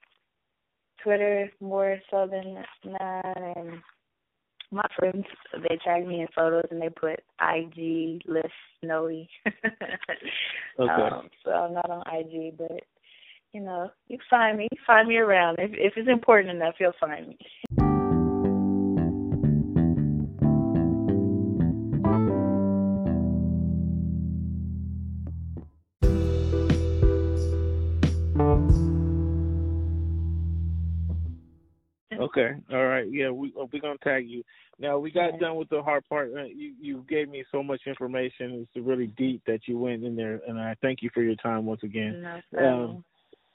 Twitter 1.04 1.44
is 1.44 1.52
more 1.60 2.00
so 2.10 2.28
than 2.30 2.64
that. 2.94 3.38
And 3.56 3.82
my 4.72 4.86
friends, 4.98 5.26
they 5.54 5.78
tag 5.86 6.08
me 6.08 6.22
in 6.22 6.28
photos 6.36 6.66
and 6.72 6.82
they 6.82 6.90
put 6.90 7.24
IG 7.42 8.22
list 8.28 8.54
snowy. 8.82 9.30
Okay. 10.80 10.92
um, 10.92 11.28
so 11.44 11.50
I'm 11.50 11.74
not 11.74 11.90
on 11.90 12.04
IG, 12.06 12.56
but 12.56 12.84
you 13.54 13.62
know, 13.62 13.90
you 14.08 14.18
find 14.30 14.58
me, 14.58 14.68
find 14.86 15.08
me 15.08 15.18
around. 15.18 15.58
If 15.60 15.72
if 15.74 15.94
it's 15.96 16.10
important 16.10 16.56
enough, 16.56 16.76
you'll 16.80 16.94
find 17.00 17.28
me. 17.28 17.38
Okay. 32.20 32.52
All 32.72 32.86
right. 32.86 33.06
Yeah, 33.10 33.30
we 33.30 33.54
uh, 33.60 33.66
we're 33.72 33.80
gonna 33.80 33.98
tag 34.04 34.28
you. 34.28 34.44
Now 34.80 34.98
we 34.98 35.12
got 35.12 35.40
done 35.40 35.56
with 35.56 35.70
the 35.70 35.82
hard 35.82 36.04
part. 36.10 36.32
Uh, 36.36 36.44
you 36.44 36.74
you 36.80 37.06
gave 37.08 37.30
me 37.30 37.44
so 37.52 37.64
much 37.64 37.82
information. 37.86 38.68
It's 38.76 38.86
really 38.86 39.08
deep 39.18 39.42
that 39.48 39.62
you 39.68 39.78
went 39.78 40.04
in 40.04 40.16
there, 40.16 40.42
and 40.48 40.60
I 40.60 40.76
thank 40.82 41.02
you 41.02 41.10
for 41.14 41.22
your 41.22 41.36
time 41.36 41.66
once 41.66 41.84
again. 41.84 42.22
No 42.22 42.42
problem. 42.52 43.04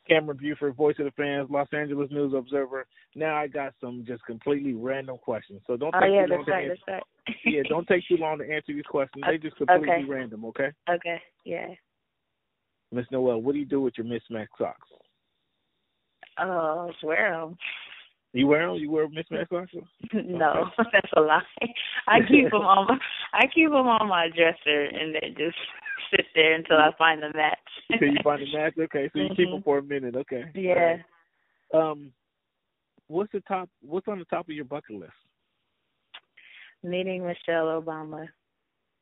Cameron 0.09 0.39
Buford, 0.41 0.75
Voice 0.75 0.97
of 0.99 1.05
the 1.05 1.13
Fans, 1.13 1.49
Los 1.51 1.69
Angeles 1.73 2.11
News 2.11 2.35
Observer. 2.37 2.87
Now 3.15 3.37
I 3.37 3.47
got 3.47 3.75
some 3.81 4.05
just 4.07 4.25
completely 4.25 4.75
random 4.75 5.19
questions. 5.19 5.61
So 5.67 5.77
don't 5.77 5.95
oh 5.95 6.01
take 6.01 6.13
yeah, 6.13 6.27
too 6.27 6.35
long 6.35 6.45
to 6.45 6.51
right, 6.51 6.71
answer. 6.71 6.83
right. 6.89 7.03
yeah, 7.45 7.63
don't 7.69 7.87
take 7.87 8.03
too 8.09 8.17
long 8.17 8.39
to 8.39 8.45
answer 8.45 8.73
these 8.73 8.83
questions. 8.85 9.25
They 9.29 9.39
just 9.39 9.57
completely 9.57 9.89
Okay. 9.89 10.05
random. 10.05 10.45
Okay. 10.47 10.71
Okay, 10.91 11.21
yeah. 11.45 11.69
Miss 12.91 13.07
Noelle, 13.11 13.41
what 13.41 13.53
do 13.53 13.59
you 13.59 13.65
do 13.65 13.81
with 13.81 13.95
your 13.97 14.07
mismatched 14.07 14.53
socks? 14.59 14.89
Oh, 16.39 16.91
wear 17.03 17.33
them. 17.33 17.57
You 18.33 18.47
wear 18.47 18.67
them? 18.67 18.77
You 18.77 18.91
wear 18.91 19.09
mismatched 19.09 19.51
socks? 19.51 19.73
no, 20.13 20.71
that's 20.93 21.13
a 21.17 21.21
lie. 21.21 21.43
I 22.09 22.19
keep 22.29 22.51
them 22.51 22.63
on 22.63 22.87
my 22.89 22.99
I 23.35 23.47
keep 23.55 23.69
them 23.69 23.87
on 23.87 24.09
my 24.09 24.29
dresser 24.35 24.85
and 24.85 25.15
then 25.15 25.35
just 25.37 25.57
sit 26.15 26.27
there 26.35 26.55
until 26.55 26.77
I 26.77 26.91
find 26.97 27.23
the 27.23 27.33
match. 27.35 27.59
Until 27.91 28.09
you 28.09 28.19
find 28.23 28.43
a 28.43 28.57
match. 28.57 28.75
Okay, 28.79 29.11
so 29.13 29.19
you 29.21 29.29
keep 29.37 29.51
them 29.51 29.63
for 29.63 29.79
a 29.79 29.83
minute. 29.83 30.15
Okay. 30.17 30.45
Yeah. 30.55 30.97
Um, 31.75 32.13
what's 33.09 33.33
the 33.33 33.41
top? 33.41 33.69
What's 33.81 34.09
on 34.09 34.19
the 34.19 34.25
top 34.27 34.49
of 34.49 34.55
your 34.55 34.65
bucket 34.65 34.97
list? 34.97 35.13
Meeting 36.83 37.25
Michelle 37.25 37.81
Obama. 37.81 38.29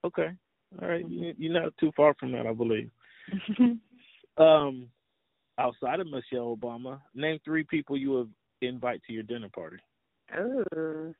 Okay, 0.05 0.29
all 0.81 0.89
right. 0.89 1.05
Mm-hmm. 1.05 1.25
You, 1.25 1.35
you're 1.37 1.63
not 1.63 1.73
too 1.79 1.91
far 1.97 2.15
from 2.19 2.33
that, 2.33 2.47
I 2.47 2.53
believe. 2.53 2.91
Um, 4.37 4.89
outside 5.59 6.01
of 6.01 6.07
Michelle 6.07 6.57
Obama, 6.57 7.01
name 7.15 7.39
three 7.45 7.65
people 7.65 7.97
you 7.97 8.11
would 8.13 8.33
invite 8.63 9.03
to 9.07 9.13
your 9.13 9.23
dinner 9.23 9.51
party. 9.55 9.77
Ooh. 10.39 11.15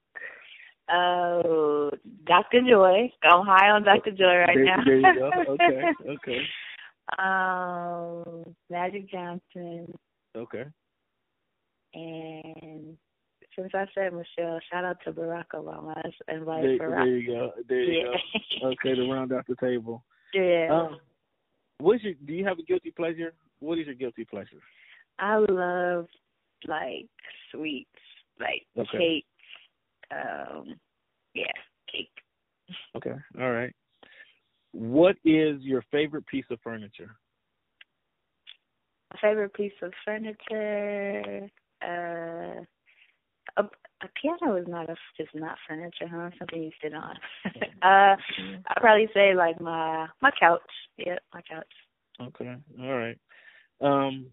Oh, 0.93 1.91
Dr. 2.27 2.61
Joy. 2.69 3.13
I'm 3.23 3.47
high 3.47 3.71
on 3.71 3.85
Dr. 3.85 4.11
Joy 4.11 4.39
right 4.39 4.55
there, 4.55 4.65
now. 4.65 4.85
There 4.85 4.97
you 4.99 5.15
go. 5.15 5.31
Okay, 5.51 5.83
okay, 6.09 6.41
um, 7.19 8.55
Magic 8.71 9.11
Johnson, 9.11 9.93
okay. 10.37 10.65
and 11.95 12.97
since 13.57 13.71
I 13.75 13.87
said 13.95 14.13
Michelle, 14.13 14.61
shout 14.71 14.85
out 14.85 14.99
to 15.05 15.13
Barack 15.13 15.47
Obama. 15.55 15.95
Let's 15.97 16.17
invite 16.29 16.63
There, 16.63 16.79
Barack. 16.79 17.05
there 17.05 17.17
you 17.17 17.27
go. 17.27 17.53
There 17.69 17.83
you 17.83 17.99
yeah. 17.99 18.61
go. 18.63 18.69
Okay, 18.69 18.95
to 18.95 19.13
round 19.13 19.33
out 19.33 19.47
the 19.49 19.57
table. 19.57 20.05
yeah. 20.35 20.69
Um, 20.71 20.99
what's 21.79 22.03
your? 22.03 22.15
Do 22.27 22.33
you 22.33 22.45
have 22.47 22.59
a 22.59 22.63
guilty 22.63 22.93
pleasure? 22.93 23.33
What 23.59 23.79
is 23.79 23.87
your 23.87 23.97
guilty 23.97 24.25
pleasure? 24.25 24.61
I 25.19 25.37
love 25.37 26.07
like 26.67 27.09
sweets, 27.51 27.89
like 28.39 28.67
Okay. 28.79 28.99
cake. 28.99 29.27
Um, 30.11 30.75
yeah, 31.35 31.47
cake. 31.91 32.11
Okay. 32.97 33.15
All 33.41 33.51
right. 33.51 33.75
What 34.73 35.17
is 35.25 35.61
your 35.63 35.83
favorite 35.91 36.27
piece 36.27 36.45
of 36.51 36.59
furniture? 36.63 37.17
My 39.13 39.21
favorite 39.21 39.55
piece 39.55 39.73
of 39.83 39.93
furniture. 40.05 41.49
Uh, 41.83 42.65
a, 43.57 43.63
a 43.63 44.09
piano 44.21 44.57
is 44.57 44.67
not 44.69 44.89
a 44.89 44.97
just 45.17 45.35
not 45.35 45.57
furniture, 45.69 46.07
huh? 46.09 46.31
Something 46.39 46.63
you 46.65 46.71
sit 46.83 46.95
on. 46.95 47.17
uh, 47.83 48.17
I'd 48.67 48.81
probably 48.81 49.09
say 49.13 49.35
like 49.35 49.61
my 49.61 50.07
my 50.21 50.31
couch. 50.39 50.61
Yeah, 50.97 51.19
my 51.35 51.43
couch. 51.43 51.67
Okay. 52.21 52.55
All 52.81 52.97
right. 52.97 53.19
Um, 53.81 54.27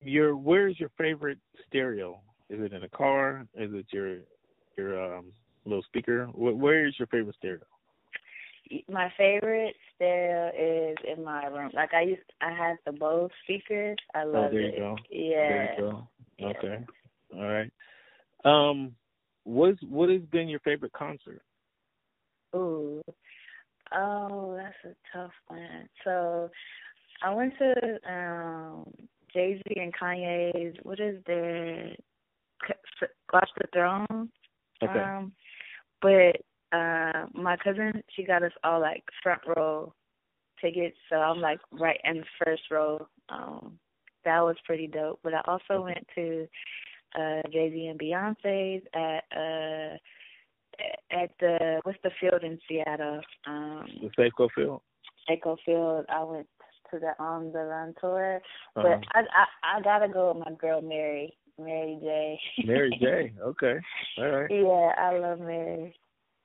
your 0.00 0.36
where's 0.36 0.78
your 0.78 0.90
favorite 0.98 1.38
stereo? 1.66 2.20
Is 2.52 2.60
it 2.60 2.74
in 2.74 2.82
a 2.82 2.88
car? 2.90 3.46
Is 3.54 3.70
it 3.72 3.86
your 3.92 4.18
your 4.76 5.16
um 5.16 5.32
little 5.64 5.82
speaker? 5.84 6.26
Where, 6.26 6.54
where 6.54 6.86
is 6.86 6.94
your 6.98 7.06
favorite 7.06 7.34
stereo? 7.38 7.62
My 8.90 9.10
favorite 9.16 9.74
stereo 9.94 10.48
is 10.48 10.96
in 11.16 11.24
my 11.24 11.46
room. 11.46 11.70
Like 11.72 11.94
I 11.94 12.02
used, 12.02 12.20
I 12.42 12.52
have 12.52 12.76
the 12.84 12.92
Bose 12.92 13.30
speakers. 13.44 13.96
I 14.14 14.24
love 14.24 14.48
oh, 14.48 14.50
there 14.50 14.60
it. 14.60 14.74
you 14.74 14.80
go. 14.80 14.96
Yeah. 15.10 15.48
There 15.48 15.74
you 15.74 15.80
go. 15.80 16.08
Yeah. 16.38 16.46
Okay. 16.48 16.84
All 17.34 17.48
right. 17.48 17.72
Um, 18.44 18.94
what's 19.44 19.80
what 19.88 20.10
has 20.10 20.22
been 20.30 20.48
your 20.48 20.60
favorite 20.60 20.92
concert? 20.92 21.40
Ooh. 22.54 23.00
Oh, 23.94 24.56
that's 24.56 24.94
a 24.94 25.16
tough 25.16 25.32
one. 25.48 25.88
So, 26.04 26.50
I 27.24 27.32
went 27.32 27.54
to 27.58 28.12
um 28.12 28.84
Jay 29.32 29.56
Z 29.56 29.80
and 29.80 29.94
Kanye's. 29.94 30.76
What 30.82 31.00
is 31.00 31.22
their 31.26 31.94
Watch 33.32 33.50
the 33.56 33.66
Throne? 33.72 34.28
Okay. 34.82 34.98
Um, 34.98 35.32
but 36.00 36.36
uh 36.76 37.26
my 37.34 37.56
cousin, 37.62 38.02
she 38.14 38.24
got 38.24 38.42
us 38.42 38.52
all 38.64 38.80
like 38.80 39.04
front 39.22 39.40
row 39.56 39.92
tickets, 40.60 40.96
so 41.08 41.16
I'm 41.16 41.40
like 41.40 41.60
right 41.72 42.00
in 42.04 42.18
the 42.18 42.24
first 42.44 42.62
row. 42.70 43.06
Um, 43.28 43.78
that 44.24 44.40
was 44.40 44.56
pretty 44.64 44.86
dope. 44.86 45.20
But 45.22 45.34
I 45.34 45.40
also 45.46 45.82
went 45.82 46.06
to 46.14 46.46
uh 47.18 47.42
Jay 47.52 47.70
Z 47.70 47.86
and 47.86 48.00
Beyonce's 48.00 48.84
at 48.94 49.24
uh 49.36 49.96
at 51.10 51.30
the 51.40 51.80
what's 51.82 51.98
the 52.02 52.10
field 52.20 52.42
in 52.42 52.58
Seattle? 52.68 53.20
Um 53.46 53.86
The 54.00 54.10
Safeco 54.18 54.48
Field. 54.54 54.80
Echo 55.28 55.56
Field. 55.64 56.06
I 56.08 56.24
went 56.24 56.48
to 56.90 56.98
the 56.98 57.12
On 57.22 57.52
the 57.52 57.58
Run 57.64 57.94
tour. 58.00 58.40
Uh-huh. 58.76 58.82
But 58.82 59.04
I 59.14 59.20
I 59.20 59.78
I 59.78 59.82
gotta 59.82 60.08
go 60.08 60.32
with 60.32 60.44
my 60.44 60.52
girl 60.54 60.80
Mary. 60.80 61.36
Mary 61.58 61.98
J. 62.00 62.40
Mary 62.66 62.96
J. 63.00 63.32
Okay. 63.40 63.76
All 64.18 64.30
right. 64.30 64.50
yeah, 64.50 64.92
I 64.98 65.18
love 65.18 65.40
Mary. 65.40 65.94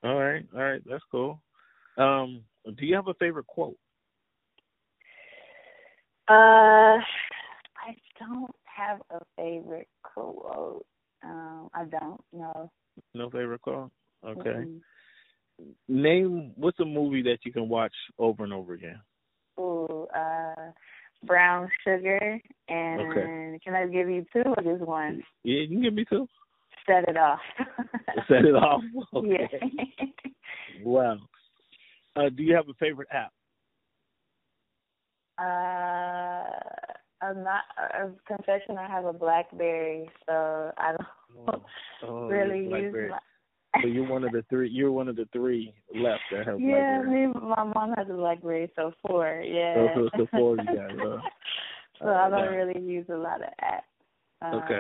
All 0.04 0.16
right. 0.16 0.46
All 0.54 0.62
right. 0.62 0.82
That's 0.86 1.04
cool. 1.12 1.42
Um, 1.98 2.44
do 2.78 2.86
you 2.86 2.96
have 2.96 3.08
a 3.08 3.14
favorite 3.16 3.48
quote? 3.48 3.78
Uh 6.30 7.00
I 7.88 7.96
don't 8.20 8.52
have 8.66 9.00
a 9.10 9.20
favorite 9.38 9.88
quote. 10.04 10.86
Um, 11.24 11.70
I 11.74 11.86
don't 11.86 12.22
know. 12.34 12.70
No 13.14 13.30
favorite 13.30 13.62
quote. 13.62 13.92
Okay. 14.26 14.50
Mm-mm. 14.50 14.80
Name 15.88 16.52
what's 16.56 16.80
a 16.80 16.86
movie 16.86 17.24
that 17.24 17.40
you 17.44 17.52
can 17.52 17.70
watch 17.70 17.94
over 18.20 18.44
and 18.44 18.54
over 18.54 18.74
again. 18.74 19.00
Ooh, 19.60 20.08
uh, 20.16 20.72
brown 21.24 21.70
sugar, 21.84 22.40
and 22.70 23.00
Okay. 23.12 23.60
can 23.64 23.74
I 23.76 23.86
give 23.88 24.10
you 24.10 24.26
two 24.34 24.44
or 24.46 24.64
just 24.64 24.82
one? 24.82 25.24
Yeah, 25.44 25.62
you 25.62 25.68
can 25.68 25.82
give 25.82 25.94
me 25.94 26.06
two. 26.06 26.28
Set 26.86 27.08
it 27.10 27.18
off. 27.18 27.40
Set 28.28 28.46
it 28.46 28.56
off. 28.56 28.82
Okay. 29.14 29.50
Yeah. 29.62 30.06
Wow. 30.84 31.18
Uh, 32.16 32.30
do 32.30 32.44
you 32.44 32.54
have 32.56 32.70
a 32.70 32.74
favorite 32.76 33.08
app? 33.12 33.32
uh, 35.40 36.50
I'm 37.22 37.44
not. 37.44 37.64
A 37.78 38.10
confession. 38.28 38.78
I 38.78 38.88
have 38.88 39.06
a 39.06 39.14
BlackBerry, 39.14 40.10
so 40.28 40.72
I 40.78 40.94
don't 40.94 41.64
Oh, 42.04 42.28
really 42.30 42.64
use 42.64 42.94
my. 42.94 43.20
So 43.82 43.88
you're 43.88 44.08
one 44.08 44.24
of 44.24 44.32
the 44.32 44.44
three. 44.50 44.70
You're 44.70 44.92
one 44.92 45.08
of 45.08 45.16
the 45.16 45.28
three 45.34 45.74
left 45.94 46.24
that 46.32 46.46
have 46.48 46.60
Yeah, 46.60 47.02
me, 47.02 47.28
my 47.28 47.64
mom 47.64 47.94
has 47.98 48.08
a 48.10 48.14
BlackBerry, 48.14 48.72
so 48.76 48.92
four. 49.06 49.44
Yeah. 49.46 49.94
So 49.96 50.10
the 50.18 50.28
four 50.34 50.58
you 50.58 50.66
got, 50.66 50.92
huh? 50.98 51.18
so 52.00 52.10
I 52.10 52.30
don't 52.30 52.48
Uh, 52.48 52.52
really 52.52 52.80
use 52.80 53.06
a 53.10 53.16
lot 53.18 53.42
of 53.42 53.50
apps. 53.64 53.82
Um, 54.42 54.62
Okay. 54.62 54.80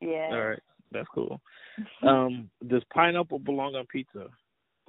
Yeah. 0.00 0.34
All 0.34 0.48
right, 0.48 0.62
that's 0.92 1.08
cool. 1.14 1.40
Um, 2.02 2.50
does 2.68 2.82
pineapple 2.94 3.40
belong 3.40 3.74
on 3.74 3.86
pizza? 3.86 4.28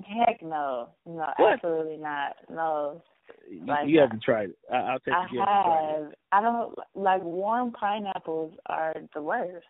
Heck 0.03 0.41
no, 0.41 0.89
no, 1.05 1.25
What? 1.37 1.53
absolutely 1.53 1.97
not. 1.97 2.35
No, 2.49 3.01
You, 3.49 3.65
Like 3.65 3.87
you 3.87 3.99
haven't 3.99 4.21
tried 4.21 4.49
it. 4.49 4.59
I, 4.71 4.75
I'll 4.75 4.99
take 4.99 5.13
I 5.13 5.23
it. 5.25 5.31
You 5.31 5.39
it. 5.39 5.47
have. 5.47 6.11
I 6.31 6.41
don't 6.41 6.75
like 6.95 7.23
warm 7.23 7.71
pineapples 7.71 8.53
are 8.67 8.93
the 9.13 9.21
worst. 9.21 9.65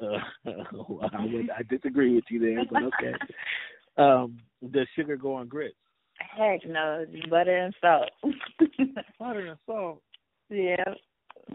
Uh, 0.00 0.18
I, 0.46 1.24
would, 1.24 1.50
I 1.50 1.62
disagree 1.68 2.14
with 2.14 2.24
you 2.30 2.40
there, 2.40 2.64
but 2.70 2.82
okay. 2.84 3.14
Um, 3.96 4.38
does 4.72 4.86
sugar 4.96 5.16
go 5.16 5.34
on 5.34 5.48
grits? 5.48 5.76
Heck 6.18 6.66
no, 6.66 7.04
butter 7.30 7.56
and 7.56 7.74
salt. 7.80 8.10
Butter 9.18 9.46
and 9.46 9.58
salt. 9.66 10.02
yeah. 10.50 10.76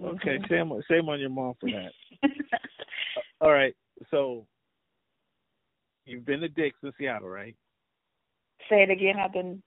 Okay, 0.03 0.37
Mhm. 0.37 0.47
shame 0.49 0.71
on 0.71 0.83
shame 0.89 1.09
on 1.09 1.19
your 1.19 1.29
mom 1.29 1.53
for 1.59 1.69
that. 1.71 1.91
All 3.41 3.51
right, 3.51 3.75
so 4.11 4.45
you've 6.05 6.25
been 6.25 6.41
to 6.41 6.49
Dick's 6.49 6.77
in 6.83 6.91
Seattle, 6.97 7.29
right? 7.29 7.55
Say 8.69 8.83
it 8.83 8.89
again. 8.89 9.15
I've 9.17 9.33
been. 9.33 9.61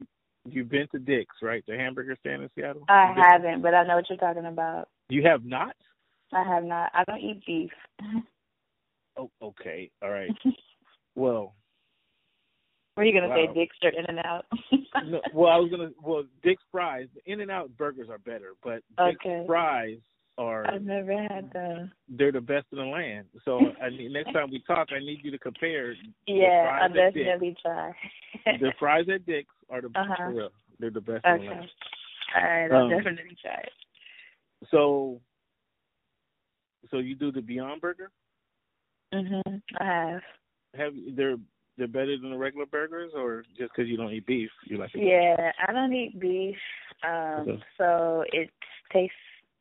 You've 0.45 0.69
been 0.69 0.87
to 0.93 0.99
Dick's, 0.99 1.37
right? 1.43 1.65
The 1.67 1.77
hamburger 1.77 2.17
stand 2.21 2.43
in 2.43 2.51
Seattle. 2.55 2.85
I 2.89 3.13
haven't, 3.17 3.63
but 3.63 3.75
I 3.75 3.85
know 3.85 3.97
what 3.97 4.09
you're 4.09 4.19
talking 4.19 4.47
about. 4.47 4.89
You 5.09 5.23
have 5.25 5.45
not? 5.45 5.75
I 6.33 6.43
have 6.45 6.65
not. 6.65 6.91
I 6.95 7.05
don't 7.05 7.21
eat 7.21 7.43
beef. 7.47 7.71
Oh, 9.17 9.31
okay. 9.43 9.91
All 10.03 10.11
right. 10.11 10.31
Well, 11.15 11.55
Were 12.97 13.05
you 13.05 13.13
gonna 13.13 13.29
Wow. 13.29 13.35
say 13.35 13.53
Dick's 13.53 13.77
or 13.83 13.91
In 13.91 14.07
and 14.07 14.19
Out? 14.21 14.47
no, 15.05 15.21
well, 15.35 15.53
I 15.53 15.59
was 15.59 15.71
gonna. 15.71 15.91
Well, 16.03 16.25
Dick's 16.43 16.63
fries, 16.73 17.09
In 17.27 17.41
and 17.43 17.51
Out 17.51 17.71
burgers 17.77 18.09
are 18.09 18.17
better, 18.19 18.55
but 18.65 18.83
Dick's 19.05 19.25
Okay. 19.27 19.45
fries 19.47 19.99
are 20.39 20.67
I've 20.67 20.83
never 20.85 21.13
had 21.13 21.53
them. 21.53 21.93
they're 22.09 22.33
the 22.33 22.41
best 22.41 22.67
in 22.73 22.79
the 22.79 22.85
land. 22.85 23.27
So 23.45 23.73
I 23.83 23.91
need, 23.91 24.11
next 24.13 24.33
time 24.33 24.51
we 24.51 24.63
talk, 24.67 24.89
I 24.91 25.01
need 25.01 25.21
you 25.23 25.31
to 25.31 25.39
compare. 25.39 25.95
Yeah, 26.27 26.79
I'll 26.81 26.89
definitely 26.89 27.57
try. 27.61 27.93
The 28.47 28.73
fries 28.79 29.05
at 29.15 29.27
Dick's 29.27 29.55
are 29.69 29.83
the 29.83 29.89
Uh-huh. 29.95 30.31
real. 30.31 30.49
They're 30.79 30.91
the 30.91 31.01
best 31.03 31.27
in 31.27 31.37
the 31.37 31.43
land. 31.51 31.71
All 32.37 32.43
right, 32.43 32.73
I'll 32.73 32.85
Um, 32.85 32.89
definitely 32.89 33.37
try 33.43 33.61
it. 33.61 33.73
So, 34.71 35.21
so 36.91 36.99
you 36.99 37.15
do 37.15 37.31
the 37.31 37.43
Beyond 37.43 37.83
Burger? 37.83 38.11
Mhm. 39.13 39.63
I 39.79 39.85
have. 39.85 40.23
Have 40.75 40.95
they're 41.15 41.37
they're 41.77 41.89
better 41.89 42.17
than 42.19 42.31
the 42.31 42.39
regular 42.39 42.67
burgers, 42.67 43.13
or 43.15 43.45
just 43.57 43.73
because 43.75 43.89
you 43.89 43.97
don't 43.97 44.13
eat 44.13 44.27
beef, 44.27 44.51
you 44.65 44.79
like 44.79 44.95
it? 44.95 45.03
Yeah, 45.03 45.53
I 45.67 45.73
don't 45.73 45.93
eat 45.93 46.19
beef, 46.19 46.57
um, 47.03 47.41
Okay. 47.49 47.63
so 47.79 48.25
it 48.33 48.51
tastes. 48.93 49.15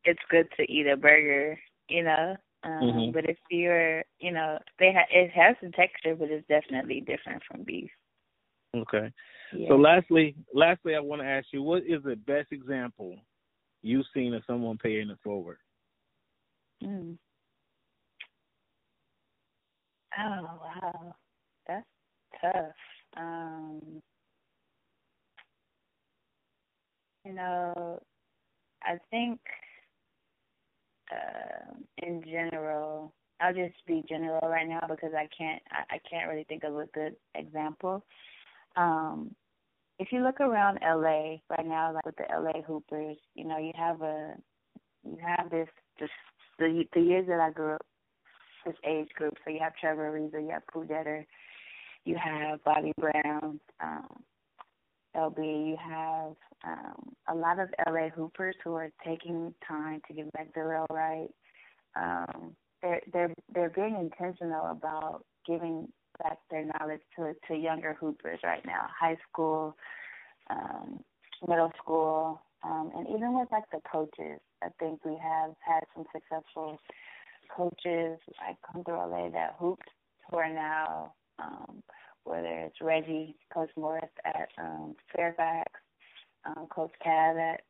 It's 0.04 0.22
good 0.30 0.48
to 0.56 0.62
eat 0.70 0.86
a 0.88 0.96
burger, 0.96 1.58
you 1.88 2.02
know. 2.02 2.36
Um, 2.64 2.70
Mhm. 2.82 3.12
But 3.12 3.28
if 3.28 3.38
you're, 3.50 4.04
you 4.20 4.30
know, 4.32 4.58
they 4.78 4.92
ha- 4.92 5.06
it 5.10 5.30
has 5.30 5.56
some 5.60 5.72
texture, 5.72 6.14
but 6.14 6.30
it's 6.30 6.46
definitely 6.48 7.00
different 7.00 7.42
from 7.44 7.62
beef. 7.62 7.90
Okay. 8.74 9.12
Yeah. 9.52 9.68
So 9.68 9.76
lastly, 9.76 10.34
lastly, 10.54 10.94
I 10.94 11.00
want 11.00 11.22
to 11.22 11.28
ask 11.28 11.52
you, 11.52 11.62
what 11.62 11.82
is 11.84 12.02
the 12.02 12.16
best 12.16 12.52
example 12.52 13.18
you've 13.82 14.06
seen 14.14 14.34
of 14.34 14.44
someone 14.46 14.78
paying 14.78 15.10
it 15.10 15.18
forward? 15.22 15.58
Mm. 16.82 17.18
Oh 20.18 20.60
wow, 20.62 21.14
that's 21.66 21.86
tough. 22.40 22.74
Um, 23.16 23.80
you 27.24 27.32
know, 27.32 28.00
I 28.82 28.98
think 29.10 29.40
uh, 31.12 31.74
in 31.98 32.22
general, 32.24 33.12
I'll 33.40 33.54
just 33.54 33.74
be 33.86 34.04
general 34.08 34.40
right 34.48 34.68
now 34.68 34.80
because 34.88 35.12
I 35.16 35.28
can't 35.36 35.62
I, 35.70 35.96
I 35.96 35.98
can't 36.08 36.28
really 36.28 36.44
think 36.48 36.64
of 36.64 36.76
a 36.76 36.86
good 36.94 37.16
example. 37.34 38.04
Um, 38.76 39.34
if 39.98 40.08
you 40.12 40.22
look 40.22 40.40
around 40.40 40.78
LA 40.82 41.36
right 41.50 41.66
now, 41.66 41.92
like 41.94 42.06
with 42.06 42.16
the 42.16 42.24
LA 42.32 42.62
Hoopers, 42.62 43.16
you 43.34 43.44
know, 43.44 43.58
you 43.58 43.72
have 43.76 44.02
a 44.02 44.34
you 45.04 45.18
have 45.24 45.50
this 45.50 45.68
this 46.00 46.10
the 46.58 46.84
the 46.94 47.00
years 47.00 47.26
that 47.28 47.40
I 47.40 47.50
grew 47.50 47.74
up, 47.74 47.86
this 48.64 48.76
age 48.84 49.08
group. 49.14 49.34
So 49.44 49.50
you 49.50 49.58
have 49.60 49.74
Trevor 49.80 50.10
Ariza, 50.10 50.42
you 50.42 50.50
have 50.50 50.62
Jeter, 50.88 51.26
you 52.04 52.16
have 52.16 52.62
Bobby 52.64 52.92
Brown, 52.98 53.60
um, 53.80 54.22
LB. 55.16 55.38
You 55.68 55.76
have 55.78 56.34
um, 56.64 57.12
a 57.28 57.34
lot 57.34 57.58
of 57.58 57.68
LA 57.86 58.08
Hoopers 58.08 58.56
who 58.64 58.74
are 58.74 58.90
taking 59.04 59.54
time 59.66 60.00
to 60.08 60.14
get 60.14 60.32
back 60.32 60.52
the 60.54 60.62
real 60.62 60.86
right. 60.90 61.28
Um, 61.94 62.56
they're 62.82 63.00
they're 63.12 63.34
they're 63.54 63.70
being 63.70 63.96
intentional 63.96 64.66
about 64.66 65.24
giving 65.46 65.88
back 66.22 66.38
their 66.50 66.64
knowledge 66.64 67.00
to 67.16 67.34
to 67.48 67.54
younger 67.54 67.96
hoopers 67.98 68.40
right 68.42 68.64
now, 68.66 68.86
high 68.98 69.16
school, 69.28 69.76
um, 70.50 71.00
middle 71.46 71.72
school, 71.82 72.40
um, 72.64 72.90
and 72.96 73.06
even 73.08 73.38
with 73.38 73.48
like 73.52 73.70
the 73.70 73.80
coaches. 73.90 74.40
I 74.62 74.68
think 74.78 75.04
we 75.04 75.18
have 75.22 75.54
had 75.60 75.82
some 75.94 76.04
successful 76.12 76.78
coaches 77.54 78.18
like 78.40 78.56
come 78.70 78.84
through 78.84 78.96
LA 78.96 79.28
that 79.30 79.56
hooped 79.58 79.88
who 80.30 80.38
are 80.38 80.52
now 80.52 81.12
um, 81.38 81.82
whether 82.24 82.46
it's 82.46 82.80
Reggie, 82.80 83.36
Coach 83.52 83.70
Morris 83.76 84.04
at 84.24 84.48
um, 84.58 84.94
Fairfax, 85.14 85.70
um, 86.44 86.66
Coach 86.70 86.92
Cav 87.04 87.54
at 87.54 87.60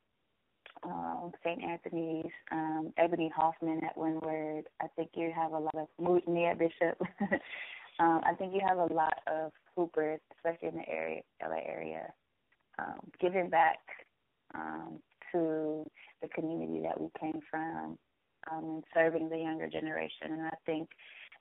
um, 0.85 1.33
St. 1.45 1.63
Anthony's, 1.63 2.33
um, 2.51 2.93
Ebony 2.97 3.31
Hoffman 3.35 3.83
at 3.85 3.97
Windward. 3.97 4.65
I 4.81 4.89
think 4.97 5.11
you 5.15 5.33
have 5.35 5.53
a 5.53 5.59
lot 5.59 5.75
of 5.75 5.89
Mutiny 5.99 6.53
Bishop. 6.59 7.01
um, 7.99 8.21
I 8.25 8.35
think 8.37 8.53
you 8.53 8.61
have 8.67 8.79
a 8.79 8.93
lot 8.93 9.19
of 9.27 9.53
hoopers, 9.77 10.21
especially 10.37 10.69
in 10.69 10.77
the 10.77 10.89
area, 10.89 11.23
LA 11.43 11.61
area, 11.67 12.13
um, 12.79 13.01
giving 13.21 13.49
back 13.49 13.79
um, 14.55 14.99
to 15.33 15.85
the 16.21 16.29
community 16.29 16.83
that 16.83 17.01
we 17.01 17.09
came 17.19 17.41
from 17.51 17.97
um, 18.51 18.65
and 18.65 18.85
serving 18.95 19.29
the 19.29 19.39
younger 19.39 19.69
generation. 19.69 20.33
And 20.33 20.43
I 20.43 20.57
think 20.67 20.89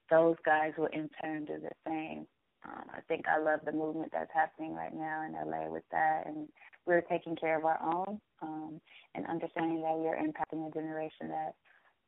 those 0.10 0.36
guys 0.45 0.73
will 0.78 0.90
in 0.94 1.10
turn 1.22 1.45
do 1.45 1.57
the 1.61 1.72
same. 1.88 2.28
Um, 2.64 2.84
I 2.94 2.99
think 3.07 3.26
I 3.28 3.41
love 3.41 3.61
the 3.65 3.72
movement 3.72 4.11
that's 4.14 4.30
happening 4.34 4.76
right 4.76 4.94
now 4.94 5.26
in 5.26 5.34
LA 5.34 5.68
with 5.68 5.84
that, 5.91 6.23
and 6.28 6.48
we're 6.86 7.02
taking 7.02 7.36
care 7.36 7.57
of 7.57 7.65
our 7.65 7.80
own 7.82 8.19
um, 8.41 8.80
and 9.15 9.26
understanding 9.26 9.82
that 9.82 9.98
we 9.98 10.07
are 10.07 10.18
impacting 10.18 10.68
a 10.68 10.72
generation 10.72 11.30
that 11.30 11.56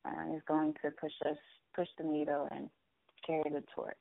uh, 0.06 0.36
is 0.36 0.41
going 0.48 0.74
to 0.84 0.91
push 0.91 1.11
us, 1.26 1.38
push 1.76 1.88
the 1.98 2.03
needle, 2.03 2.48
and 2.52 2.70
carry 3.26 3.49
the 3.49 3.64
torch. 3.74 3.95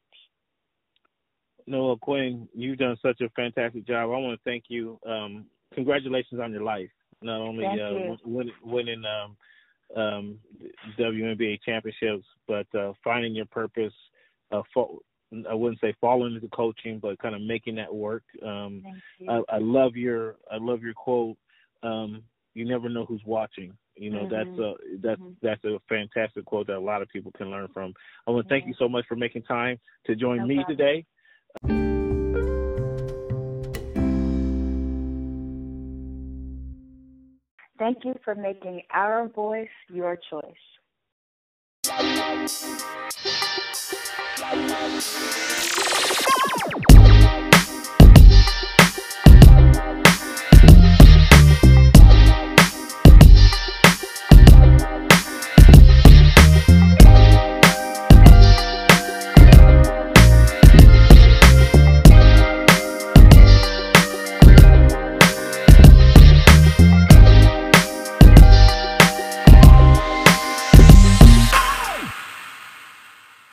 Noelle 1.67 1.97
Quinn, 1.97 2.49
you've 2.55 2.79
done 2.79 2.97
such 3.01 3.21
a 3.21 3.31
fantastic 3.31 3.87
job. 3.87 4.03
I 4.11 4.19
want 4.19 4.39
to 4.39 4.51
thank 4.51 4.65
you. 4.69 4.99
Um, 5.07 5.47
congratulations 5.75 6.41
on 6.41 6.53
your 6.53 6.63
life. 6.63 6.91
Not 7.23 7.41
only 7.41 7.65
uh, 7.65 8.17
winning, 8.25 8.53
winning 8.65 9.03
um, 9.05 9.37
um, 9.97 10.39
WNBA 10.99 11.61
championships, 11.65 12.25
but 12.49 12.67
uh, 12.79 12.93
finding 13.03 13.35
your 13.35 13.47
purpose, 13.47 13.93
uh, 14.51 14.63
for, 14.73 14.99
I 15.49 15.55
wouldn't 15.55 15.81
say 15.81 15.95
falling 16.01 16.35
into 16.35 16.49
coaching, 16.49 16.99
but 16.99 17.19
kind 17.19 17.35
of 17.35 17.41
making 17.43 17.77
that 17.77 17.95
work. 17.95 18.23
Um, 18.45 18.83
I, 19.29 19.41
I 19.49 19.59
love 19.59 19.97
your 19.97 20.37
I 20.51 20.57
love 20.59 20.83
your 20.83 20.95
quote. 20.95 21.37
Um, 21.83 22.23
you 22.55 22.67
never 22.67 22.89
know 22.89 23.07
who's 23.07 23.23
watching. 23.25 23.73
You 23.97 24.11
know 24.11 24.27
mm-hmm. 24.27 24.51
that's 24.51 24.59
a 24.59 24.75
that's 25.01 25.21
mm-hmm. 25.21 25.33
that's 25.43 25.65
a 25.65 25.79
fantastic 25.89 26.45
quote 26.45 26.67
that 26.67 26.77
a 26.77 26.81
lot 26.81 27.03
of 27.03 27.09
people 27.09 27.33
can 27.37 27.51
learn 27.51 27.69
from. 27.73 27.95
I 28.27 28.31
want 28.31 28.47
to 28.47 28.55
thank 28.55 28.67
you 28.67 28.75
so 28.79 28.89
much 28.89 29.07
for 29.09 29.17
making 29.17 29.43
time 29.43 29.79
to 30.07 30.15
join 30.15 30.39
no 30.39 30.47
me 30.47 30.57
problem. 30.57 30.77
today. 30.77 32.02
Thank 37.83 38.05
you 38.05 38.15
for 38.25 38.37
making 38.37 38.83
our 38.93 39.27
voice 39.27 39.67
your 39.93 40.17
choice. 40.31 40.55